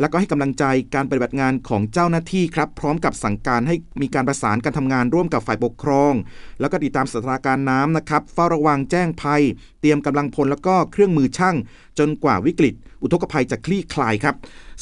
[0.00, 6.12] แล้วก็ให้กำลังใจการปฏิบัติงานของเจ้าหน้าที่ครับพร้อมกับสั่งการให้มีการประสานการทำงานร่วมกับฝ่ายปกครอง
[6.60, 9.42] แล้วก็ติดตามสถานการณ์น้ำนะครับเฝ้าระวังแจ้งภัย
[9.80, 11.56] เตรียมกำลังพลแล้วก็เครื่องมือช่าง
[11.98, 14.34] จนกว่าวิกฤต อุทกภัยจะคลี่คลายครับ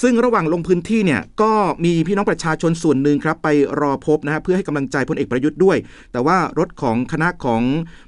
[0.02, 1.52] ซึ่งระหว่างลงพื้นที่เนี่ยก็
[1.84, 3.48] มีพี่น้องประชาชนส่วนหนึ่งครับ ไป
[3.80, 5.76] รอพบนะฮะเพื่อให้กำลังใจพลเอกประยุทธ์ด้วย
[6.12, 7.62] แต่ว่ารถของคณะของ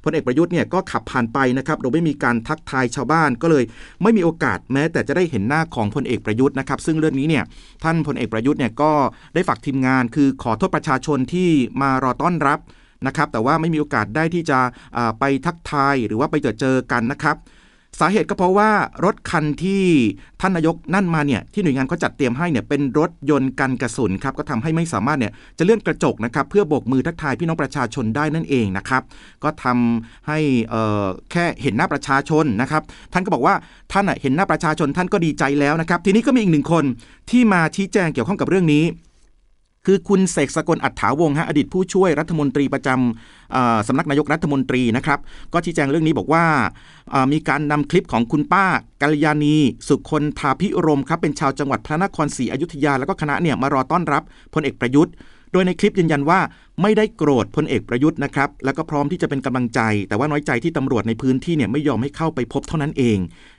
[0.04, 3.64] พลเอกประยุทธ์เนี่ยก็ขับผ่านไปนะครับโดยไม่มีการทักทายชาวบ้านก็เลย
[4.02, 7.44] ไม่มีโอกาสแม้ แต่จะได้เห็นหน้าของพลเอกประยุทธ์นะครับ ซึ่งเรื่องนี้เนี่ย
[7.84, 8.92] ท่านพลเอกประยุทธ์เนี่ยก็
[9.34, 11.48] ได้ฝากทีมงาน คือขอโทษประชาชนที่
[11.80, 12.58] มารอต้อนรับ
[13.06, 14.58] นะครับแต่ว่าไม่มีโอกาสได้ที่จะ
[15.18, 17.36] ไปทักทายหรือว่าไปเจอเจอกันนะครับ
[18.00, 18.70] สาเหตุก็เพราะว่า
[19.04, 19.84] รถคันที่
[20.40, 29.02] ท่านนายกนั่นมาเนี่ยที่หน่วยงานเขาจัดเตรียมให้เนี่ยเป็นรถยนต์กันกระสุนครับก็ทำให้ไม่สามารถเนี่ยจะเลื่อนกระจกนะครับเพื่อโบกมือทักทายพี่น้องประชาชนได้นั่นเองนะครับ
[29.44, 30.38] ก็ทำให้
[31.30, 32.82] แค่เห็นหน้าประชาชนนะครับ
[33.12, 33.54] ท่านก็บอกว่า
[33.92, 36.84] ท่านเห็นหน้าประชาชนท่านก็ดีใจแล้วนะครับทีนี้ก็มีอีกหนึ่งคน
[37.30, 38.84] ที่มาชี้แจงเกี่ยวข้องกับเรื่องนี้
[39.86, 45.18] คือคุณเสกสกลอัฏฐาวงฮะอดีตผู้ช่วยรัฐมนตรีประจำสำนักนายกรัฐมนตรีนะครับ
[45.52, 46.44] ก็ชี้แจงเรื่องนี้บอกว่า
[47.32, 48.64] มีการนำคลิปของคุณป้า
[49.02, 49.56] กัลยาณี
[49.88, 54.22] สุคนทาพิรมครับเป็นชาวจังหวัดพระนครศรีอยุธยา แล้วก็คณะเนี่ยมารอต้อนรับ
[54.54, 55.14] พลเอกประยุทธ์
[55.52, 56.40] โดยในคลิปยืนยันว่า
[56.82, 63.18] ไม่ได้โกรธพลเอกประยุทธ์นะครับ แล้วก็พร้อมที่จะเป็นกำลังใจ แต่ว่าน้อยใจที่ตำรวจในพื้นที่เนี่ยไม่ยอมให้เข้าไปพบเท่านั้นเอง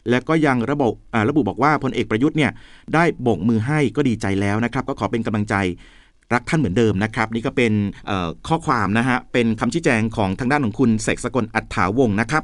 [0.09, 0.89] และก็ยังระบุ
[1.29, 2.51] ระบุบอกว่าพลเอกประยุทธ์เนี่ย
[2.93, 5.55] ได้โบกมือให้ก็ดีใจแล้วนะครับ ก็ขอเป็นกำลังใจ
[6.33, 7.73] รักท่านเหมือนเดิมนะครับ นี่ก็เป็น
[8.47, 12.43] ข้อความนะฮะเป็นคำชี้แจงของทางด้านของคุณเสกสกลอัฏฐาวงศ์นะครับ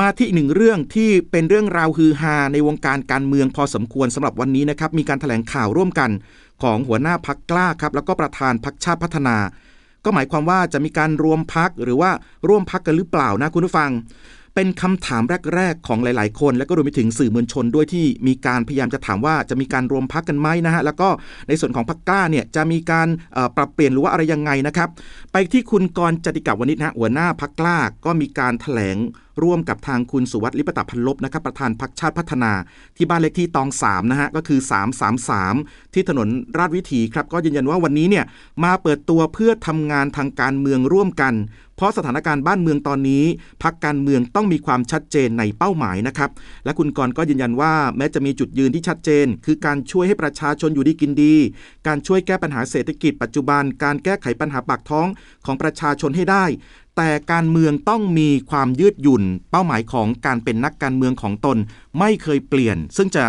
[0.00, 6.10] มาที่อีกหนึ่งเรื่องที่เป็นเรื่องราวฮือฮาในวงการการเมืองพอสมควรสำหรับวันนี้นะครับมีการถแถลงข่าวร่วมกัน
[6.62, 9.36] ของหัวหน้าพักกล้าครับแล้วก็ประธานพักชาติพัฒนา
[10.04, 12.10] ก็หมายความว่าจะมีการรวมพักหรือว่า
[12.48, 13.90] ร่วมพักกันหรือเปล่านะคุณผู้ฟัง
[14.54, 15.22] เป็นคำถาม
[15.54, 21.08] แรก ๆ ของหลาย ๆ คน และก็รวมไปถึงสื่อมวลชนด้วยที่มีการพยายามจะถามว่าจะมีการรวมพักกันไหมนะฮะแล้วก็
[21.48, 23.08] ในส่วนของพักกล้าเนี่ยจะมีการ
[23.56, 24.88] ปรับเปลี่ยนหรือว่าอะไรยังไงนะครับ
[25.32, 28.96] ไปที่คุณกรจติกาวันิชนะหัวหน้าพักกล้าก็มีการถแถลง
[29.42, 32.52] ร่วมกับทางคุณสุวัสดิ์ลิปตะพันลบนะครับประธานพักชาติพัฒนา
[32.96, 34.60] ที่บ้านเลขที่ตอง3นะฮะก็คือ
[35.26, 36.28] 333 ที่ถนน
[36.58, 38.24] ราชวิถีครับก็ยืนยันว่าวันนี้เนี่ย
[38.64, 41.34] มาเปิดตัวเพื่อทำงานทางการเมืองร่วมกัน
[41.76, 43.24] เพราะสถานการณ์บ้านเมืองตอนนี้
[43.62, 46.30] พักการเมืองต้องมีความชัดเจนในเป้าหมายนะครับ
[46.64, 51.34] และคุณกรก็ยืนยันว่าแม้จะมีจุดยืนที่ชัดเจน คือการช่วยให้ประชาชนอยู่ดีกินดี
[51.86, 55.06] การช่วยแก้ปัญหาเศรษฐกิจปัจจุบัน การแก้ไขปัญหาปากท้อง
[55.46, 56.44] ของประชาชนให้ได้
[56.96, 61.58] แต่การเมืองต้องมีความยืดหยุ่น เป้าหมายของการเป็นนักการเมืองของตน
[61.98, 63.24] ไม่เคยเปลี่ยน ซึ่งจะ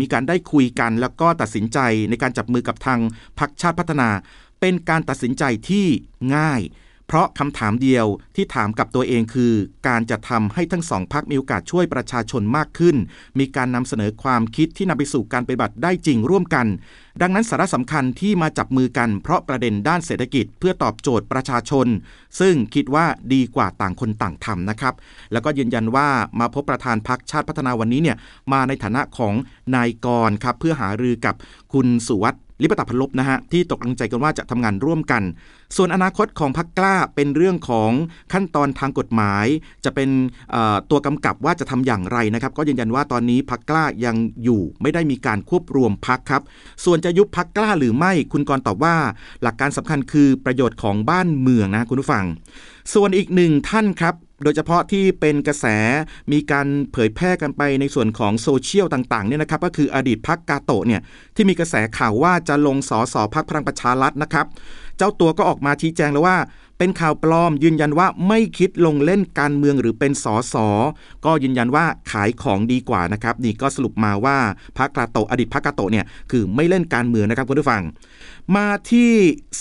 [0.00, 1.78] มีการได้คุยกันแล้วก็ตัดสินใจ
[2.10, 2.98] ในการจับมือกับทาง
[3.38, 4.08] พรรคชาติพัฒนา
[4.60, 5.86] เป็นการตัดสินใจที่
[6.36, 6.60] ง่าย
[7.12, 8.06] เพราะคำถามเดียว
[8.36, 9.52] ที่ถามกับตัวเองคือ
[9.88, 12.96] การจะทำให้ทั้งสองพักมีโอกาสช่วยประชาชนมากขึ้น
[13.38, 16.66] มีการนำเสนอความคิดที่นำไปสู่การปฏิบัติได้จริงร่วมกัน
[17.22, 21.86] ดังนั้นสาระสำคัญที่มาจับมือกันเพราะประเด็นด้านเศรษฐกิจเพื่อตอบโจทย์ประชาชน
[22.40, 24.94] ซึ่งคิดว่าดีกว่าต่างคนต่างทำนะครับ
[25.32, 26.08] แล้วก็ยืนยันว่า
[26.40, 28.16] มาพบประธานพักชาติพัฒนาวันนี้เนี่ย
[28.52, 29.34] มาในฐานะของ
[29.74, 31.34] นายกรครับเพื่อหารือกับ
[31.72, 35.22] คุณสุวัสด์ ลิปตาพันลบนะฮะที่ตกลงใจกันว่าจะทำงานร่วมกัน
[35.76, 37.90] ส่วนอนาคตของพักกล้าเป็นเรื่องของ
[38.32, 39.46] ขั้นตอนทางกฎหมาย
[39.84, 40.08] จะเป็น
[40.90, 46.42] ตัวกำกับว่าจะทำอย่างไรนะครับก็ยืนยันว่าตอนนี้พักกล้ายังอยู่ไม่ได้มีการควบรวมพักครับ
[46.84, 48.96] ส่วนจะยุบพักกล้าหรือไม่คุณกรตอบว่า
[49.42, 52.24] หลักการสำคัญคือประโยชน์ของบ้านเมืองนะคุณผู้ฟัง
[52.94, 55.66] ส่วนอีกหนึ่งท่านครับ โดยเฉพาะที่เป็นกระแส
[56.32, 61.00] มีการเผยแพร่กันไปในส่วนของโซเชียลต่างๆเนี่ยนะครับก็คืออดีตพักกาโตเนี่ย
[61.36, 64.46] ที่มีกระแสข่าวว่าจะลงสอสอพักพลังประชารัฐนะครับ
[64.96, 66.38] เจ้าตัวก็ออกมาชี้แจงแล้วว่า
[66.78, 70.68] เป็นข่าวปลอมยืนยันว่าไม่คิดลงเล่นการเมืองหรือเป็นสอสอ
[71.24, 74.38] ก็ยืนยันว่าขายของดีกว่านะครับนี่ก็สรุปมาว่า
[74.76, 77.82] พระกาโตะอดีตพระกาโตะเนี่ยคือไม่เล่นการเมืองนะครับคุณผู้ฟัง
[78.56, 79.12] มาที่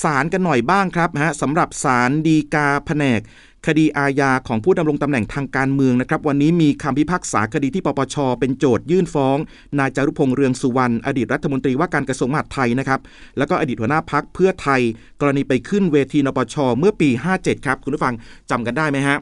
[0.03, 3.19] ศาลกันหน่อยบ้างครับฮะสำหรับศาลดีกาแผนก
[3.67, 9.37] คดีอาญาของผู้ดำรงตำแหน่งทางการเมืองนะครับวันนี้มีคำพิพากษาคดีที่ปปช เป็นโจทยื่นฟ้อง
[9.79, 12.99] นายจารุพงษ์เรืองสุวรรณอดีตรัฐมนตรีว่าการกระทรวงมหาดไทยนะครับ
[13.37, 14.81] แล้วก็อดีตหัวหน้าพักเพื่อไทย
[15.21, 18.13] กรณีไปขึ้นเวทีนปช เมื่อปี 57 ครับ คุณผู้ฟัง
[18.49, 19.17] จำกันได้ไหมฮะ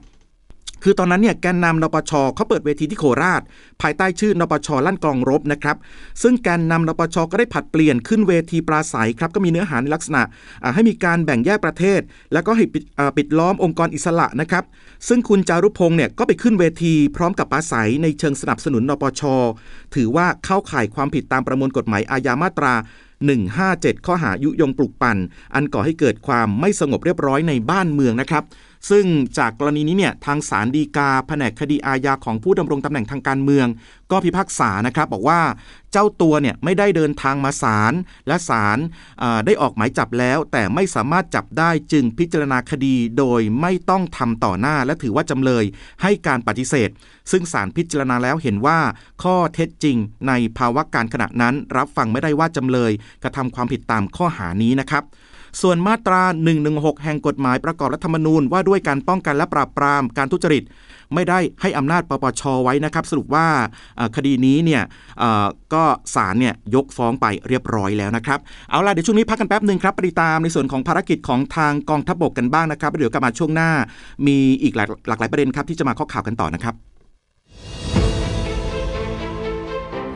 [0.84, 3.42] คือตอนนั้นเนี่ยแกนนำนปชเขาเปิดเวทีที่โคราช
[3.82, 5.78] ภายใต้ชื่อนปชลั่นกลองรบนะครับ
[6.22, 10.22] ซึ่งแกนนำนปชก็ได้ผัดเปลี่ยนขึ้นเวทีปราศัยครับก็มีเนื้อหาในลักษณะ
[10.74, 12.02] ให้มีการแบ่งแยกประเทศ
[12.34, 14.64] แล้วก็ให้ปิดอ่าปิดล้อมองค์กรอิสระนะครับ
[15.08, 19.22] ซึ่งคุณจารุพงศ์เนี่ยก็ไปขึ้นเวทีพร้อมกับปราศัยในเชิงสนับสนุนนปช
[19.96, 22.74] ถือว่าเข้าข่ายความผิดตามประมวลกฎหมายอาญามาตรา
[23.40, 25.18] 157 ข้อหายุยงปลุกปั่น
[25.56, 28.44] อันก่อให้เกิดความไม่สงบเรียบร้อยในบ้านเมืองนะครับ
[28.90, 29.06] ซึ่ง
[29.38, 33.68] จากกรณีนี้เนี่ยทางศาลฎีกาแผนกคดีอาญาของผู้ดำรงตำแหน่งทางการเมือง
[34.12, 35.42] ก็พิพากษานะครับบอกว่า
[35.92, 37.94] เจ้าตัวเนี่ยไม่ได้เดินทางมาศาล
[38.28, 38.78] และศาล
[39.46, 45.64] ได้ออกหมายจับแล้ว แต่ไม่สามารถจับได้จึงพิจารณาคดีโดยไม่ต้องทำต่อหน้า และถือว่าจำเลย
[46.02, 46.90] ให้การปฏิเสธ
[47.32, 48.80] ซึ่งศาลพิจารณาแล้วเห็นว่า
[49.24, 49.98] ข้อเท็จจริง
[50.28, 52.92] ในภาวะการขณะนั้น รับฟังไม่ได้ว่าจำเลย
[53.24, 55.04] กระทำความผิดตามข้อหานี้นะครับ
[55.62, 56.22] ส่วนมาตรา
[56.64, 60.64] 116 แห่งกฎหมายประกอบรัฐธรรมนูญว่าด้วยการป้องกันและปราบปรามการทุจริต
[61.14, 63.48] ไม่ได้ให้อำนาจปปชไว้นะครับ สรุปว่า
[64.16, 64.84] คดีนี้เนี่ย
[65.74, 65.84] ก็
[66.16, 68.40] ศาลเนี่ยยกฟ้องไปเรียบร้อยแล้วนะครับ
[68.70, 73.70] เอาล่ะเดี๋ยวช่วงนี้พักกันแป๊บหนึ่งครับไปติดตามในส่วนของภารกิจของทางกองทัพบกกันบ้างนะครับเดี๋ยวกลับมาช่วงหน้า
[74.28, 74.86] มีอีกหลา
[75.16, 76.76] กหลายประเด็นครับที่จะมาข้อข่าวกันต่อนะครับ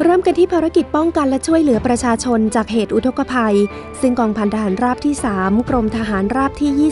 [0.06, 3.56] เริ่มกันที่ภารกิจป้องกันและช่วยเหลือประชาชนจากเหตุอุทกภัย
[4.02, 6.92] ซึ่งกองพันทหารราบที่ 3 กรมทหารราบที่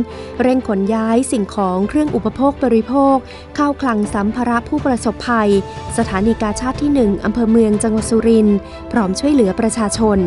[0.00, 3.16] 23 เร่งขนย้ายสิ่งของเครื่องอุปโภคบริโภค
[3.56, 5.50] เข้าคลังสัมภาระผู้ประสบภัย
[5.98, 8.58] สถานีกาชาติที่ 1 อำเภอเมืองจังหวัดสุรินทร์
[8.92, 10.18] พร้อมช่วยเหลือประชาชน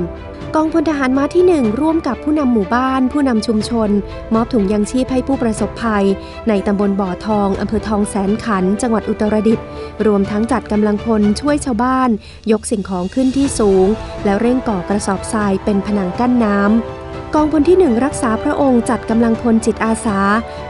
[0.56, 3.89] กองพลทหารม้าที่ 1 ร่วมกับผู้นำหมู่บ้าน ผู้นำชุมชน
[4.34, 6.06] มอบถุงยังชีพให้ผู้ประสบภัย
[6.49, 9.66] ในตำบลบ่อทองอำเภอทองแสนขัน จังหวัดอุตรดิตถ์
[10.06, 12.10] รวมทั้งจัดกำลังพลช่วยชาวบ้าน
[12.52, 13.88] ยกสิ่งของขึ้นที่สูง
[14.26, 20.20] แล้วเร่งก่อกระสอบทรายเป็นผนังกั้นน้ำกองพลที่หนึ่งรักษาพระองค์จัดกำลังพลจิตอาสา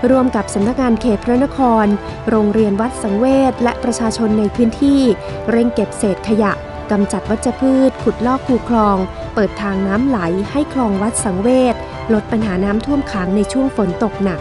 [0.09, 1.85] ร่วมกับสำนักงานเขตพระนคร
[2.29, 5.01] โรงเรียนวัดสังเวชและประชาชนในพื้นที่
[5.51, 6.53] เร่งเก็บเศษขยะ
[6.91, 8.97] กำจัดวัชพืช ขุดลอกคูคลอง
[9.33, 10.19] เปิดทางน้ำไหล
[10.51, 11.75] ให้คลองวัดสังเวช
[12.13, 14.39] ลดปัญหาน้ำท่วมขังในช่วงฝนตกหนัก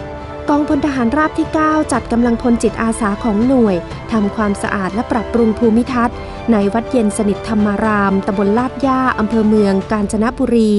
[0.49, 3.77] กองพลทหารราบที่ 9 จัดกำลังพลจิตอาสาของหน่วย
[4.13, 6.17] ทำความสะอาดและปรับปรุงภูมิทัศน์
[6.53, 10.73] ในวัดเย็นสนิทธรรมารามตำบลลาดย่าอำเภอเมืองกาญจนบุรี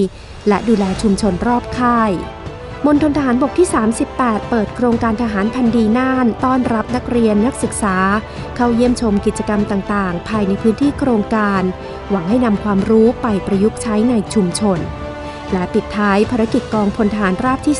[0.48, 2.12] และดูแลชุมชนรอบค่าย
[2.86, 3.68] มณฑลทหารบกที่
[4.08, 7.98] 38 เปิดโครงการทหารพันดีน่าน ต้อนรับนักเรียนนักศึกษา
[8.56, 11.62] เข้าเยี่ยมชมกิจกรรมต่างๆ ภายในพื้นที่โครงการ
[12.10, 14.80] หวังให้นำความรู้ไปประยุกต์ใช้ในชุมชน
[15.52, 17.76] และปิดท้ายภารกิจกองพลทหารราบที่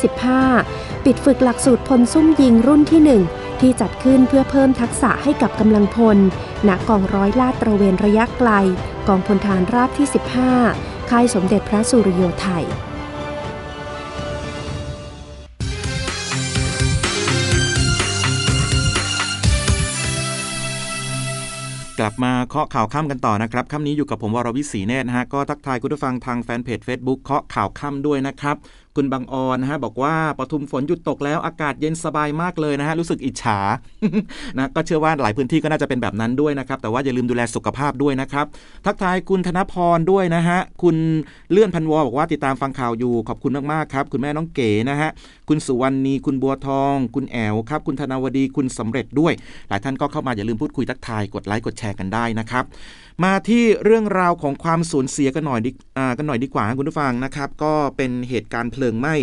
[0.50, 6.18] 15 ปิดฝึกหลักสูตรพลซุ่มยิงรุ่นที่ 1 ที่จัดขึ้นเพื่อเพิ่มทักษะให้กับกำลังพล
[6.68, 8.50] ณกองร้อยลาดตระเวนระยะไกล
[9.08, 10.06] กองพลทหารราบที่
[10.58, 12.66] 15 ค่ายสมเด็จพระสุริโยไทย
[22.00, 28.56] กลับมาเคาะข่าวค่ำกันต่อนะครับค่ำนี้อยู่กับผมวรวิศีเนตรนะฮะก็ทักทายคุณผู้ฟังทางแฟนเพจ Facebook เคาะข่าวค่ำด้วยนะครับ
[28.96, 33.58] คุณบางออนนะฮะบอกว่าปทุมฝนหยุดตกแล้วอากาศเย็นสบายมากเลยนะฮะรู้สึกอิจฉา
[34.58, 38.46] นะก็เชื่อว่าหลายพื้นที่ก็น่าจะเป็นแบบนั้นด้วยนะครับแต่ว่าอย่าลืมดูแลสุขภาพด้วยนะครับ
[38.86, 40.96] ทักทายคุณธนพรด้วยนะฮะคุณ
[41.50, 45.10] เลื่อนพันวอบอกว่าติดตามฟังข่าวอยู่ขอบคุณมากๆครับคุณแม่น้องเก๋นะฮะ
[45.48, 49.32] คุณสุวรรณีคุณบัวทอง คุณแอวครับคุณธนวดีคุณสำเร็จด้วย
[49.68, 52.64] หลายท่านก็เข้ามาอย่าลืมพูดคุยทักทายกดไลค์กดแชร์กันได้นะครับ
[53.24, 59.14] มาที่เรื่องราวของความสูญเสียกันหน่อยดิอ่ากันหน่อยดีกว่าคุณผู้ฟังนะครับ ก็เป็นเหตุการณ์เพลิงไหม้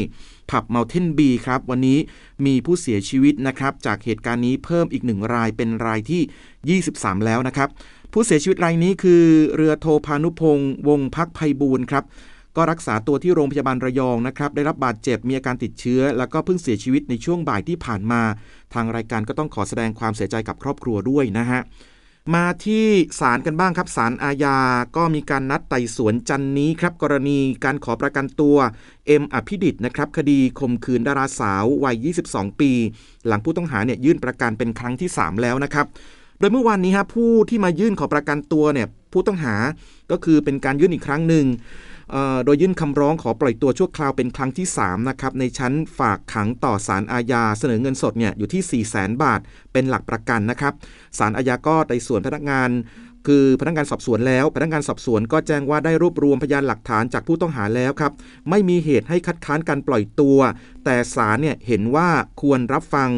[0.49, 1.97] ผับเมลเทนบีครับ วันนี้
[2.45, 7.69] มีผู้เสียชีวิตนะครับ จากเหตุการณ์นี้เพิ่มอีกหนึ่งรายเป็นรายที่ 23 แล้วนะครับ
[8.13, 9.23] ผู้เสียชีวิตรายนี้คือ
[9.55, 12.03] เรือโทพานุพงศ์วงพักภัยบูรณ์ครับ
[12.55, 18.21] ก็รักษาตัวที่โรงพยาบาลระยองนะครับ ได้รับบาดเจ็บมีอาการติดเชื้อ แล้วก็เพิ่งเสียชีวิตในช่วงบ่ายที่ผ่านมา
[18.73, 21.59] ทางรายการก็ต้องขอแสดงความเสียใจกับครอบครัวด้วยนะฮะ
[22.35, 22.85] มาที่
[23.19, 24.57] ศาลกันบ้างครับศาลอาญา
[24.95, 28.57] ก็มีการนัดไต่สวนจันนี้ครับ กรณีการขอประกันตัว
[29.07, 32.71] เอ็มอภิดิษนะครับ คดีข่มขืนดาราสาววัย 22 ปี
[33.27, 35.85] หลังผู้ต้องหาเนี่ยยื่นประกันเป็นครั้งที่ 3 แล้วนะครับ
[36.39, 39.55] โดยเมื่อวานนี้ฮะผู้ที่มายื่นขอประกันตัวเนี่ยผู้ต้องหา
[40.11, 41.45] ก็คือเป็นการยื่นอีกครั้งหนึ่ง
[42.45, 49.39] โดยยื่นคำร้องขอปล่อยตัวชั่วคราวเป็นครั้งที่3นะครับในชั้นฝากขังต่อศาลอาญาเสนอเงินสดเนี่ยอยู่ที่ 4 0 0แสนบาท
[49.73, 50.73] เป็นหลักประกันนะครับ
[51.17, 52.69] ศาลอาญาก็ไต่สวนพนักงาน
[53.27, 58.11] คือพนักงานสอบสวนแล้ว พนักงานสอบสวนก็แจ้งว่าได้รวบรวมพยานหลักฐานจากผู้ต้องหาแล้วครับ
[58.49, 60.39] ไม่มีเหตุให้คัดค้านการปล่อยตัว
[60.85, 62.09] แต่ศาลเนี่ยเห็นว่า
[62.41, 63.09] ควรรับฟัง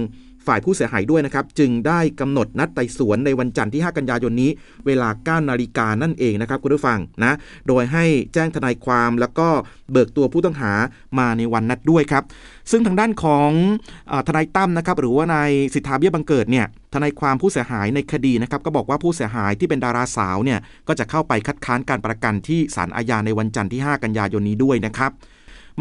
[0.48, 4.52] ฝ่ายผู้เสียหายด้วยนะครับ จึงได้กำหนดนัดไต่สวนในวันจันทร์ที่ 5 กันยายนนี้
[4.86, 7.34] เวลา 9 นาฬิกานั่นเองนะครับคุณผู้ฟังนะ
[7.68, 9.48] โดยให้แจ้งทนายความแล้วก็
[9.92, 10.74] เบิกตัวผู้ต้องหา
[11.20, 12.24] มาในวันนัดด้วยครับ
[12.72, 13.50] ซึ่งทางด้านของ
[14.12, 25.12] อทนายตั้มนะครับ หรือว่านายสิทธาเบี้ยบังเกิดเนี่ยทนายความผู้เสียหายในคดีนะครับก็บอกว่าผู้เสียหายที่เป็นดาราสาวเนี่ยก็จะเข้าไปคัดค้านการประกันที่ศาลอาญาในวันจันทร์ที่ 5 กันยายนนี้ด้วยนะครับ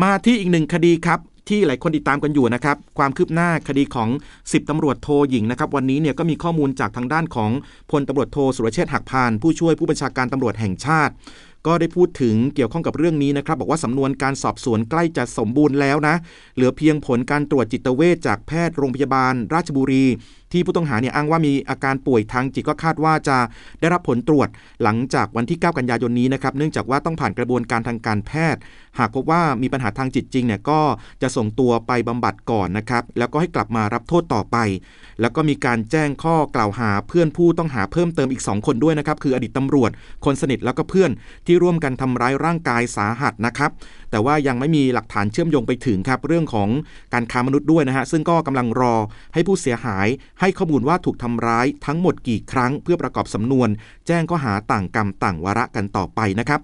[0.02, 1.18] มาที่อีกหนึ่งคดีครับ
[1.50, 4.08] ที่หลายคนติดตามกันอยู่นะครับ ความคืบหน้าคดีของ
[4.40, 7.50] 10ตำรวจโทหญิงนะครับ วันนี้เนี่ยก็มีข้อมูลจากทางด้านของ
[7.90, 11.12] พลตำรวจโทสุรเชษฐ์หักพาน ผู้ช่วยผู้บัญชาการตำรวจแห่งชาติ
[11.66, 16.14] ก็ได้พูดถึงเกี่ยวข้องกับเรื่องนี้นะครับ บอกว่าสำนวนการสอบสวนใกล้จะสมบูรณ์แล้วนะ
[16.54, 20.04] เหลือเพียงผลการตรวจจิตเวชจากแพทย์โรงพยาบาล ราชบุรี
[20.52, 23.38] ที่ผู้ต้องหาเนี่ยอ้างว่ามีอาการป่วยทางจิตก็คาดว่าจะ
[23.80, 24.48] ได้รับผลตรวจ
[24.82, 28.60] หลังจากวันที่ 9 กันยายนนี้นะครับ เนื่องจากว่าต้องผ่านกระบวนการทางการแพทย์
[28.98, 30.80] หากพบว่ามีปัญหาทางจิตจริงเนี่ยก็
[31.22, 34.56] จะส่งตัวไปบำบัดก่อนนะครับ แล้วก็ให้กลับมารับโทษต่อไป
[35.20, 39.90] แล้วก็มีการแจ้งข้อกล่าวหาเพื่อนผู้ต้องหาเพิ่มเติมอีก 2 คนด้วยนะครับ คืออดีตตำรวจ
[40.24, 41.10] คนสนิทแล้วก็เพื่อน
[41.46, 43.70] ที่ร่วมกันทำร้ายร่างกายสาหัสนะครับ
[44.10, 46.68] แต่ว่ายังไม่มีหลักฐานเชื่อมโยงไปถึงครับเรื่องของ
[47.14, 48.94] การค้ามนุษย์ด้วยนะฮะซึ่งก็กำลังรอ
[49.34, 50.06] ให้ผู้เสียหาย
[50.40, 53.68] ให้ข้อมูลว่าถูกทำร้ายทั้งหมดกี่ครั้ง เพื่อประกอบสำนวน
[54.06, 56.60] แจ้งข้อหาต่างกรรมต่างวาระกันต่อไปนะครับ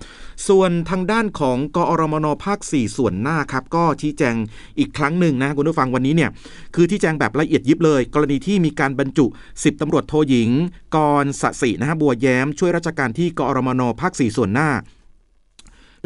[0.49, 4.35] ส่วนทางด้านของกอรมนภาค 4 ส่วนหน้าครับก็ชี้แจง
[4.79, 6.31] อีกครั้งหนึ่งนะคุณผู้ฟังวันนี้เนี่ย
[6.75, 10.51] คือที่แจงแบบละเอียดยิบเลย กรณีที่มีการบรรจุ 10ตำรวจโทหญิง
[10.97, 14.71] กรสสินะฮะบัวแย้มช่วยราชการที่กอรมนภาค 4 ส่วนหน้า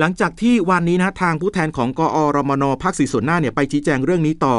[0.03, 4.57] หลังจากที่วันนี้นะทางผู้แทนของกอรมนภาคสีส่วนหน้าเนี่ยไปชี้แจงเรื่องนี้ต่อ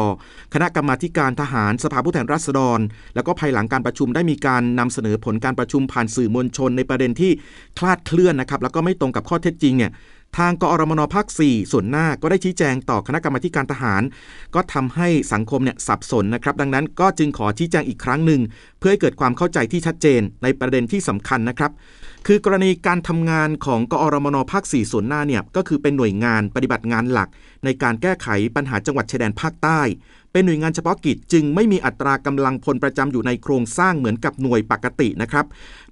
[0.53, 2.79] คณะกรรมาการทหารสภาผู้แทนราษฎร
[3.15, 7.31] แล้วก็ภายหลังการประชุมได้มีการนำเสนอผลการประชุมผ่านสื่อมวลชนในประเด็นที่
[7.79, 9.91] คลาดเคลื่อนนะครับแล้วก็ไม่ตรงกับข้อเท็จจริงเนี่ย
[10.37, 14.01] ทางกอรมนภาค 4 ส่วนหน้าก็ได้ชี้แจงต่อคณะกรรมาการทหาร
[14.55, 18.41] ก็ทำให้สังคมเนี่ยสับสนนะครับ ดังนั้นก็จึงขอชี้แจงอีกครั้งหนึ่ง
[18.79, 21.71] เพื่อให้เกิดความเข้าใจที่ชัดเจนในประเด็นที่สำคัญนะครับ
[22.27, 27.29] คือกรณีการทำงานของกอรมนภาค 4 ส่วนหน้าเนี่ยก็คือเป็นหน่วยงานปฏิบัติงานหลัก
[27.65, 29.81] ในการแก้ไขปัญหาจังหวัดชายแดนภาคใต้
[30.31, 35.45] เป็นหน่วยงานเฉพาะกิจจึงไม่มีอัตรากำลังพลประจำอยู่ในโครงสร้างเหมือนกับหน่วยปกตินะครับ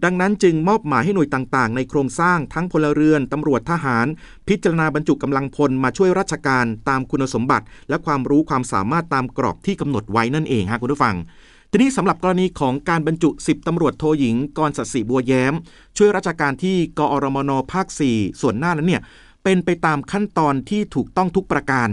[0.03, 4.07] ดังนั้นจึงมอบหมายให้หน่วยต่างๆ ในโครงสร้างทั้งพลเรือนตำรวจทหาร
[4.47, 11.15] พิจารณาบรรจุกำลังพลมาช่วยราชการตามคุณสมบัติ และความรู้ความสามารถตามกรอบที่กำหนดไว้นั่นเองฮะคุณผู้ฟัง
[11.71, 15.53] ทีนี้สำหรับกรณีของการบรรจุ 10ตำรวจโทหญิงกรสัสิบัวแย้ม
[15.97, 19.01] ช่วยราชการที่กอรมนภาค 4 ส่วนหน้านั้นเนี่ย
[19.43, 21.89] เป็นไปตามขั้นตอนที่ถูกต้องทุกประการ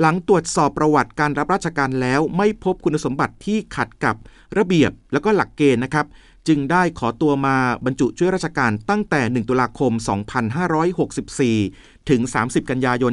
[0.00, 4.16] หลังตรวจสอบประวัติการรับราชการแล้วไม่พบคุณสมบัติที่ขัดกับ
[4.58, 6.06] ระเบียบแล้วก็หลักเกณฑ์นะครับ
[6.48, 9.92] จึงได้ขอตัวมาบรรจุช่วยราชการตั้งแต่ 1 ตุลาคม
[10.80, 13.12] 2564 ถึง 30 กันยายน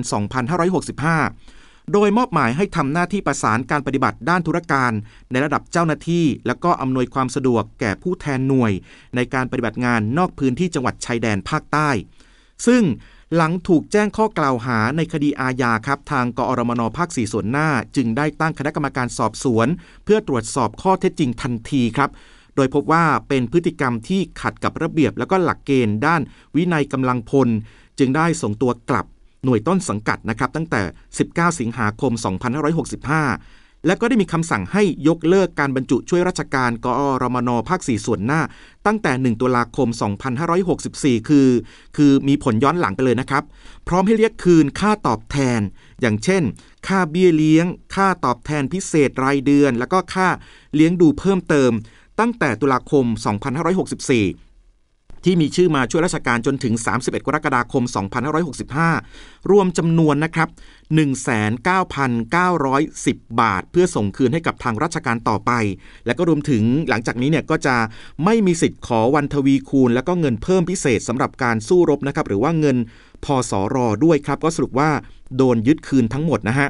[0.65, 4.91] 2565 โดยมอบหมายให้ทำหน้าที่ประสานการปฏิบัติด้านธุรการ
[5.31, 8.71] ในระดับเจ้าหน้าที่ และก็อำนวยความสะดวกแก่ผู้แทนหน่วย
[9.15, 11.89] ในการปฏิบัติงานนอกพื้นที่จังหวัดชายแดนภาคใต้
[12.67, 12.83] ซึ่ง
[13.35, 19.67] หลังถูกแจ้งข้อกล่าวหาในคดีอาญาครับ ทางกอรมนภาค 4 ส่วนหน้า จึงได้ตั้งคณะกรรมการสอบสวน
[20.03, 22.09] เพื่อตรวจสอบข้อเท็จจริงทันทีครับ
[22.55, 26.21] โดยพบว่าเป็นพฤติกรรมที่ขัดกับระเบียบและก็หลักเกณฑ์ด้าน
[26.55, 27.49] วินัยกำลังพล
[27.99, 29.05] จึงได้ส่งตัวกลับ
[29.43, 30.81] หน่วยต้นสังกัดนะครับตั้งแต่
[31.21, 32.11] 19 สิงหาคม
[32.99, 38.41] 2565 และก็ได้มีคำสั่งให้ยกเลิกการบรรจุช่วยราชการกอรมนภาค 4 ส่วนหน้า
[38.85, 39.87] ตั้งแต่ 1 ตุลาคม
[40.57, 41.49] 2564 คือ
[41.97, 43.43] คือมีผลย้อนหลังไปเลยนะครับ
[43.87, 45.59] พร้อมให้เรียกคืนค่าตอบแทน
[46.01, 46.43] อย่างเช่น
[46.87, 47.65] ค่าเบี้ยเลี้ยง
[47.95, 50.27] ค่าตอบแทนพิเศษรายเดือน แล้วก็ค่า
[50.75, 51.71] เลี้ยงดูเพิ่มเติม
[52.19, 53.05] ตั้งแต่ตุลาคม
[53.83, 54.52] 2564
[55.25, 57.83] ที่มีชื่อมาช่วยราชการจนถึง 31 กรกฎาคม
[58.67, 60.49] 2565 รวมจำนวนนะครับ
[62.13, 65.51] 19,910 บาท เพื่อส่งคืนให้กับทางราชการต่อไป
[66.05, 67.75] และก็รวมถึงหลังจากนี้เนี่ยก็จะ
[68.25, 72.77] ไม่มีสิทธิ์ขอวันทวีคูณ แล้วก็เงินเพิ่มพิเศษสำหรับการสู้รบนะครับ หรือว่าเงิน
[73.25, 74.89] พอสอรอด้วยครับ ก็สรุปว่า
[75.37, 76.69] โดนยึดคืนทั้งหมดนะฮะ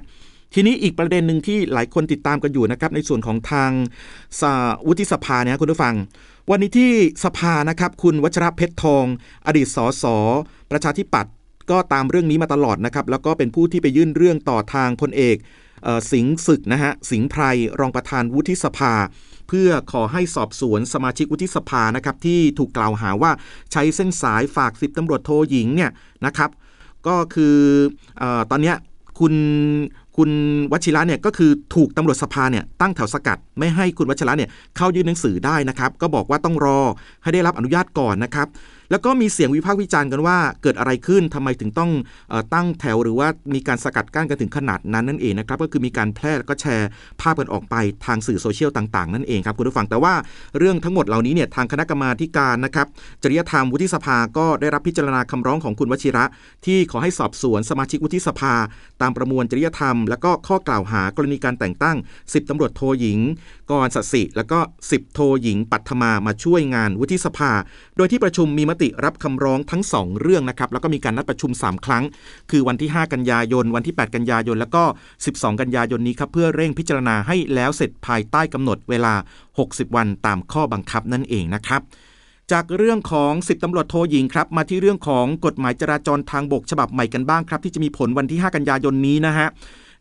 [0.54, 3.72] ทีนี้อีกประเด็นหนึ่งที่หลายคนติดตามกันอยู่นะครับในส่วนของทาง
[4.41, 4.43] ส
[4.88, 5.95] วุฒิสภาเนี่ยคุณผู้ฟัง
[6.50, 6.91] วันนี้ที่
[7.24, 9.06] สภานะครับ คุณวัชระเพชรทอง
[9.48, 10.06] อดีตสส
[10.72, 11.34] ประชาธิปัตย์
[11.72, 15.38] ก็ตามเรื่องนี้มาตลอดนะครับ แล้วก็เป็นผู้ที่ไปยื่นเรื่องต่อทางพลเอก
[16.12, 17.44] สิงห์ศึกนะฮะสิงห์ไพร
[17.80, 18.94] รองประธานวุฒิสภา
[19.48, 23.32] เพื่อขอให้สอบสวนสมาชิกวุฒิสภานะครับ ที่ถูกกล่าวหาว่า
[23.72, 25.91] ใช้เส้นสายฝากสิบตำรวจโทหญิงเนี่ย
[26.26, 26.50] นะครับ
[27.08, 27.58] ก็คือ
[28.22, 28.74] อตอนนี้
[29.20, 29.34] คุณ
[30.18, 30.30] คุณ
[30.72, 36.80] วชิระเนี่ยก็คือถูกตำรวจสภาเนี่ยตั้งแถวสกัด ไม่ให้คุณวชิระเนี่ยเข้ายื่นหนังสือได้นะครับ ก็บอกว่าต้องรอ
[37.24, 38.48] ให้ได้รับอนุญาตก่อนนะครับ
[38.92, 41.92] แล้วก็มีเสียงวิพากษ์วิจารณ์กันว่าเกิดอะไรขึ้นทำไมถึงต้อง
[42.32, 46.88] อตั้งแถวหรือว่ามีการสกัดกั้นกันถึงขนาดนั้นนั่นเองนะครับก็คือมีการแพร่ก็แชร์
[47.22, 50.14] ภาพกันออกไปทางสื่อโซเชียลต่างๆ นั่นเองครับคุณผู้ฟังแต่ว่า
[50.58, 52.88] เรื่องทั้งหมดเหล่านี้เนี่ยทางคณะกรรมาการนะครับ
[53.24, 56.26] จริยธรรมวุฒิสภาก็ได้รับพิจารณาคำร้องของคุณวชิระ
[56.66, 58.54] ที่ขอให้สอบสวนสมาชิกวุฒิสภา
[59.01, 63.20] ตามประมวลจริยธรรม แล้วก็ข้อกล่าวหากรณีการแต่งตั้ง 10ตำรวจโทหญิง
[63.72, 67.51] กรสัสิ แล้วก็ 10 โทหญิง ปัทมามาช่วยงานวุฒิสภา
[67.97, 72.04] โดยที่ประชุมมีมติรับคำร้องทั้ง 2 เรื่องนะครับ แล้วก็มีการนัดประชุม 3 ครั้ง
[72.51, 74.83] คือวันที่ 5 กันยายน วันที่ 8 กันยายน แล้วก็
[75.21, 79.13] 12 กันยายนนี้ครับ เพื่อเร่งพิจารณาให้แล้วเสร็จภายใต้กำหนดเวลา
[79.55, 81.82] 60 วันตามข้อบังคับนั่นเองนะครับ
[82.51, 89.47] จากเรื่องของ 10ตำรวจโทหญิงครับ มาที่เรื่องของกฎหมายจราจรทางบกฉบับใหม่กันบ้างครับ ที่จะมีผลวันที่ 5 กันยายนนี้นะฮะ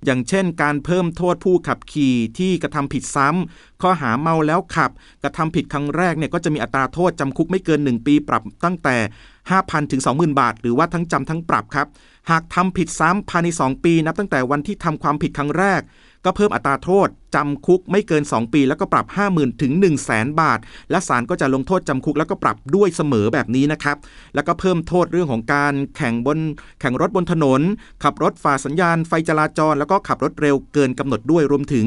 [0.05, 4.91] อย่างเช่น การเพิ่มโทษผู้ขับขี่ที่กระทำผิดซ้ำข้อหาเมาแล้วขับ
[5.23, 8.97] กระทำผิดครั้งแรกเนี่ยก็จะมีอัตราโทษจำคุกไม่เกิน 1 ปีปรับตั้งแต่
[9.43, 11.87] 5,000 ถึง 20,000 บาท หรือว่าทั้งจำทั้งปรับครับ
[12.31, 15.81] หากทำผิดซ้ำภายใน 2 ปีนับตั้งแต่วันที่ทำความผิดครั้งแรก
[16.25, 20.59] ก็เพิ่มอัตราโทษจำคุกไม่เกิน 2 ปี แล้วก็ปรับ 50,000ถึง1 0 0 0 0แบาท
[20.91, 23.97] และศาลก็จะลงโทษจำคุกแล้วก็ปรับด้วยเสมอแบบนี้นะครับ
[24.35, 26.39] แล้วก็เพิ่มโทษเรื่องของการแข่งบน
[26.81, 27.61] แข่งรถบนถนน
[28.03, 31.87] ขับรถฝ่าสัญญาณไฟจราจร แล้วก็ขับรถเร็วเกินกำหนดด้วยรวมถึง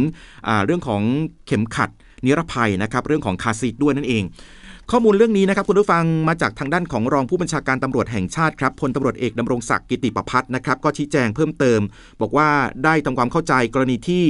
[0.65, 1.01] เรื่องของ
[1.47, 1.89] เข็มขัด
[2.25, 4.23] นิรภัยนะครับเรื่องของคาซีดด้วยนั่นเอง
[4.91, 11.81] ข้อมูลเรื่องนี้นะครับคุณผู้ฟังมาจากทางด้านของรองผู้บัญชาการตำรวจแห่งชาติครับพลตำรวจเอกดำรงศักดิ์กิติประพัฒนะครับก็ชี้แจงเพิ่มเติม
[12.21, 12.49] บอกว่า
[12.83, 14.23] ได้ทำความเข้าใจกรณีที่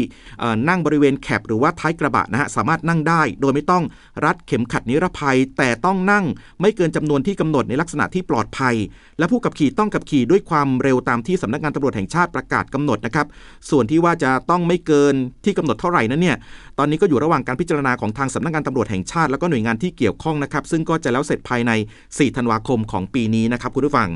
[0.69, 3.84] นั่งบริเวณแคบหรือว่าท้ายกระบะนะฮะสามารถนั่งได้ โดยไม่ต้อง
[4.26, 6.26] รัดเข็มขัดนิรภัย แต่ต้องนั่ง
[6.61, 8.76] ไม่เกินจำนวนที่กำหนดในลักษณะที่ปลอดภัย
[9.19, 13.27] และผู้ขับขี่ต้องขับขี่ด้วยความเร็วตามที่สำนักงานตำรวจแห่งชาติประกาศกำหนดนะครับ
[13.69, 15.15] ส่วนที่ว่าจะต้องไม่เกิน
[15.45, 16.38] ที่กำหนดเท่าไหร่นั้นเนี่ย
[16.80, 21.72] ตอนนี้ก็อยู่ระหว่างการพิจารณาของทางสำนักงานตำรวจแห่งชาติแล้วก็หน่วยงานที่เกี่ยวข้องนะครับ ซึ่งก็จะแล้วเสร็จภายใน
[22.03, 24.10] 4 ธันวาคมของปีนี้นะครับคุณผู้ฟัง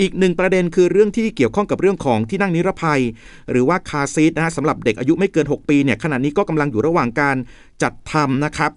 [0.00, 3.00] อีกหนึ่งประเด็นคือเรื่องที่เกี่ยวข้องกับเรื่องของที่นั่งนิรภัย
[3.50, 7.36] หรือว่าคาซีทนะฮะสำหรับเด็กอายุไม่เกิน 6 ปีเนี่ยขณะนี้ก็กำลังอยู่ระหว่างการ
[7.82, 8.72] จัดทำนะครับ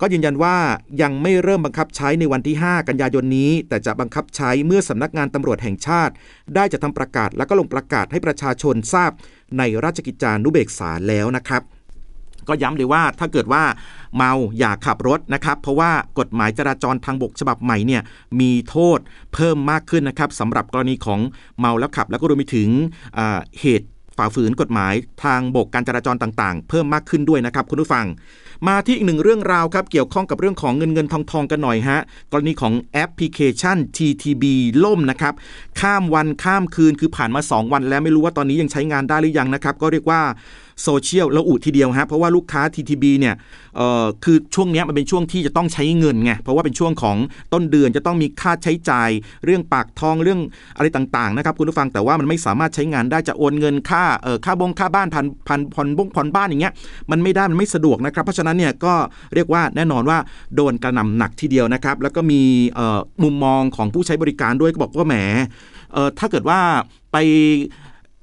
[0.00, 0.56] ก็ยืนยันว่า
[1.02, 6.12] ยังไม่เริ่มบังคับใช้ในวันที่ 5 กันยายนนี้ แต่จะบังคับใช้เมื่อสำนักงานตำรวจแห่งชาติ
[6.54, 9.10] ได้จะทำประกาศแล้วก็ลงประกาศให้ประชาชนทราบ
[9.58, 11.62] ในราชกิจจานุเบกษาแล้วนะครับ
[12.48, 13.62] ก็ย้ำเลยว่าถ้าเกิดว่า
[14.16, 18.02] เมาอย่าขับรถนะครับ เพราะว่ากฎหมายจราจรทางบกฉบับใหม่เนี่ย
[18.40, 18.98] มีโทษ
[19.34, 21.20] เพิ่มมากขึ้นนะครับสำหรับกรณีของ
[21.60, 22.68] เมาแล้วขับ แล้วก็รวมไปถึง
[23.60, 23.88] เหตุ
[24.18, 24.94] ฝ่าฝืนกฎหมาย
[25.24, 28.06] ทางบกการจราจรต่างๆ เพิ่มมากขึ้นด้วยนะครับคุณผู้ฟัง
[28.68, 32.00] มาที่อีกหนึ่งเรื่องราวครับเกี่ยวข้องกับเรื่องของเงินเงินทองทองกันหน่อยฮะ
[32.32, 34.44] กรณีของแอปพลิเคชัน TTB
[34.84, 35.34] ล่มนะครับ
[35.80, 40.20] ข้ามวันข้ามคืนคือผ่านมา 2 วันแล้วไม่รู้ว่าตอนนี้ยังใช้งานได้หรือยังนะครับก็เรียกว่า
[40.82, 43.34] โซเชียลระอุทีเดียวฮะเพราะว่าลูกค้า TTB เนี่ย
[44.24, 47.16] คือช่วงนี้มันเป็นช่วงที่จะต้องใช้เงินไงเพราะว่าเป็นช่วงของ
[47.52, 49.10] ต้นเดือนจะต้องมีค่าใช้จ่าย
[49.44, 50.40] เรื่องปากทองเรื่อง
[50.76, 56.72] อะไรต่างๆนะครับคุณผู้ฟังแต่ว่ามันไม่สามารถใช้งานได้จะโอนเงินค่าเออค่าบงค่าบ้านพันพันผ่อนบงผ่อนบ้านอย่างเงี้ย
[57.10, 58.94] มันไม่ได้มันไม่สะดวกนะครับเพราะฉะนั้นเนี่ยก็
[59.34, 60.18] เรียกว่าแน่นอนว่า
[60.56, 62.42] โดนกระหน่าหนักทีเดียวนะครับแล้วก็มี
[63.22, 65.16] มุมมองของผู้ใช้บริการด้วยก็บอกว่าแหม
[66.18, 66.60] ถ้าเกิดว่า
[67.12, 67.16] ไป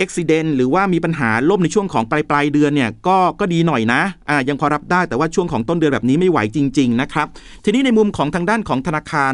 [0.01, 7.27] อุบิเหตุหรือว่ามีปัญหาล่มในช่วงของปลายปลายเดือนเนี่ยก็ก็ดีหน่อยนะอ่ายังพอรับได้แต่ว่าช่วงของต้นเดือนแบบนี้ไม่ไหวจริง ๆ นะครับ
[7.65, 9.33] ทีนี้ในมุมของทางด้านของธนาคาร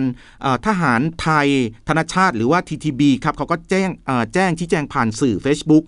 [0.67, 1.47] ทหารไทย
[1.87, 3.89] ธนาชาติ หรือว่า TTB ครับเขาก็แจ้ง
[4.33, 5.83] แจ้งชี้แจงผ่านสื่อ Facebook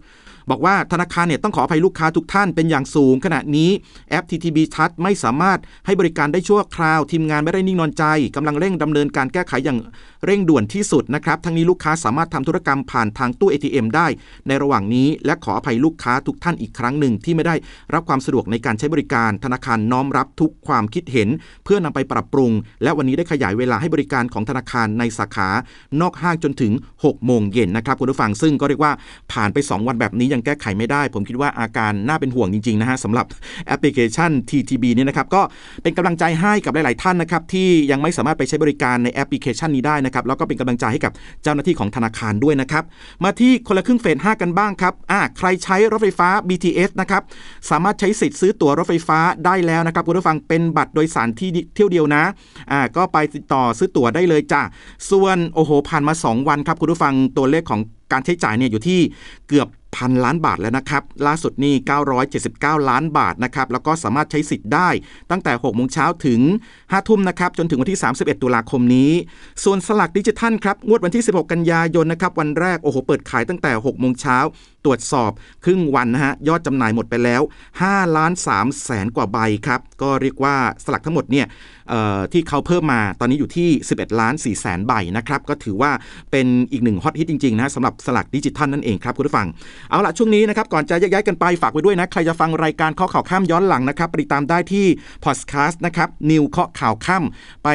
[0.50, 3.70] บอกว่าธนาคารเนี่ยต้องขออภัยลูกค้าทุกท่านเป็นอย่างสูง ขณะนี้
[4.10, 8.04] แอป TTB Touch ไม่สามารถให้บริการได้ชั่วคราว ทีมงานไม่ได้นิ่งนอนใจ
[8.36, 9.80] กำลังเร่งดำเนินการแก้ไขอย่าง
[10.26, 14.08] เร่งด่วนที่สุดนะครับทั้งนี้ลูกค้าสามารถทำธุรกรรมผ่านทางตู้ ATM ได้
[14.48, 17.56] ในระหว่างนี้ และขออภัยลูกค้าทุกท่านอีกครั้งหนึ่งที่ไม่ได้
[17.94, 21.30] รับความสะดวกในการใช้บริการ ธนาคารน้อมรับทุกความคิดเห็น
[21.64, 22.52] เพื่อนำไปปรับปรุง
[22.84, 25.50] และวันนี้ได้ขยายเวลาให้บริการของธนาคารในสาขา
[26.02, 26.74] นอกห้างจนถึง
[27.04, 28.92] 6โมงเย็นนะครับคุณผู้ฟังซึ่งก็เรียกว่า
[29.32, 33.26] ผ่านไป 2 วันแบบนี้ยังแก้ไขไม่ได้ ผมคิดว่าอาการน่าเป็นห่วงจริงๆนะฮะสำหรับ
[33.68, 35.42] แอปพลิเคชัน TTB นี่ยนะครับก็
[35.84, 41.12] เป็นกำลังใจให้กับหลายๆท่านนะครับที่ยังไม่สามารถไปใช้บริการในแอปพลิเคชันนี้ได้นะครับแล้วก็เป็นกำลังใจให้กับ
[41.44, 42.84] เจ้าหน้าที่ของธนาคารด้วยนะครับ
[43.24, 47.22] มาที่คนละครึ่งเฟส5กันบ้างครับอ่าใครใช้รถไฟฟ้า BTS นะครับ
[47.70, 52.24] สามารถใช้สิทธิ์ซื้อตั๋วรถไฟฟ้าได้แล้วนะครับคุณผู้ฟังเป็นบัตรโดยสารที่เที่ยวเดียวนะ
[52.72, 54.62] อ่าก็ไปติดต่อซื้อตั๋วได้เลยจ้ะ
[55.12, 57.82] ส่วนโอ้โหผ่านมา 2 วันครับคุณผู้ฟังตัวเลขของ
[58.12, 59.00] การใช้จ่ายเนี่ยอยู่ที่
[59.50, 59.68] เกือบ
[59.98, 61.74] พันล้านบาทแล้วนะครับ ล่าสุดนี่
[62.32, 64.90] 979 ล้านบาทนะครับ แล้วก็สามารถใช้สิทธิ์ได้
[65.32, 66.42] ตั้งแต่ 6 โมงเช้าถึง
[66.78, 69.12] 5 ทุ่มนะครับ จนถึงวันที่ 31 ตุลาคมนี้
[69.64, 74.38] ส่วนสลากดิจิทัลครับ งวดวันที่ 16 กันยายนนะครับ วันแรก โอ้โห เปิดขายตั้งแต่ 6 โมงเช้า
[74.86, 75.32] ตรวจสอบ
[75.64, 77.42] ครึ่งวันนะฮะยอดจำหน่ายหมดไปแล้ว
[77.80, 79.38] 5ล้าน3แสนกว่าใบ
[79.68, 81.48] ครับก็เรียกว่าสลากทั้งหมดเนี่ย
[82.34, 85.92] ที่เขาเพิ่มมาตอนนี้อยู่ที่ 11 ล้าน4แสนใบนะครับก็ถือว่า
[86.32, 89.48] เป็นอีกหนึ่งฮอตฮิตจริงๆนะสำหรับสลากดิจิทัลนั่นเองครับคุณผู้ฟัง
[89.90, 94.86] เอาละช่วงนี้นะครับก่อนจะยกย้ายกันไปฝากไว้ด้วยนะ ใครจะฟังรายการข้อข่าวข้ามย้อนหลังนะครับติดตามได้ที่
[95.26, 97.24] พอดแคสต์นะครับ News เคาะข่าวค่ำ
[97.64, 97.70] ไป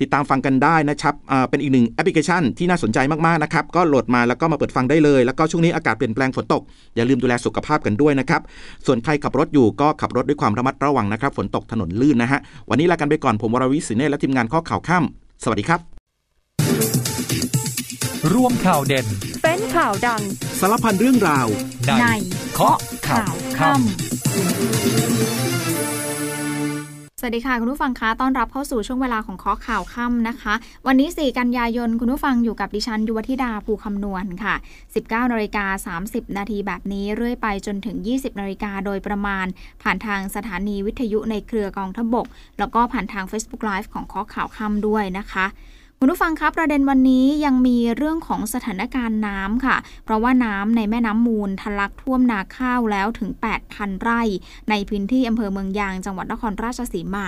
[0.00, 1.14] ติดตามฟังกันได้นะครับ
[1.50, 6.62] เป็นอีกหนึ่งแอปพลิเคชันที่น่าสนใจมากๆนะครับก็โหลดมาแล้วก็มาเปิดฟังได้เลย แล้วก็ช่วงนี้อากาศเปลี่ยนแปลงฝนตก
[6.94, 8.42] อย่าลืมดูแลสุขภาพกันด้วยนะครับ
[8.86, 12.40] ส่วนใครขับรถอยู่ก็ขับรถด้วยความระมัดระวังนะครับ ฝนตกถนนลื่นนะฮะ
[12.70, 15.04] วันนี้ลากันไปก่อน ผมวรวิศิเนและทีมงานเคาะข่าวค่ำ
[15.44, 15.80] สวัสดีครับ
[18.34, 19.06] รวมข่าวเด่น
[19.42, 20.22] เป็นข่าวดัง
[20.60, 21.46] สารพันเรื่องราว
[22.00, 22.04] ใน
[22.52, 25.13] เคาะข่าวค่ำ
[27.20, 30.54] สวัสดีค่ะ คุณผู้ฟังคะต้อนรับเข้าสู่ช่วงเวลาของข้อข่าวค่ำนะคะ
[30.86, 34.54] วันนี้ 4 กันยายน คุณผู้ฟังอยู่กับดิฉัน ยุวธิดาภูคำนวณค่ะ
[34.94, 39.46] 19นาฬิกา30 นาทีแบบนี้เรื่อยไปจนถึง 20นาฬิกาโดยประมาณ
[39.82, 42.26] ผ่านทางสถานีวิทยุในเครือกองทบก
[42.58, 45.46] แล้วก็ผ่านทาง Facebook Live ของข้อข่าวค่ำด้วยนะคะ
[46.04, 53.30] คุณผู้ฟังครับประเด็นวันนี้ยังมีเรื่องของสถานการณ์น้ำค่ะ เพราะว่าน้ำในแม่น้ำมูลทะลักท่วมนาข้าวแล้วถึง
[53.66, 54.22] 8,000 ไร่
[54.70, 57.26] ในพื้นที่อำเภอเมืองยางจังหวัดนครราชสีมา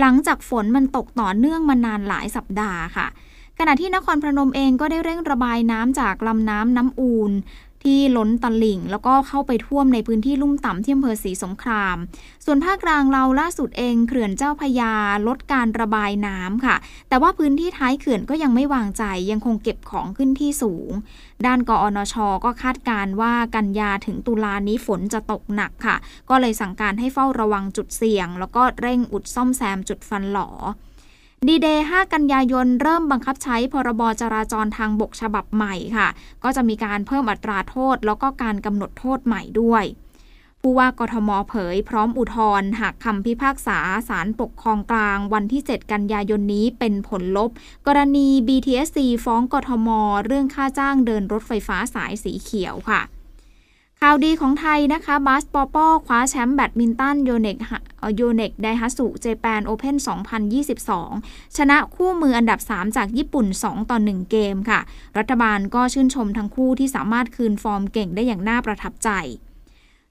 [0.00, 3.06] หลังจากฝนมันตกต่อเนื่องมานานหลายสัปดาห์ค่ะ
[3.58, 7.32] ขณะที่นครพนมเองก็ได้เร่งระบายน้ำจากลำน้ำน้ำอูน
[7.86, 11.96] ที่ล้นตลิ่ง แล้วก็เข้าไปท่วมในพื้นที่ลุ่มต่ำที่อำเภอศรีสงคราม
[12.44, 14.92] ส่วนภาคกลางเราล่าสุดเองเขื่อนเจ้าพยา
[15.26, 16.76] ลดการระบายน้ำค่ะ
[17.08, 20.90] แต่ว่าพื้นที่ท้ายเขื่อนก็ยังไม่วางใจยังคงเก็บของขึ้นที่สูง
[21.46, 22.14] ด้านกอนช
[22.44, 25.96] ก็คาดการว่ากันยาถึงตุลานี้ฝนจะตกหนักค่ะ
[26.30, 30.50] ก็เลยสั่งการให้เฝ้าระวังจุดเสี่ยง แล้วก็เร่งอุดซ่อมแซมจุดฟันหลอ
[31.44, 36.08] ดีเดย์ 5 กันยายน เริ่มบังคับใช้พรบจราจรทางบกฉบับใหม่ค่ะ
[36.44, 39.84] ก็จะมีการเพิ่มอัตราโทษ แล้วก็การกำหนดโทษใหม่ด้วย
[40.60, 47.50] ผู้ว่ากทมเผยพร้อมอุทธรณ์หากคำพิพากษาศาลปกครองกลางวันที่ 7 กันยายนนี้เป็นผลลบ
[47.86, 49.88] กรณี BTSC ฟ้องกทม
[50.26, 53.00] เรื่องค่าจ้างเดินรถไฟฟ้าสายสีเขียวค่ะ
[54.02, 57.56] ข่าวดีของไทยนะคะบาสปอปอคว้าแชมป์แบดมินตัน Yonex
[58.16, 59.96] Yonex Daihatsu Japan Open
[60.76, 64.80] 2022 ชนะคู่มืออันดับ 3 จากญี่ปุ่น 2 ต่อ 1 เกมค่ะ
[65.18, 69.10] รัฐบาลก็ชื่นชมทั้งคู่ที่สามารถคืนฟอร์มเก่งได้อย่างน่าประทับใจ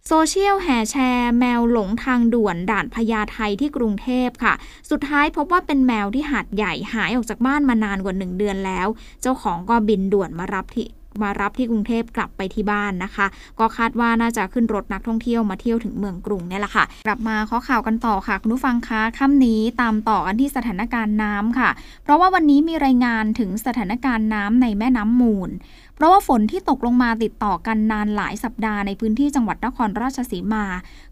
[0.07, 4.53] โซเชียลแห่แชร์ แมวหลงทางด่วนด่านพญาไทที่กรุงเทพค่ะ
[4.89, 8.87] สุดท้ายพบว่าเป็นแมวที่หาดใหญ่หายออกจากบ้านมานานกว่า 1 เดือนแล้ว
[9.21, 10.87] เจ้าของก็บินด่วนมารับที่
[11.23, 13.27] มารับที่กรุงเทพกลับไปที่บ้านนะคะ
[13.59, 21.69] ก็คาดว่าน่าจะขึ้นรถนักท่องเที่ยวมาเที่ยวถึงเมืองกรุงนี่แหละค่ะ กลับมาข้อข่าวกันต่อค่ะคุณผู้ฟังคะค่ำนี้ตามต่อกันที่สถานการณ์น้ำค่ะ
[22.03, 25.49] เพราะว่าวันนี้มีรายงานถึงสถานการณ์น้ำในแม่น้ำมูล
[25.95, 30.65] เพราะว่าฝนที่ตกลงมาติดต่อกันนานหลายสัปดาห์ในพื้นที่จังหวัดนครราชสีมา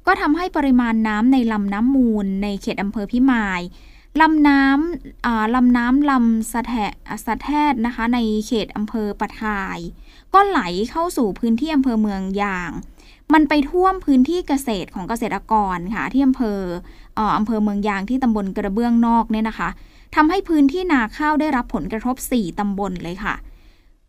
[0.06, 3.62] ก็ทำให้ปริมาณน้ำในลำน้ำมูลในเขตอำเภอพิมาย
[4.22, 6.74] ลำน้ำลำน้ำลำสะแท
[7.26, 9.78] สะแทดนะคะ ในเขตอำเภอปะทาย
[10.34, 10.62] ก็ไหล
[10.92, 12.72] เข้าสู่พื้นที่อำเภอเมืองยาง
[13.34, 16.60] มันไปท่วมพื้นที่เกษตรของเกษตรกรค่ะ ที่อำเภอ
[17.38, 19.70] อำเภอเมืองยางที่ตำบลกระเบื้องนอกเนี่ยนะคะ
[20.16, 23.36] ทำให้พื้นที่นาข้าวได้รับผลกระทบ 4 ตำบลเลยค่ะ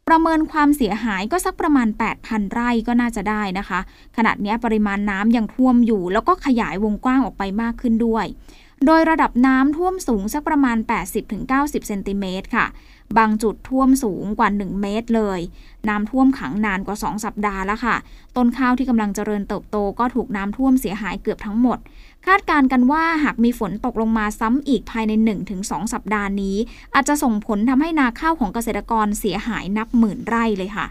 [0.08, 1.88] ประเมินความเสียหายก็สักประมาณ
[2.20, 3.80] 8,000 ไร่ก็น่าจะได้นะคะ
[4.16, 8.26] ขณะนี้ปริมาณน้ำยังท่วมอยู่ แล้วก็ขยายวงกว้างออกไปมากขึ้นด้วย
[8.86, 10.76] โดยระดับน้ำท่วมสูงสักประมาณ
[11.32, 12.66] 80-90 เซนติเมตรค่ะ
[13.18, 15.40] บางจุดท่วมสูงกว่า 1 เมตรเลย
[15.88, 17.96] น้ำท่วมขังนานกว่า 2 สัปดาห์แล้วค่ะ
[18.36, 21.78] ต้นข้าวที่กำลังเจริญเติบโตก็ถูกน้ำท่วมเสียหายเกือบทั้งหมด
[22.26, 25.12] คาดการกันว่าหากมีฝนตกลงมาซ้ำอีกภายใน
[25.52, 26.56] 1-2 สัปดาห์นี้
[26.94, 30.86] อาจจะส่งผลทำให้นาข้าวของเกษตรกรเสียหายนับหมื่นไร่เลยค่ะ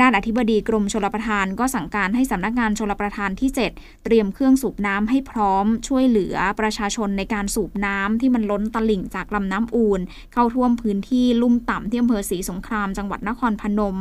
[0.00, 10.00] ด้านอธิบดีกรมชลประทานก็สั่งการให้สำนักงานชลประทานที่ 7 เตรียมเครื่องสูบน้ำให้พร้อม ช่วยเหลือประชาชนในการสูบน้ำที่มันล้นตลิ่งจากลำน้ำอูน
[10.32, 13.96] เข้าท่วมพื้นที่ลุ่มต่ำที่อำเภอศรีสงครามจังหวัดนครพนม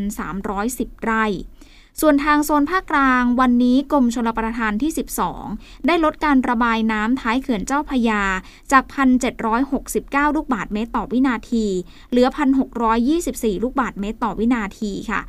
[0.00, 1.24] 3,310 ไร่
[2.00, 4.90] ส่วนทางโซนภาคกลางวันนี้กรมชลประทานที่
[5.38, 8.22] 12 ได้ลดการระบายน้ำท้ายเขื่อนเจ้าพยา
[8.72, 8.84] จาก
[9.60, 11.66] 1,769 ลูกบาทเมตรต่อวินาที
[12.10, 12.28] เหลือ
[12.94, 15.22] 1,624 ลูกบาทเมตรต่อวินาทีค่ะ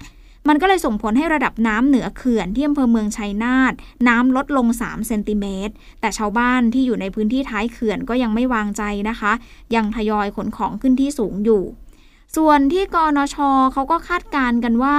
[0.49, 3.73] มันก็เลยส่งผลให้ระดับน้ำเหนือเขื่อนที่อำเภอเมืองชัยนาท
[4.07, 9.31] น้ำลดลง 3 เซนติเมตร แต่ชาวบ้านที่อยู่ในพื้นที่ท้ายเขื่อนก็ยังไม่วางใจนะคะ
[9.75, 11.63] ยังทยอยขนของขึ้นที่สูงอยู่
[12.38, 13.38] ส่วนที่กอนช
[13.74, 14.98] เขาก็คาดการณ์กันว่า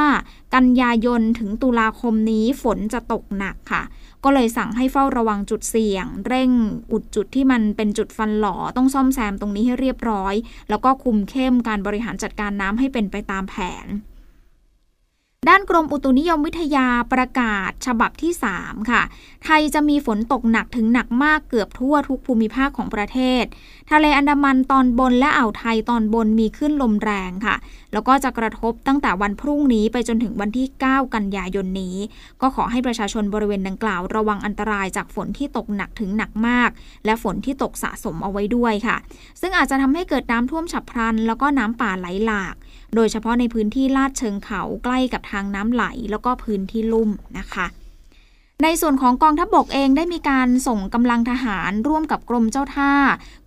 [0.54, 3.82] กันยายนถึงตุลาคมนี้ฝนจะตกหนักค่ะ
[4.24, 6.50] ก็เลยสั่งให้เฝ้าระวังจุดเสี่ยง เร่ง
[6.92, 10.34] อุดจุดที่มันเป็นจุดฟันหลอต้องซ่อมแซมตรงนี้ให้เรียบร้อย
[10.70, 13.54] แล้วก็คุมเข้มการบริหารจัดการน้ำให้เป็นไปตามแผ
[13.84, 13.86] น
[15.50, 19.02] ด้านกรมอุตุนิยมวิทยาประกาศฉบับที่ 3 ค่ะ
[19.44, 23.44] ไทยจะมีฝนตกหนักถึงหนักมากเกือบทั่วทุกภูมิภาคของประเทศ
[23.90, 27.56] ทะเลอันดามันตอนบนและอ่าวไทยตอนบนมีขึ้นลมแรงค่ะ
[27.92, 31.96] แล้วก็จะกระทบตั้งแต่วันพรุ่งนี้ไปจนถึงวันที่ 9 กันยายนนี้
[32.40, 36.70] ก็ขอให้ประชาชนบริเวณดังกล่าว ระวังอันตรายจากฝนที่ตกหนักถึงหนักมาก
[37.04, 38.96] และฝนที่ตกสะสมเอาไว้ด้วยค่ะ
[39.40, 42.56] ซึ่งอาจจะทำให้เกิดน้ำท่วมฉับพลัน แล้วก็น้ำป่าไหลหลาก
[42.94, 47.66] โดยเฉพาะในพื้นที่ลาดเชิงเขาใกล้กับทางน้ำไหล แล้วก็พื้นที่ลุ่มนะคะ
[48.62, 52.92] ในส่วนของกองทัพบบกเองได้มีการส่งกำลังทหารร่วมกับกรมเจ้าท่า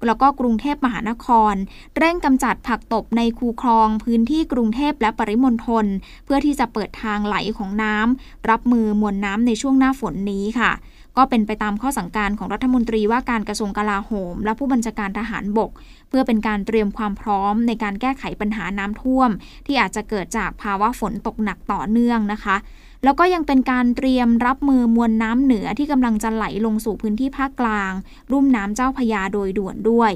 [0.07, 1.53] แล้วก็กรุงเทพมหานคร
[1.97, 5.85] เร่งกำจัดผักตบในคูคลอง พื้นที่กรุงเทพและปริมณฑล
[6.25, 10.71] เพื่อที่จะเปิดทางไหลของน้ำรับมือมวลน้ำในช่วงหน้าฝนนี้ค่ะ
[11.17, 15.71] ก็เป็นไปตามข้อสั่งการของรัฐมนตรีว่าการกระทรวงกลาโหม และผู้บัญชาการทหารบก
[16.09, 19.29] เพื่อเป็นการเตรียมความพร้อมในการแก้ไขปัญหาน้ำท่วม
[19.65, 22.55] ที่อาจจะเกิดจากภาวะฝนตกหนักต่อเนื่องนะคะ
[23.03, 27.91] แล้วก็ยังเป็นการเตรียมรับมือมวลน้ำเหนือที่กำลังจะไหลลงสู่พื้นที่ภาคกลาง
[28.31, 30.11] รุ่มน้ำเจ้าพยาโดยด่วนด้วย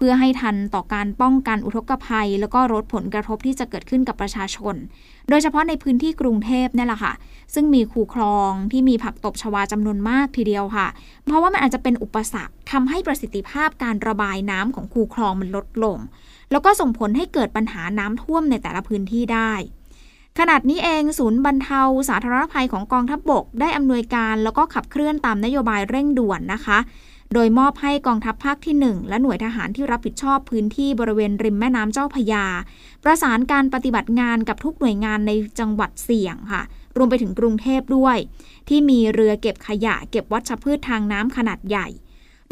[0.00, 4.74] เพื่อให้ทันต่อการป้องกันอุทกภัย แล้วก็ลดผลกระทบที่จะเกิดขึ้นกับประชาชน
[5.28, 7.12] โดยเฉพาะในพื้นที่กรุงเทพนี่แหละค่ะ
[7.54, 10.86] ซึ่งมีคูคลองที่มีผักตบชวาจำนวนมากทีเดียวค่ะ
[11.24, 15.98] เพราะว่ามันอาจจะเป็นอุปสรรคทำให้ประสิทธิภาพการระบายน้ำของคูคลองมันลดลง
[16.50, 19.52] แล้วก็ส่งผลให้เกิดปัญหาน้ำท่วมในแต่ละพื้นที่ได้
[20.38, 26.78] ขนาดนี้เองศูนย์บรรเทาสาธารณภัยของกองทัพบบก ได้อำนวยการแล้วก็ขับเคลื่อนตามนโยบายเร่งด่วนนะคะ
[27.34, 32.44] โดยมอบให้กองทัพภาคที่ 1 และหน่วยทหารที่รับผิดชอบพื้นที่บริเวณริมแม่น้ำเจ้าพยา
[33.04, 36.62] ประสานการปฏิบัติงานกับทุกหน่วยงานในจังหวัดเสี่ยงค่ะ
[36.96, 38.16] รวมไปถึงกรุงเทพด้วย
[38.68, 41.86] ที่มีเรือเก็บขยะเก็บวัชพืชทางน้ำขนาดใหญ่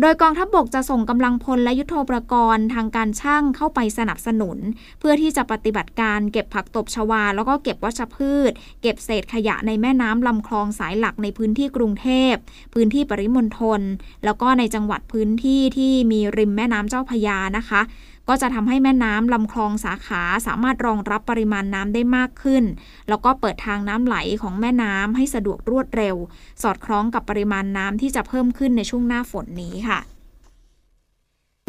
[0.01, 4.59] โดยกองทัพบบกจะส่งกำลังพลและยุโทโธปกรณ์ทางการช่างเข้าไปสนับสนุน
[4.99, 8.53] เพื่อที่จะปฏิบัติการเก็บผักตบชวา แล้วก็เก็บวัชพืช
[8.83, 12.35] เก็บเศษขยะในแม่น้ำลำคลองสายหลักในพื้นที่กรุงเทพ
[12.75, 13.81] พื้นที่ปริมณฑล
[14.25, 17.81] แล้วก็ในจังหวัดพื้นที่ที่มีริมแม่น้ำเจ้าพยานะคะ
[18.29, 22.65] ก็จะทำให้แม่น้ำลำคลองสาขาสามารถรองรับปริมาณน้ำได้มากขึ้น
[23.09, 26.17] แล้วก็เปิดทางน้ำไหลของแม่น้ำให้สะดวกรวดเร็ว
[26.63, 30.01] สอดคล้องกับปริมาณน้ำที่จะเพิ่มขึ้นในช่วงหน้าฝนนี้ค่ะ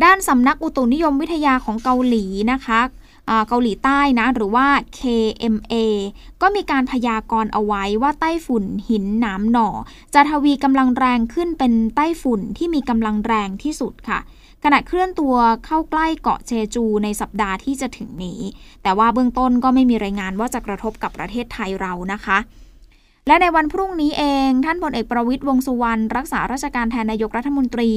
[0.04, 2.80] ด้านสำนักอุตุนิยมวิทยาของเกาหลีนะคะ
[3.48, 4.68] เกาหลีใต้นะ หรือว่า
[5.00, 5.76] KMA
[6.42, 9.70] ก็มีการพยากรณ์เอาไว้ว่าไต้ฝุ่นหินหนามหน่อ
[10.14, 14.20] จะทวีกำลังแรงขึ้นเป็นไต้ฝุ่นที่มีกำลังแรงที่สุดค่ะ
[14.64, 15.36] ขณะเคลื่อนตัว
[15.66, 18.42] เข้าใกล้เกาะเชจูในสัปดาห์ที่จะถึงนี้
[18.84, 22.38] แต่ว่าเบื้องต้นก็ไม่มีรายงานว่าจะกระทบกับประเทศไทยเรานะคะ
[23.28, 27.92] และในวันพรุ่งนี้เอง ท่านพลเอกประวิตยวงสุวรรณรักษาราชการแทนนายกรัฐมนตรี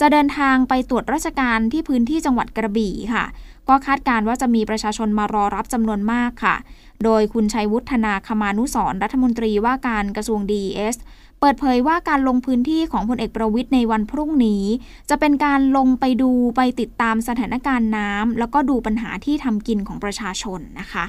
[0.00, 3.24] จะเดินทางไปตรวจราชการที่พื้นที่จังหวัดกระบี่ค่ะ
[3.68, 6.56] ก็คาดการว่าจะมีประชาชนมารอรับจำนวนมากค่ะ
[7.04, 10.96] โดยคุณชัยวุฒนาคมานุสรรัฐมนตรีว่าการกระทรวงดีเอส
[11.40, 14.64] เปิดเผยว่าการลงพื้นที่ของพลเอกประวิทย์ในวันพรุ่งนี้
[15.10, 21.04] จะเป็นการลงไปดูไปติดตามสถานการณ์น้ำแล้วก็ดูปัญหาที่ทำกินของประชาชนนะคะ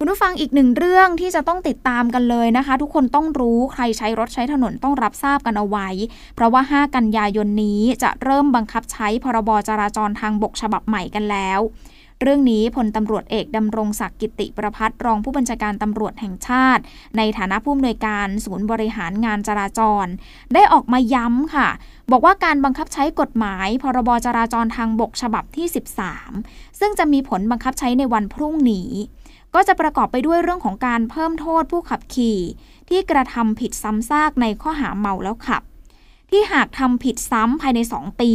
[0.00, 5.88] คุณผู้ฟังอีกหนึ่งเรื่องที่จะต้องติดตามกันเลยนะคะ ทุกคนต้องรู้ใครใช้รถใช้ถนนต้องรับทราบกันเอาไว้
[6.34, 11.60] เพราะว่า 5 กันยายนนี้จะเริ่มบังคับใช้พรบจราจรทางบกฉบับใหม่กันแล้ว
[12.22, 16.82] เรื่องนี้พลตำรวจเอกดำรงศักดิ์กิติประพัฒรองผู้บัญชาการตำรวจแห่งชาติ
[17.16, 20.06] ในฐานะผู้อำนวยการศูนย์บริหารงานจราจร
[20.54, 21.68] ได้ออกมาย้ำค่ะ
[22.10, 25.66] บอกว่าการบังคับใช้กฎหมาย พรบจราจรทางบกฉบับที่
[26.24, 28.90] 13 ซึ่งจะมีผลบังคับใช้ในวันพรุ่งนี้
[29.54, 32.38] ก็จะประกอบไปด้วยเรื่องของการเพิ่มโทษผู้ขับขี่
[32.88, 35.62] ที่กระทำผิดซ้ำซากในข้อหาเมาแล้วขับ
[36.30, 38.32] ที่หากทำผิดซ้ำภายใน 2 ปี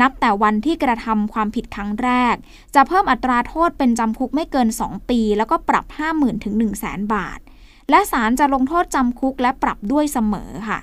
[0.00, 2.34] นับแต่วันที่กระทำความผิดครั้งแรก
[2.74, 5.84] จะเพิ่มอัตราโทษเป็นจำคุกไม่เกิน 2 ปี แล้วก็ปรับ
[6.14, 7.38] 50,000ถึง1 0 0 0 0 0 บาท
[7.90, 10.80] และศาลจะลงโทษจำคุกและปรับด้วยเสมอค่ะ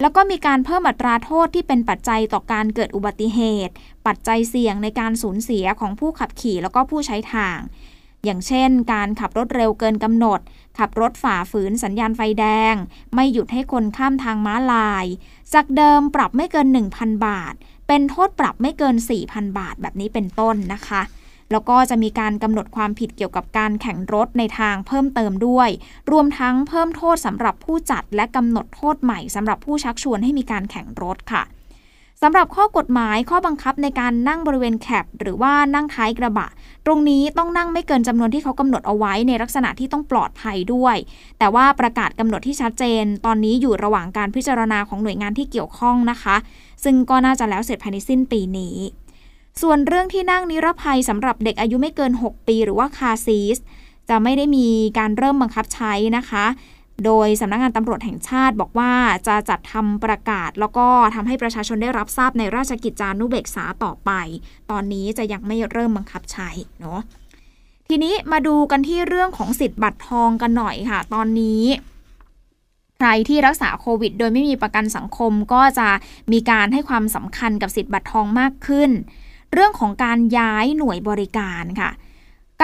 [0.00, 3.72] แล้วก็มีการเพิ่มอัตราโทษที่เป็นปัจจัยต่อการเกิดอุบัติเหตุ
[4.06, 7.58] ปัจจัยเสี่ยงในการสูญเสียของผู้ขับขี่แล้วก็ผู้ใช้ทาง
[8.24, 10.40] อย่างเช่น การขับรถเร็วเกินกำหนด
[10.78, 12.74] ขับรถฝ่าฝืนสัญญาณไฟแดง
[13.14, 15.06] ไม่หยุดให้คนข้ามทางม้าลาย
[15.54, 16.66] จากเดิมปรับไม่เกิน
[16.96, 17.54] 1,000 บาท
[17.88, 18.96] เป็นโทษปรับไม่เกิน
[19.26, 21.02] 4,000 บาทแบบนี้เป็นต้นนะคะ
[21.52, 25.68] แล้วก็จะมีการกำหนดความผิดเกี่ยวกับการแข่งรถในทางเพิ่มเติมด้วย
[26.10, 31.42] รวมทั้งเพิ่มโทษสำหรับผู้จัดและกำหนดโทษใหม่สำหรับผู้ชักชวนให้มีการแข่งรถค่ะ
[32.22, 36.48] สำหรับข้อกฎหมายข้อบังคับในการนั่งบริเวณแคปหรือว่านั่งท้ายกระบะ
[36.86, 40.96] ตรงนี้ต้องนั่งไม่เกินจำนวนที่เขากำหนดเอาไว้ในลักษณะที่ต้องปลอดภัยด้วย
[41.38, 46.36] แต่ว่าประกาศกำหนดที่ชัดเจน ตอนนี้อยู่ระหว่างการพิจารณาของหน่วยงานที่เกี่ยวข้องนะคะ
[46.84, 48.76] ซึ่งก็น่าจะแล้วเสร็จภายในสิ้นปีนี้
[49.62, 53.58] ส่วนเรื่องที่นั่งนิรภัยสำหรับเด็กอายุไม่เกิน 6 ปี หรือว่าคาซีส
[54.08, 54.66] จะไม่ได้มี
[54.98, 56.44] การเริ่มบังคับใช้นะคะ
[57.04, 58.92] โดยสำนักงงานตำรวจแห่งชาติบอกว่า
[59.28, 64.10] จะจัดทำประกาศ แล้วก็ทำให้ประชาชนได้รับทราบในราชกิจจานุเบกษาต่อไป
[64.70, 66.48] ตอนนี้จะยังไม่เริ่มบังคับใช้
[66.80, 67.00] เนาะ
[67.88, 71.64] ทีนี้มาดูกันที่เรื่องของสิทธิ์บัตรทองกันหน่อยค่ะ ตอนนี้
[72.98, 75.88] ใครที่รักษาโควิด โดยไม่มีประกันสังคมก็จะ
[76.32, 78.90] มีการให้ความสำคัญกับสิทธิ์บัตรทองมากขึ้น
[79.52, 81.90] เรื่องของการย้ายหน่วยบริการค่ะ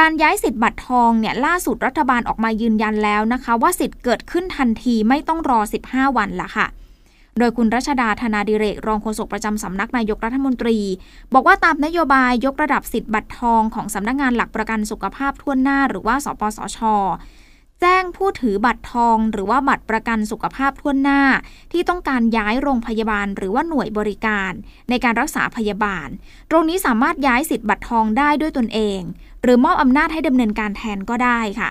[0.01, 6.67] การย้ายสิทธิ์บัตรทองเนี่ยล่าสุดรัฐบาลออกมายืนยันแล้วนะคะ ว่าสิทธิ์เกิดขึ้นทันทีไม่ต้องรอ 15 วันละค่ะ
[7.39, 10.79] โดยคุณรัชดาธนาดิเรก รองโฆษกประจำสำนักนายกรัฐมนตรี
[11.35, 16.79] บอกว่าตามนโยบายยกระดับสิทธิ์บัตรทองของสำนักงานหลักประกันสุขภาพทั่วหน้า หรือว่าสปสช
[17.81, 21.23] แจ้งผู้ถือบัตรทอง หรือว่าบัตรประกันสุขภาพทั่วหน้า
[21.73, 24.53] ที่ต้องการย้ายโรงพยาบาลหรือว่าหน่วยบริการ
[24.89, 26.09] ในการรักษาพยาบาล
[26.51, 29.01] ตรงนี้สามารถย้ายสิทธิ์บัตรทองได้ด้วยตนเอง
[29.45, 31.71] หรือมอบอำนาจให้ดำเนินการแทนก็ได้ค่ะ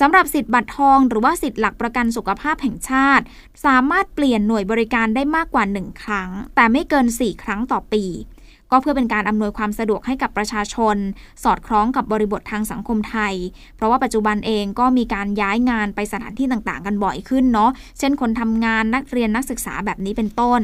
[0.00, 3.24] สำหรับสิทธิ์บัตรทองหรือว่าสิทธิ์หลักประกันสุขภาพแห่งชาติ
[3.64, 8.04] สามารถเปลี่ยนหน่วยบริการได้มากกว่า 1 ครั้ง แต่ไม่เกิน 4 ครั้งต่อปี
[8.70, 10.96] ก็เพื่อเป็นการอำนวยความสะดวกให้กับประชาชน
[11.44, 13.34] สอดคล้องกับบริบททางสังคมไทย
[13.76, 20.60] เพราะว่าปัจจุบันเองก็มีการย้ายงานไปสถานที่ต่างๆ กันบ่อยขึ้นเนาะเช่นคนทำงานนักเรียนนักศึกษาแบบนี้เป็นต้น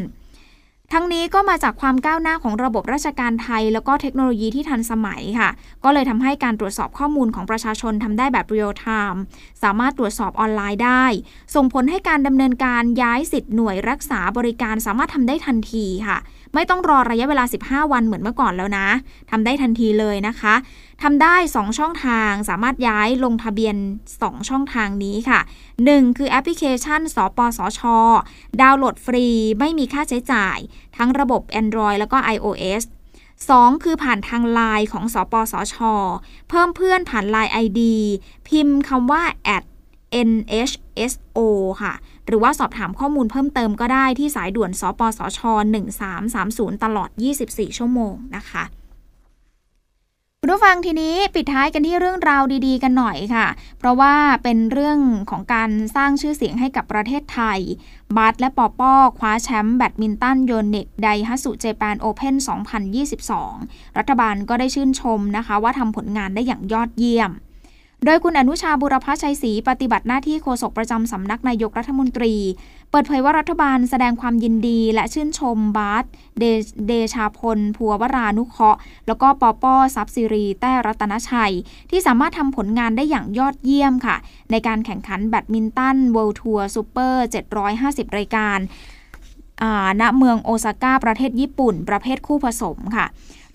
[0.92, 5.50] ทั้งนี้ก็มาจากความก้าวหน้าของระบบราชการไทย แล้วก็เทคโนโลยีที่ทันสมัยค่ะ
[5.84, 9.20] ก็เลยทำให้การตรวจสอบข้อมูลของประชาชนทำได้แบบเรียลไทม์
[9.62, 11.04] สามารถตรวจสอบออนไลน์ได้
[11.54, 16.18] ส่งผลให้การดำเนินการย้ายสิทธิ์หน่วยรักษาบริการสามารถทำได้ทันทีค่ะ
[16.54, 18.86] ไม่ต้องรอระยะเวลา 15 วันเหมือนเมื่อก่อนแล้วนะ
[19.30, 20.54] ทำได้ทันทีเลยนะคะ
[21.02, 23.76] ทำได้ 2 ช่องทางสามารถย้ายลงทะเบียน
[24.12, 25.40] 2 ช่องทางนี้ค่ะ
[25.78, 27.80] 1 คือแอปพลิเคชัน สปสช
[28.60, 29.26] ดาวน์โหลดฟรี
[29.58, 30.58] ไม่มีค่าใช้จ่าย
[30.96, 32.82] ทั้งระบบ Android แล้วก็ iOS
[33.32, 35.76] 2 คือผ่านทางไลน์ของสปสช
[36.48, 37.80] เพิ่มเพื่อนผ่านไลน์ ID
[38.48, 39.22] พิมพ์คำว่า
[40.28, 41.38] nhso
[41.82, 41.92] ค่ะ
[42.26, 45.40] หรือว่าสอบถามข้อมูลเพิ่มเติมก็ได้ที่สายด่วนสปสช
[46.12, 47.10] 1330 ตลอด
[47.44, 48.64] 24 ชั่วโมงนะคะ
[50.44, 53.46] คุณผู้ฟังทีนี้ปิดท้ายกันที่เรื่องราวดีๆ กันหน่อยค่ะ
[53.78, 54.98] เพราะว่าเป็นเรื่อง
[55.30, 57.58] ของการสร้างชื่อเสียงให้กับประเทศไทย
[58.16, 62.34] บัตและปอปอคว้าแชมป์แบดมินตันโยนิกไดฮัสุเจแปนโอเพน
[63.16, 67.30] 2022 รัฐบาลก็ได้ชื่นชมนะคะ ว่าทำผลงานได้อย่างยอดเยี่ยม
[68.06, 72.34] โดยคุณอนุชาบุรพชัยศรีปฏิบัติหน้าที่โฆษกประจำสำนักนายกรัฐมนตรี
[72.90, 76.04] เปิดเผยว่ารัฐบาลแสดงความยินดีและชื่นชมบาส
[76.86, 81.54] เดชาพล พัววรานุเคราะห์ แล้วก็ปอปอทรัพย์สิรี แต้รัตนชัย
[81.90, 84.16] ที่สามารถทำผลงานได้อย่างยอดเยี่ยมค่ะ
[84.50, 87.24] ในการแข่งขันแบดมินตัน World Tour Super
[87.70, 88.58] 750 รายการ
[90.00, 93.06] ณเมืองโอซาก้าประเทศญี่ปุ่น ประเภทคู่ผสมค่ะ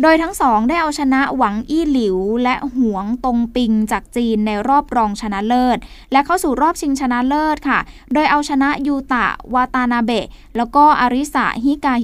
[0.01, 5.77] โดยทั้งสองได้เอาชนะหวังอี้หลิว และหวงตงปิงจากจีนในรอบรองชนะเลิศ
[6.11, 7.79] และเข้าสู่รอบชิงชนะเลิศค่ะ
[8.13, 11.95] โดยเอาชนะยูตะวาตานาเบะแล้วก็อาริสะฮิกา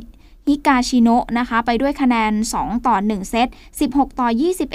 [0.48, 3.48] ฮิกาชิโนะนะคะ ไปด้วยคะแนน 2 ต่อ 1 เซต
[3.84, 4.28] 16 ต่อ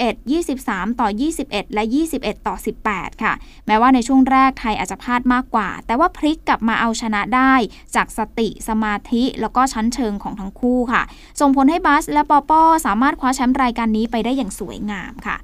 [0.09, 1.07] 21 23 ต่อ
[1.41, 1.83] 21 และ
[2.15, 2.55] 21 ต่อ
[2.89, 3.33] 18 ค่ะ
[3.67, 7.53] แม้ว่าในช่วงแรกไทยอาจจะพลาดมากกว่า แต่ว่าพลิกกลับมาเอาชนะได้
[7.95, 11.01] จากสติสมาธิ แล้วก็ชั้นเชิงของทั้งคู่ค่ะ
[11.39, 15.37] ส่งผลให้บาสและปอปอสามารถคว้าแชมป์รายการนี้ไปได้อย่างสวยงามค่ะ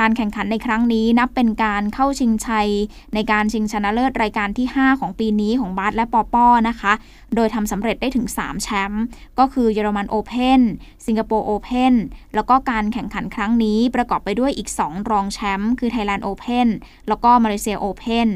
[0.00, 2.68] การแข่งขันในครั้งนี้นับเป็นการเข้าชิงชัย
[3.14, 6.92] ในการชิงชนะเลิศรายการที่ 5 ของปีนี้ของบาสและปอปอนะคะ
[7.34, 9.02] โดยทำสำเร็จได้ถึง 3 แชมป์
[9.38, 10.60] ก็คือ German Open
[11.06, 11.94] Singapore Open
[12.34, 16.68] แล้วก็การแข่งขันครั้งนี้ประกอบไปด้วยอีก 2 รองแชมป์คือ Thailand Open
[17.08, 18.28] แล้วก็ Malaysia Open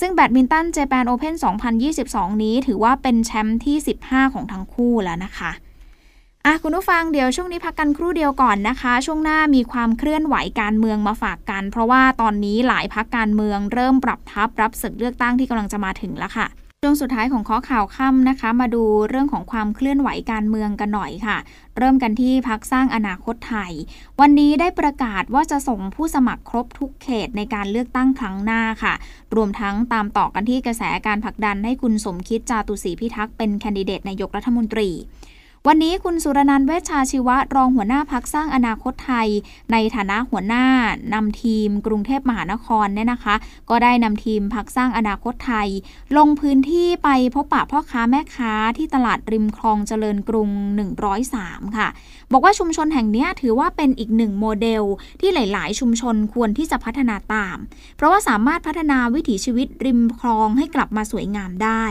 [0.00, 1.34] ซึ่งแบดมินตัน Japan Open
[1.88, 3.76] 2022 นี้ถือว่าเป็นแชมป์ที่
[4.06, 5.52] 15 ของทั้งคู่แล้วนะคะ
[6.46, 16.46] อะคุณผู้ฟังเดี๋ยวช่วงนี้พักกันครู่เดียวก่อนนะคะ ช่วงหน้ามีความเคลื่อนไหวการเมืองมาฝากกัน เพราะว่าตอนนี้หลายพักการเมืองเริ่มปรับทับรับศึกเลือกตั้งที่กำลังจะมาถึงแล้วค่ะ
[16.82, 21.36] ช่วงสุดท้ายของข้อข่าวค่ำนะคะ มาดูเรื่องของความเคลื่อนไหวการเมืองกันหน่อยค่ะ
[21.78, 23.72] เริ่มกันที่พักสร้างอนาคตไทย
[24.20, 28.94] วันนี้ได้ประกาศว่าจะส่งผู้สมัครครบทุกเขตในการเลือกตั้งครั้งหน้าค่ะ
[29.34, 34.90] รวมทั้งตามต่อกันที่กระแสการผลักดันให้คุณสมคิดจาตุศรีพิทักษ์เป็นแคนดิเดตนายกรัฐมนตรี
[35.68, 39.28] วันนี้คุณสุรนันท์เวชชาชีวะรองหัวหน้าพักสร้างอนาคตไทย
[39.72, 40.66] ในฐานะหัวหน้า
[41.14, 43.34] นำทีมกรุงเทพมหานครเนี่ยนะคะ
[43.70, 45.68] ก็ได้นำทีมพักสร้างอนาคตไทย
[46.16, 50.48] ลงพื้นที่ไปพบปะพ่อค้าแม่ค้าที่ตลาดริมคลองเจริญกรุง
[51.12, 51.88] 103 ค่ะ
[52.32, 54.82] บอกว่าชุมชนแห่งนี้ถือว่าเป็นอีกหนึ่งโมเดล
[55.20, 57.56] ที่หลาย ๆ ชุมชนควรที่จะพัฒนาตาม
[57.96, 61.84] เพราะว่าสามารถพัฒนาวิถีชีวิตริมคลองให้กลับมาสวยงามได้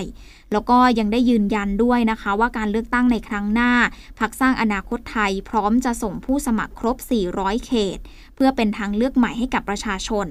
[0.51, 3.71] แล้วก็ยังได้ยืนยันด้วยนะคะ ว่าการเลือกตั้งในครั้งหน้า
[4.19, 6.97] พักสร้างอนาคตไทยพร้อมจะส่งผู้สมัครครบ
[7.31, 7.99] 400 เขต
[8.35, 10.27] เพื่อเป็นทางเลือกใหม่ให้กับประชาชน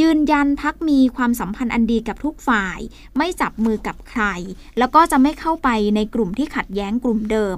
[0.00, 2.78] ยืนยันพักมีความสัมพันธ์อันดีกับทุกฝ่าย
[3.16, 4.24] ไม่จับมือกับใคร
[4.78, 7.56] แล้วก็จะไม่เข้าไปในกลุ่มที่ขัดแย้งกลุ่มเดิม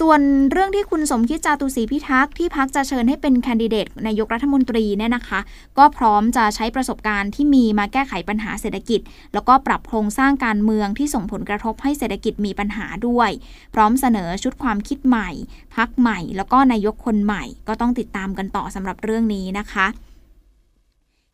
[0.00, 0.20] ส่วน
[0.52, 5.40] เรื่องที่คุณสมคิดจาตุศรีพิทักษ์ที่พักจะเชิญให้เป็นแคนดิเดตนายกรัฐมนตรีเนี่ยนะคะ
[5.78, 9.00] ก็พร้อมจะใช้ประสบการณ์ที่มีมาแก้ไขปัญหาเศรษฐกิจ
[9.34, 13.30] แล้วก็ปรับโครงสร้างการเมืองที่ส่งผลกระทบให้เศรษฐกิจมีปัญหาด้วย
[13.74, 15.30] พร้อมเสนอชุดความคิดใหม่
[15.76, 19.86] พักใหม่ แล้วก็นายกคนใหม่ ก็ต้องติดตามกันต่อสำหรับเรื่องนี้นะคะ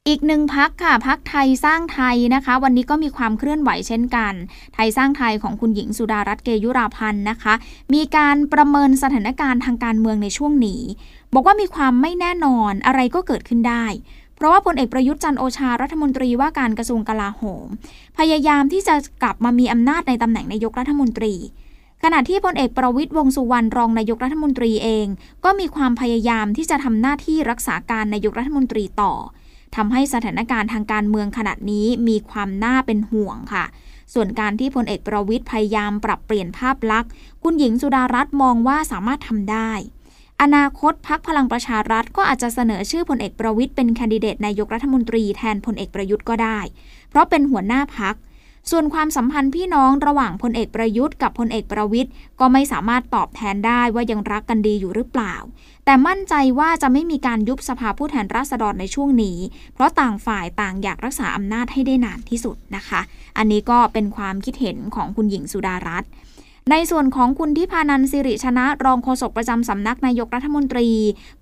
[0.08, 4.34] อีกหนึ่งพักค่ะพักไทยสร้างไทยนะคะ วันนี้ก็มีความเคลื่อนไหวเช่นกัน
[4.74, 7.54] ไทยสร้างไทยของคุณหญิงสุดารัตน์เกยุราพันธ์นะคะ
[7.94, 10.82] มีการประเมินสถานการณ์ทางการเมืองในช่วงนี้
[11.34, 13.84] บอกว่ามีความไม่แน่นอนอะไรก็เกิดขึ้นได้
[14.36, 17.66] เพราะว่าพลเอกประยุทธ์จันโอชารัฐมนตรีว่าการกระทรวงกลาโหม
[18.18, 21.34] พยายามที่จะกลับมามีอำนาจในตำแหน่งนายกรัฐมนตรี
[22.02, 25.06] ขณะที่พลเอกประวิตยวงสุวรรณรองนายกรัฐมนตรีเอง
[25.44, 29.14] ก็มีความพยายามที่จะทำหน้าที่รักษาการนายกรัฐมนตรีต่อ
[29.76, 33.64] ทำให้สถานการณ์ทางการเมืองขณะนี้มีความน่าเป็นห่วงค่ะ
[34.14, 37.10] ส่วนการที่พลเอกประวิตยพยายามปรับเปลี่ยนภาพลักษณ์
[37.42, 39.70] คุณหญิงสุดารัตน์มองว่าสามารถทำได้
[40.42, 46.58] อนาคตพักพลังประชารัฐก็อาจจะเสนอชื่อพลเอกประวิตยเป็นแคนดิเดตนายกรัฐมนตรีแทนพลเอกประยุทธ์ก็ได้
[47.10, 48.14] เพราะเป็นหัวหน้าพัก
[48.70, 55.34] ส่วนความสัมพันธ์พี่น้องระหว่างพลเอกประยุทธ์กับพลเอกประวิทย์ก็ไม่สามารถตอบแทนได้ว่ายังรักกันดีอยู่หรือเปล่า
[55.88, 59.38] แต่มั่นใจว่าจะไม่มีการยุบสภาผู้แทนราษฎรในช่วงนี้
[59.74, 63.00] เพราะต่างฝ่ายต่างอยากรักษาอำนาจให้ได้นานที่สุดนะคะ
[63.38, 66.10] อันนี้ก็เป็นความคิดเห็นของคุณหญิงสุดารัตน์
[66.70, 70.88] ในส่วนของคุณทิพานันสิริชนะรองโฆษกประจำสำนักนายกรัฐมนตรี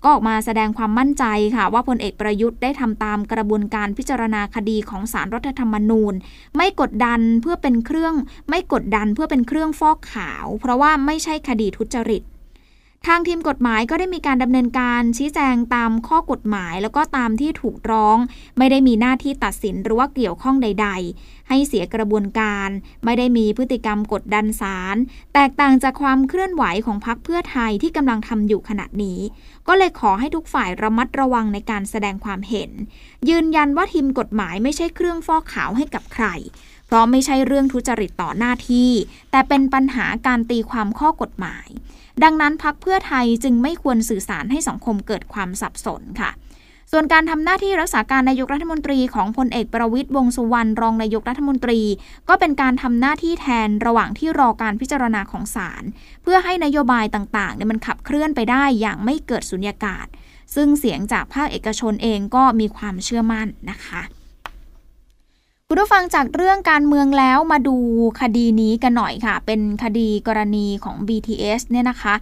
[0.03, 1.23] ก็ออกมาแสดงความมั่นใจ
[1.55, 6.13] ค่ะ ว่าพลเอกประยุทธ์ได้ทำตามกระบวนการพิจารณาคดีของสารรัฐธรรมนูญ
[6.55, 8.15] ไม่กดดันเพื่อเป็นเครื่อง
[8.49, 12.23] ไม่กดดันเพื่อเป็นเครื่องฟอกขาว เพราะว่าไม่ใช่คดีทุจริต
[13.09, 18.17] ทางทีมกฎหมายก็ได้มีการดำเนินการชี้แจงตามข้อกฎหมาย แล้วก็ตามที่ถูกร้อง
[18.57, 22.69] ไม่ได้มีหน้าที่ตัดสินหรือว่าเกี่ยวข้องใด ๆ ให้เสียกระบวนการ
[23.05, 24.95] ไม่ได้มีพฤติกรรมกดดันศาล
[25.33, 29.19] แตกต่างจากความเคลื่อนไหวของพรรคเพื่อไทยที่กำลังทำอยู่ขณะนี้
[29.67, 32.71] ก็เลยขอให้ทุกฝ่ายระมัดระวังในการแสดงความเห็น
[33.29, 36.25] ยืนยันว่าทีมกฎหมายไม่ใช่เครื่องฟอกขาวให้กับใคร
[36.85, 38.91] เพราะไม่ใช่เรื่องทุจริตต่อหน้าที่
[39.31, 41.67] แต่เป็นปัญหาการตีความข้อกฎหมาย
[42.23, 46.31] ดังนั้นพักเพื่อไทยจึงไม่ควรสื่อสารให้สังคมเกิดความสับสนค่ะ
[46.91, 51.81] ส่วนการทำหน้าที่รักษาการนายกรัฐมนตรีของพลเอกประวิตยวงสุวรรณรองนายกรัฐมนตรี
[52.29, 55.83] ก็เป็นการทำหน้าที่แทนระหว่างที่รอการพิจารณาของศาล
[56.23, 60.05] เพื่อให้นโยบายต่างๆเนี่ยมันขับเคลื่อนไปได้อย่างไม่เกิดสุญญากาศ
[60.55, 64.01] ซึ่งเสียงจากภาคเอกชนเองก็มีความเชื่อมั่นนะคะ
[65.69, 67.77] คุณผู้ฟังจากเรื่องการเมืองแล้วมาดู
[68.21, 72.15] คดีนี้กันหน่อยค่ะ เป็นคดีกรณีของ BTS เนี่ยนะคะ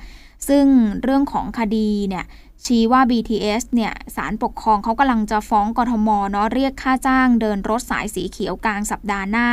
[0.48, 0.66] ซึ่ง
[1.04, 2.26] เรื่องของคดีเนี่ย
[2.66, 9.50] ชี้ว่า BTS เนี่ยสารปกครองเขากำลังจะฟ้องกทมเนาะเรียกค่าจ้างเดินรถสายสีเขียวกลางสัปดาห์หน้า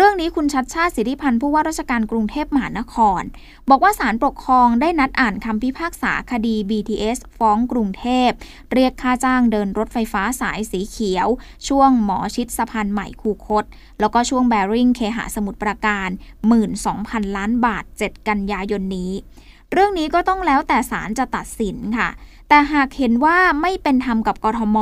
[0.00, 3.22] เรื่องนี้คุณชัดชาติสิทธิพันธ์ผู้ว่าราชการกรุงเทพมหานคร
[3.68, 8.30] บอกว่าศาลปกครองได้นัดอ่านคำพิพากษาคดี BTS ฟ้องกรุงเทพ
[8.72, 11.28] เรียกค่าจ้างเดินรถไฟฟ้าสายสีเขียว
[11.68, 13.64] ช่วงหมอชิดสะพานใหม่คูคต
[14.00, 16.08] แล้วก็ช่วงแบริ่งเคหะสมุทรปราการ
[16.72, 19.12] 12,000 ล้านบาท 7 กันยายนนี้
[19.72, 22.08] เรื่องนี้ก็ต้องแล้วแต่ศาลจะตัดสินค่ะ
[22.48, 24.76] แต่หากเห็นว่าไม่เป็นธรรมกับกทม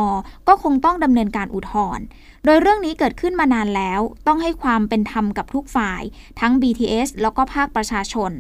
[0.49, 2.05] ก็คงต้องดำเนินการอุทธรณ์
[2.45, 6.03] โดยเรื่องนี้เกิดขึ้นมานานแล้ว ต้องให้ความเป็นธรรมกับทุกฝ่าย
[6.41, 8.33] ทั้ง BTS แล้วก็ภาคประชาชน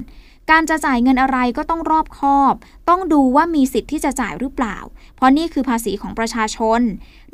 [0.51, 2.55] การจะจ่ายเงินอะไรก็ต้องรอบคอบ
[2.89, 4.77] ต้องดูว่ามีสิทธิ์ที่จะจ่ายหรือเปล่า
[5.16, 6.81] เพราะนี่คือภาษีของประชาชน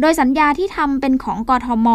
[0.00, 1.88] โดยสัญญาที่ทำเป็นของกทม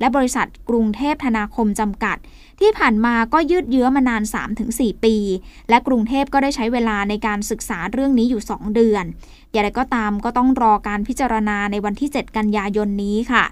[0.00, 2.16] และบริษัทกรุงเทพธนาคมจำกัด
[2.60, 4.22] ที่ผ่านมาก็ยืดเยื้อมานาน
[4.64, 5.16] 3-4 ปี
[5.68, 9.04] และกรุงเทพก็ได้ใช้เวลาในการศึกษาเรื่องนี้อยู่ 2 เดือน
[9.52, 13.44] อย่างไรก็ตามก็ต้องรอการพิจารณาในวันที่ 7 กันยายนนี้ค่ะ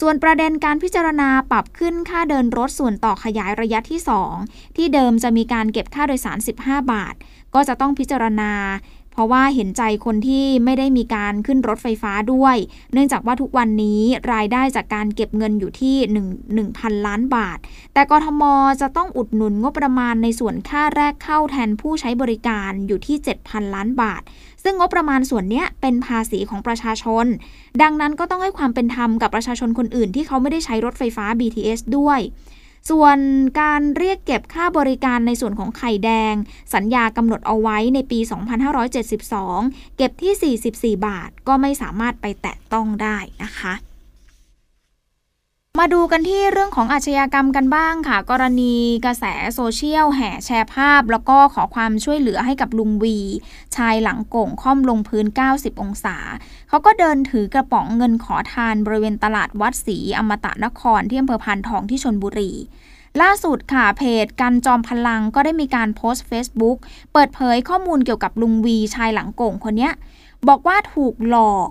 [0.00, 4.00] ส่วนประเด็นการพิจารณาปรับขึ้นค่าเดินรถส่วนต่อขยายระยะที่
[4.38, 7.14] 2 ที่เดิมจะมีการเก็บค่าโดยสาร 15 บาท
[7.54, 8.52] ก็จะต้องพิจารณา
[9.12, 12.56] เพราะว่าเห็นใจคนที่ไม่ได้มีการขึ้นรถไฟฟ้าด้วย
[12.92, 14.02] เนื่องจากว่าทุกวันนี้
[14.32, 17.58] รายได้จากการเก็บเงินอยู่ที่1 1,000 ล้านบาท
[17.94, 18.42] แต่กทม
[18.80, 24.22] จะต้องอุดหนุนงบประมาณในส่วนค่าแรกเข้าแทนผู้ใช้บริการอยู่ที่ 7,000 ล้านบาท
[24.68, 27.26] ซึ่งงบประมาณส่วนนี้เป็นภาษีของประชาชน
[27.82, 32.20] ดังนั้นก็ต้องให้ความเป็นธรรมกับประชาชนคนอื่น ที่เขาไม่ได้ใช้รถไฟฟ้า BTS ด้วย
[32.90, 33.18] ส่วน
[33.60, 36.34] การเรียกเก็บค่าบริการในส่วนของไข่แดง
[36.74, 38.18] สัญญากำหนดเอาไว้ในปี
[39.08, 40.54] 2572 เก็บที่
[40.98, 43.74] 44 บาท ก็ไม่สามารถไปแตะต้องได้นะคะ
[45.80, 48.74] มาดูกันที่เรื่องของอาชญากรรมกันบ้างค่ะ กรณี
[49.04, 49.24] กระแส
[49.54, 53.18] โซเชียลแห่แชร์ภาพ แล้วก็ขอความช่วยเหลือให้กับลุงวี
[53.76, 56.16] ชายหลังโก่งค่อมลงพื้น 90 องศา
[56.68, 62.52] เขาก็เดินถือกระป๋องเงินขอทานบริเวณตลาดวัดศรีอมตะนครที่อำเภอพานทองที่ชนบุรี
[63.20, 66.76] ล่าสุดค่ะเพจกันจอมพลังก็ได้มีการโพสต์ Facebook
[67.12, 69.90] เปิดเผยข้อมูลเกี่ยวกับลุงวีชายหลังโก่งคนนี้
[70.48, 71.68] บอกว่าถูกหลอก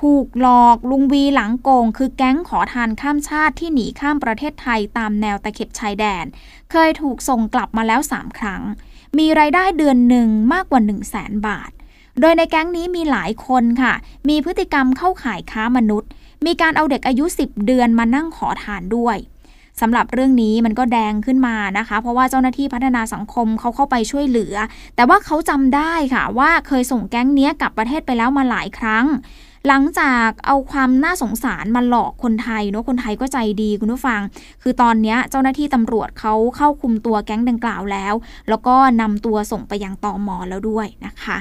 [0.00, 6.24] ถูกหลอกลุงวีหลังโกง คือแก๊งขอทานข้ามชาติที่หนีข้ามประเทศไทยตามแนวตะเข็บชายแดน
[6.70, 8.62] เคยถูกส่งกลับมาแล้ว 3 ครั้ง
[9.18, 11.70] มีรายได้เดือนหนึ่งมากกว่า 1 0 0 0 0แสนบาท
[12.20, 13.92] โดยในแก๊งนี้มีหลายคนค่ะ
[14.28, 16.10] มีพฤติกรรมเข้าข่ายค้ามนุษย์
[16.46, 19.16] มีการเอาเด็กอายุ 10 เดือนมานั่งขอทานด้วย
[19.80, 24.54] สำหรับเรื่องนี้มันก็แดงขึ้นมานะคะ เพราะว่าเจ้าหน้าที่พัฒนาสังคมเขาเข้าไปช่วยเหลือ
[24.96, 29.06] แต่ว่าเขาจำได้ค่ะว่าเคยส่งแก๊งนี้กลับประเทศไปแล้วมาหลายครั้ง
[29.66, 34.20] หลังจากเอาความน่าสงสารมาหลอกคนไทยเนาะคนไทยก็ใจดีคุณผู้ฟัง
[34.62, 38.14] คือตอนนี้เจ้าหน้าที่ตำรวจเขาเข้าคุมตัวแก๊งดังกล่าวแล้ว
[38.48, 41.38] แล้วก็นำตัวส่งไปยังตอมอแล้วด้วยนะคะ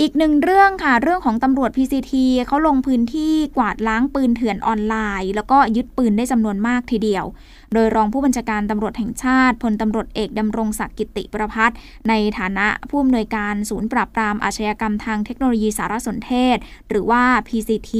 [0.00, 2.12] อีกหนึ่งเรื่องค่ะ เรื่องของตำรวจ PCT
[2.46, 7.24] เขาลงพื้นที่กวาดล้างปืนเถื่อนออนไลน์ แล้วก็ยึดปืนได้จำนวนมากทีเดียว
[7.74, 11.70] โดยรองผู้บัญชาการตำรวจแห่งชาติพลตำรวจเอกดำรงศักดิ์กิติประพัฒ
[12.08, 16.56] ในฐานะผู้อำนวยการศูนย์ปราบปรามอาชญากรรมทางเทคโนโลยีสารสนเทศ
[16.88, 17.92] หรือว่า PCT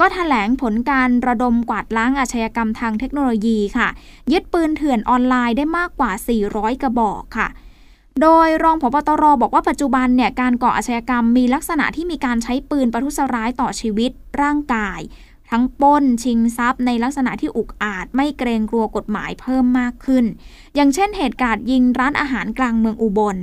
[0.00, 3.88] ก็ถแถลงผลการระดมกวาดล้างอาชญากรรมทางเทคโนโลยีค่ะ
[4.32, 6.10] ยึดปืนเถื่อนออนไลน์ได้มากกว่า
[6.46, 7.48] 400 กระบอกค่ะ
[8.22, 14.10] โดยรองผบตรบอกว่าปัจจุบันเนี่ยการก่ออาชญากรรมมีลักษณะที่มีการใช้ปืนประทุษร้ายต่อชีวิต
[14.42, 15.00] ร่างกาย
[15.50, 20.24] ทั้งป้นชิงทรัพย์ในลักษณะที่อุกอาจไม่เกรงกลัวกฎหมายเพิ่มมากขึ้น
[20.74, 23.36] อย่างเช่นเหตุการณ์ยิงร้านอาหารกลางเมืองอุบล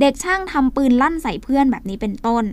[0.00, 2.44] เด็กช่างทำปืนลั่นใส่เพื่อนแบบนี้เป็นต้น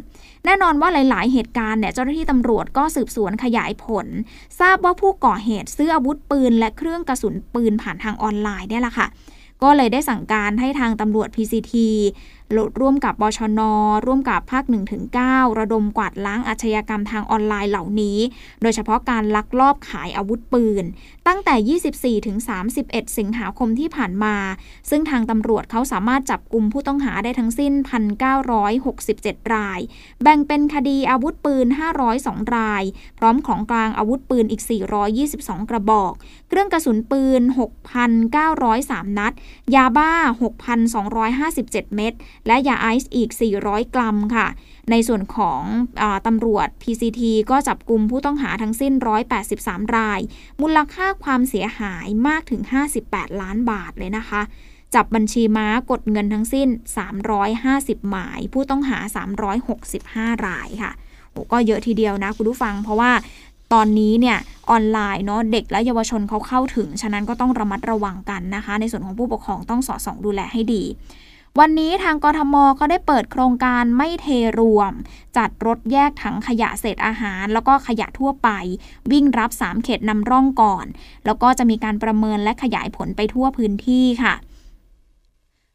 [0.45, 4.07] แน่นอนว่าหลาย ๆ เหตุการณ์เนี่ยเจ้าหน้าที่ตำรวจก็สืบสวนขยายผล
[4.59, 9.07] ทราบว่าผู้ก่อเหตุซื้ออาวุธปืน และเครื่องกระสุนปืนผ่านทางออนไลน์เนี่ยแหละค่ะ
[9.63, 11.73] ก็เลยได้สั่งการให้ทางตำรวจ PCT
[12.81, 13.61] ร่วมกับบชน
[14.05, 18.17] ร่วมกับภาค1ถึง9ระดมกวาดล้างอาชญากรรมทางออนไลน์เหล่านี้
[18.61, 20.84] โดยเฉพาะการลักลอบขายอาวุธปืน
[21.27, 22.38] ตั้งแต่ 24ถึง
[22.77, 24.35] 31 สิงหาคมที่ผ่านมา
[24.89, 27.73] ซึ่งทางตำรวจเขาสามารถจับกลุ่มผู้ต้องหาได้ทั้งสิ้น
[28.63, 29.80] 1,967 ราย
[30.23, 31.67] แบ่งเป็นคดีอาวุธปืน
[32.11, 32.84] 502 ราย
[33.19, 34.61] พร้อมของกลางอาวุธปืนอีก
[35.17, 36.13] 422 กระบอก
[36.53, 37.41] เครื่องกระสุนปืน
[38.09, 39.34] 6,903 นัด
[39.75, 40.11] ยาบ้า
[40.81, 42.13] 6,257 เม็ด
[42.47, 43.30] และยาไอซ์อีก
[43.61, 44.47] 400 กรัมค่ะ
[44.91, 45.61] ในส่วนของ
[46.01, 47.21] อตำรวจ PCT
[47.51, 48.93] ก็จับกลุ่มผู้ต้องหาทั้งสิ้น
[49.43, 50.19] 183 ราย
[50.61, 52.61] มูลค่าความเสียหายมากถึง
[53.01, 54.41] 58 ล้านบาทเลยนะคะ
[54.95, 56.67] จับบัญชีม้ากดเงินทั้งสิ้น
[57.39, 58.99] 350 หมาย ผู้ต้องหา
[59.71, 60.91] 365 รายค่ะ
[61.31, 63.11] โอ้ก็เยอะทีเดียวนะคุณผู้ฟัง เพราะว่า
[63.73, 64.37] ตอนนี้เนี่ย
[64.69, 70.83] ออนไลน์เนาะเด็กและเยาวชนเขาเข้าถึง ฉะนั้นก็ต้องระมัดระวังกันนะคะ ในส่วนของผู้ปกครองต้องสอดส่องดูแลให้ดี
[71.59, 74.27] วันนี้ทางกทมเขาได้เปิดโครงการไม่เท
[74.59, 74.91] รวม
[75.37, 78.49] จัดรถแยกถังขยะเศษอาหาร แล้วก็ขยะทั่วไป
[79.11, 80.85] วิ่งรับ 3 เขตนำร่องก่อน
[81.25, 84.33] แล้วก็จะมีการประเมินและขยายผลไปทั่วพื้นที่ค่ะ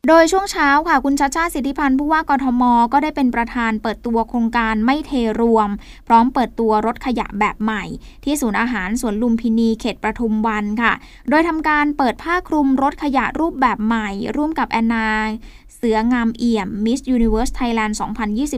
[0.06, 2.62] โดยช่วงเช้าค่ะ คุณชาชาสิทธิพันธ์ผู้ว่ากทม
[2.92, 5.68] ก็ได้เป็นประธานเปิดตัวโครงการไม่เทรวม
[6.06, 7.84] พร้อมเปิดตัวรถขยะแบบใหม่
[8.24, 10.92] ที่ศูนย์อาหารสวนลุมพินีเขตประทุมวันค่ะ
[11.30, 15.10] โดยทำการเปิดผ้าคลุมรถขยะรูปแบบใหม่ ร่วมกับแอนนา
[15.74, 17.94] เสืองามเอี่ยม Miss Universe Thailand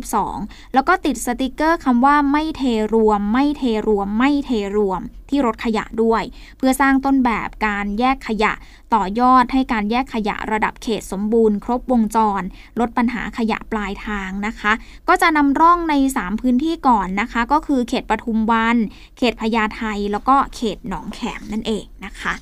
[0.05, 2.63] 2022 แล้วก็ติดสติกเกอร์คำว่าไม่เท
[2.95, 5.01] รวม ไม่เทรวม ไม่เทรวม
[5.31, 6.23] ที่รถขยะด้วย
[6.59, 8.53] เพื่อสร้างต้นแบบการแยกขยะ
[8.95, 12.43] ต่อยอดให้การแยกขยะระดับเขตสมบูรณ์ ครบวงจร
[12.81, 14.73] ลดปัญหาขยะปลายทางนะคะ
[15.09, 18.77] ก็จะนำร่องใน 3 พื้นที่ก่อนนะคะ ก็คือเขตปทุมวัน
[19.19, 19.83] เขตพญาไท
[20.13, 22.35] แล้วก็เขตหนองแขมนั่นเองนะคะ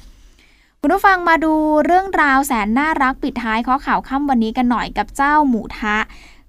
[0.80, 1.54] คุณผู้ฟังมาดู
[1.84, 5.96] เรื่องราวแสนน่ารักปิดท้ายข้อข่าวค่ำวันนี้กันหน่อยกับเจ้าหมูทะ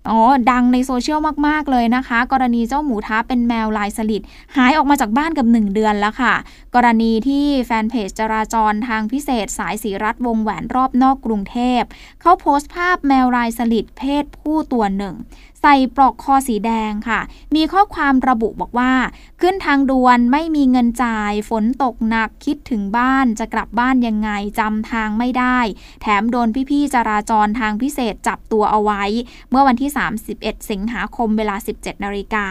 [0.07, 0.19] อ๋อ
[0.51, 4.21] ดังในโซเชียลมากๆเลยนะคะ กรณีเจ้าหมูท้าเป็นแมวลายสลิด
[4.55, 6.33] หายออกมาจากบ้านกับ 1 เดือนแล้วค่ะ
[6.75, 11.81] กรณีที่แฟนเพจจราจรทางพิเศษสายสีรัฐวงแหวนรอบนอกกรุงเทพ
[12.21, 15.15] เขาโพสต์ภาพแมวลายสลิดเพศผู้ตัวหนึ่ง
[15.61, 17.19] ใส่ปลอกคอสีแดงค่ะ
[17.55, 18.93] มีข้อความระบุบอกว่า
[19.41, 24.29] ขึ้นทางด่วนไม่มีเงินจ่าย ฝนตกหนักคิดถึงบ้านจะกลับบ้านยังไง
[24.59, 25.59] จำทางไม่ได้
[26.01, 29.03] แถมโดนพี่ๆจราจรทางพิเศษจับตัวเอาไว้
[29.49, 29.91] เมื่อวันที่
[30.31, 32.47] 31 สิงหาคมเวลา 17 นาฬิกา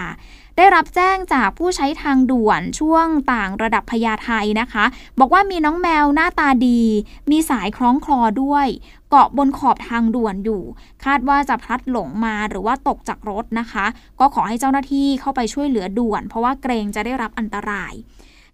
[0.61, 4.31] ได้รับแจ้งจากผู้ใช้ทางด่วนช่วงต่างระดับพญาไท
[4.61, 4.85] นะคะ
[5.19, 6.83] บอกว่ามีน้องแมวหน้าตาดี
[7.31, 8.67] มีสายคล้องคลอด้วย
[9.11, 10.63] เกาะบนขอบทางด่วนอยู่
[11.05, 13.87] คาดว่าจะพลัดหลงมาหรือว่าตกจากรถนะคะ
[14.21, 17.93] ก็ขอให้เจ้าหน้าที่เข้าไปช่วยเหลือด่วน เพราะว่าเกรงจะได้รับอันตราย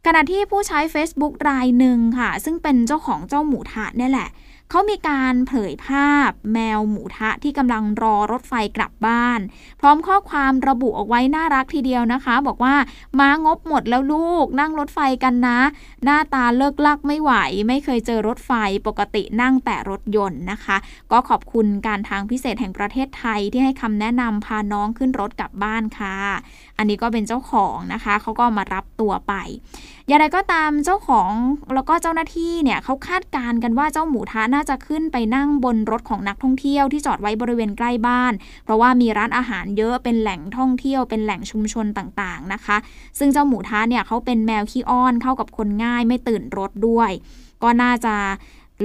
[0.06, 4.28] ขณะที่ผู้ใช้ Facebook รายหนึ่งค่ะ ซึ่งเป็นเจ้าของเจ้าหมูทะเนี่ยแหละ
[4.70, 9.40] เขามีการเผยภาพแมวหมูทะที่กำลังรอรถไฟกลับบ้าน
[9.80, 12.74] พร้อมข้อความระบุเอาไว้น่ารักทีเดียวนะคะ บอกว่า
[13.18, 15.58] ม้างบหมดแล้วลูกนั่งรถไฟกันนะ
[16.04, 17.32] หน้าตาเลิกลักไม่ไหว
[17.68, 18.52] ไม่เคยเจอรถไฟ
[18.86, 20.76] ปกตินั่งแต่รถยนต์นะคะ
[21.12, 26.16] ก็ขอบคุณการทางพิเศษแห่งประเทศไทยที่ให้คำแนะนำพาน้องขึ้นรถกลับบ้านค่ะ
[26.78, 29.32] อันนี้ก็เป็นเจ้าของนะคะเขาก็มารับตัวไป
[30.08, 31.30] อย่างไรก็ตามเจ้าของ
[31.74, 38.32] แล้วก็เจ้าหน้าที่เนี่ยเขาคาดการณ์กันว่าเจ้าหมูทะน่าจะขึ้นไปนั่งบนรถของนักท่องเที่ยวที่จอดไว้บริเวณใกล้บ้าน
[38.64, 42.76] เพราะว่ามีร้านอาหารเยอะเป็นแหล่งท่องเที่ยวเป็นแหล่งชุมชนต่างๆนะคะ
[43.18, 47.10] ซึ่งเจ้าหมูทะเนี่ยเขาเป็นแมวขี้อ้อนเข้ากับคนง่ายไม่ตื่นรถด้วย
[47.62, 48.14] ก็น่าจะ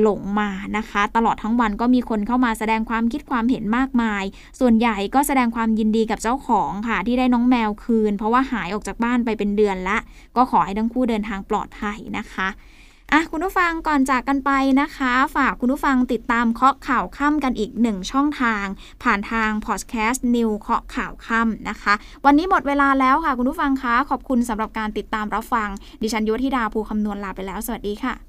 [0.02, 4.24] หลงมานะคะ ตลอดทั้งวันก็มีคนเข้ามาแสดงความคิดความเห็นมากมาย
[4.60, 9.98] ส่วนใหญ่ก็แสดงความยินดีกับเจ้าของค่ะ ที่ได้น้องแมวคืน เพราะว่าหายออกจากบ้านไปเป็นเดือนละ
[10.36, 12.50] ก็ขอให้ทั้งคู่เดินทางปลอดภัยนะคะ
[13.14, 14.52] อะคุณผู้ฟังก่อนจากกันไป
[14.82, 18.66] นะคะ ฝากคุณผู้ฟังติดตามเคาะข่าวค่ำกันอีกหนึ่งช่องทาง
[19.04, 21.94] ผ่านทางพอดแคสต์นิวเคาะข่าวค่ำนะคะ
[22.26, 25.70] วันนี้หมดเวลาแล้วค่ะ คุณผู้ฟังคะขอบคุณสำหรับการติดตามรับฟัง
[26.02, 28.29] ดิฉันยุทธิดาภูคำนวณลาไปแล้ว สวัสดีค่ะ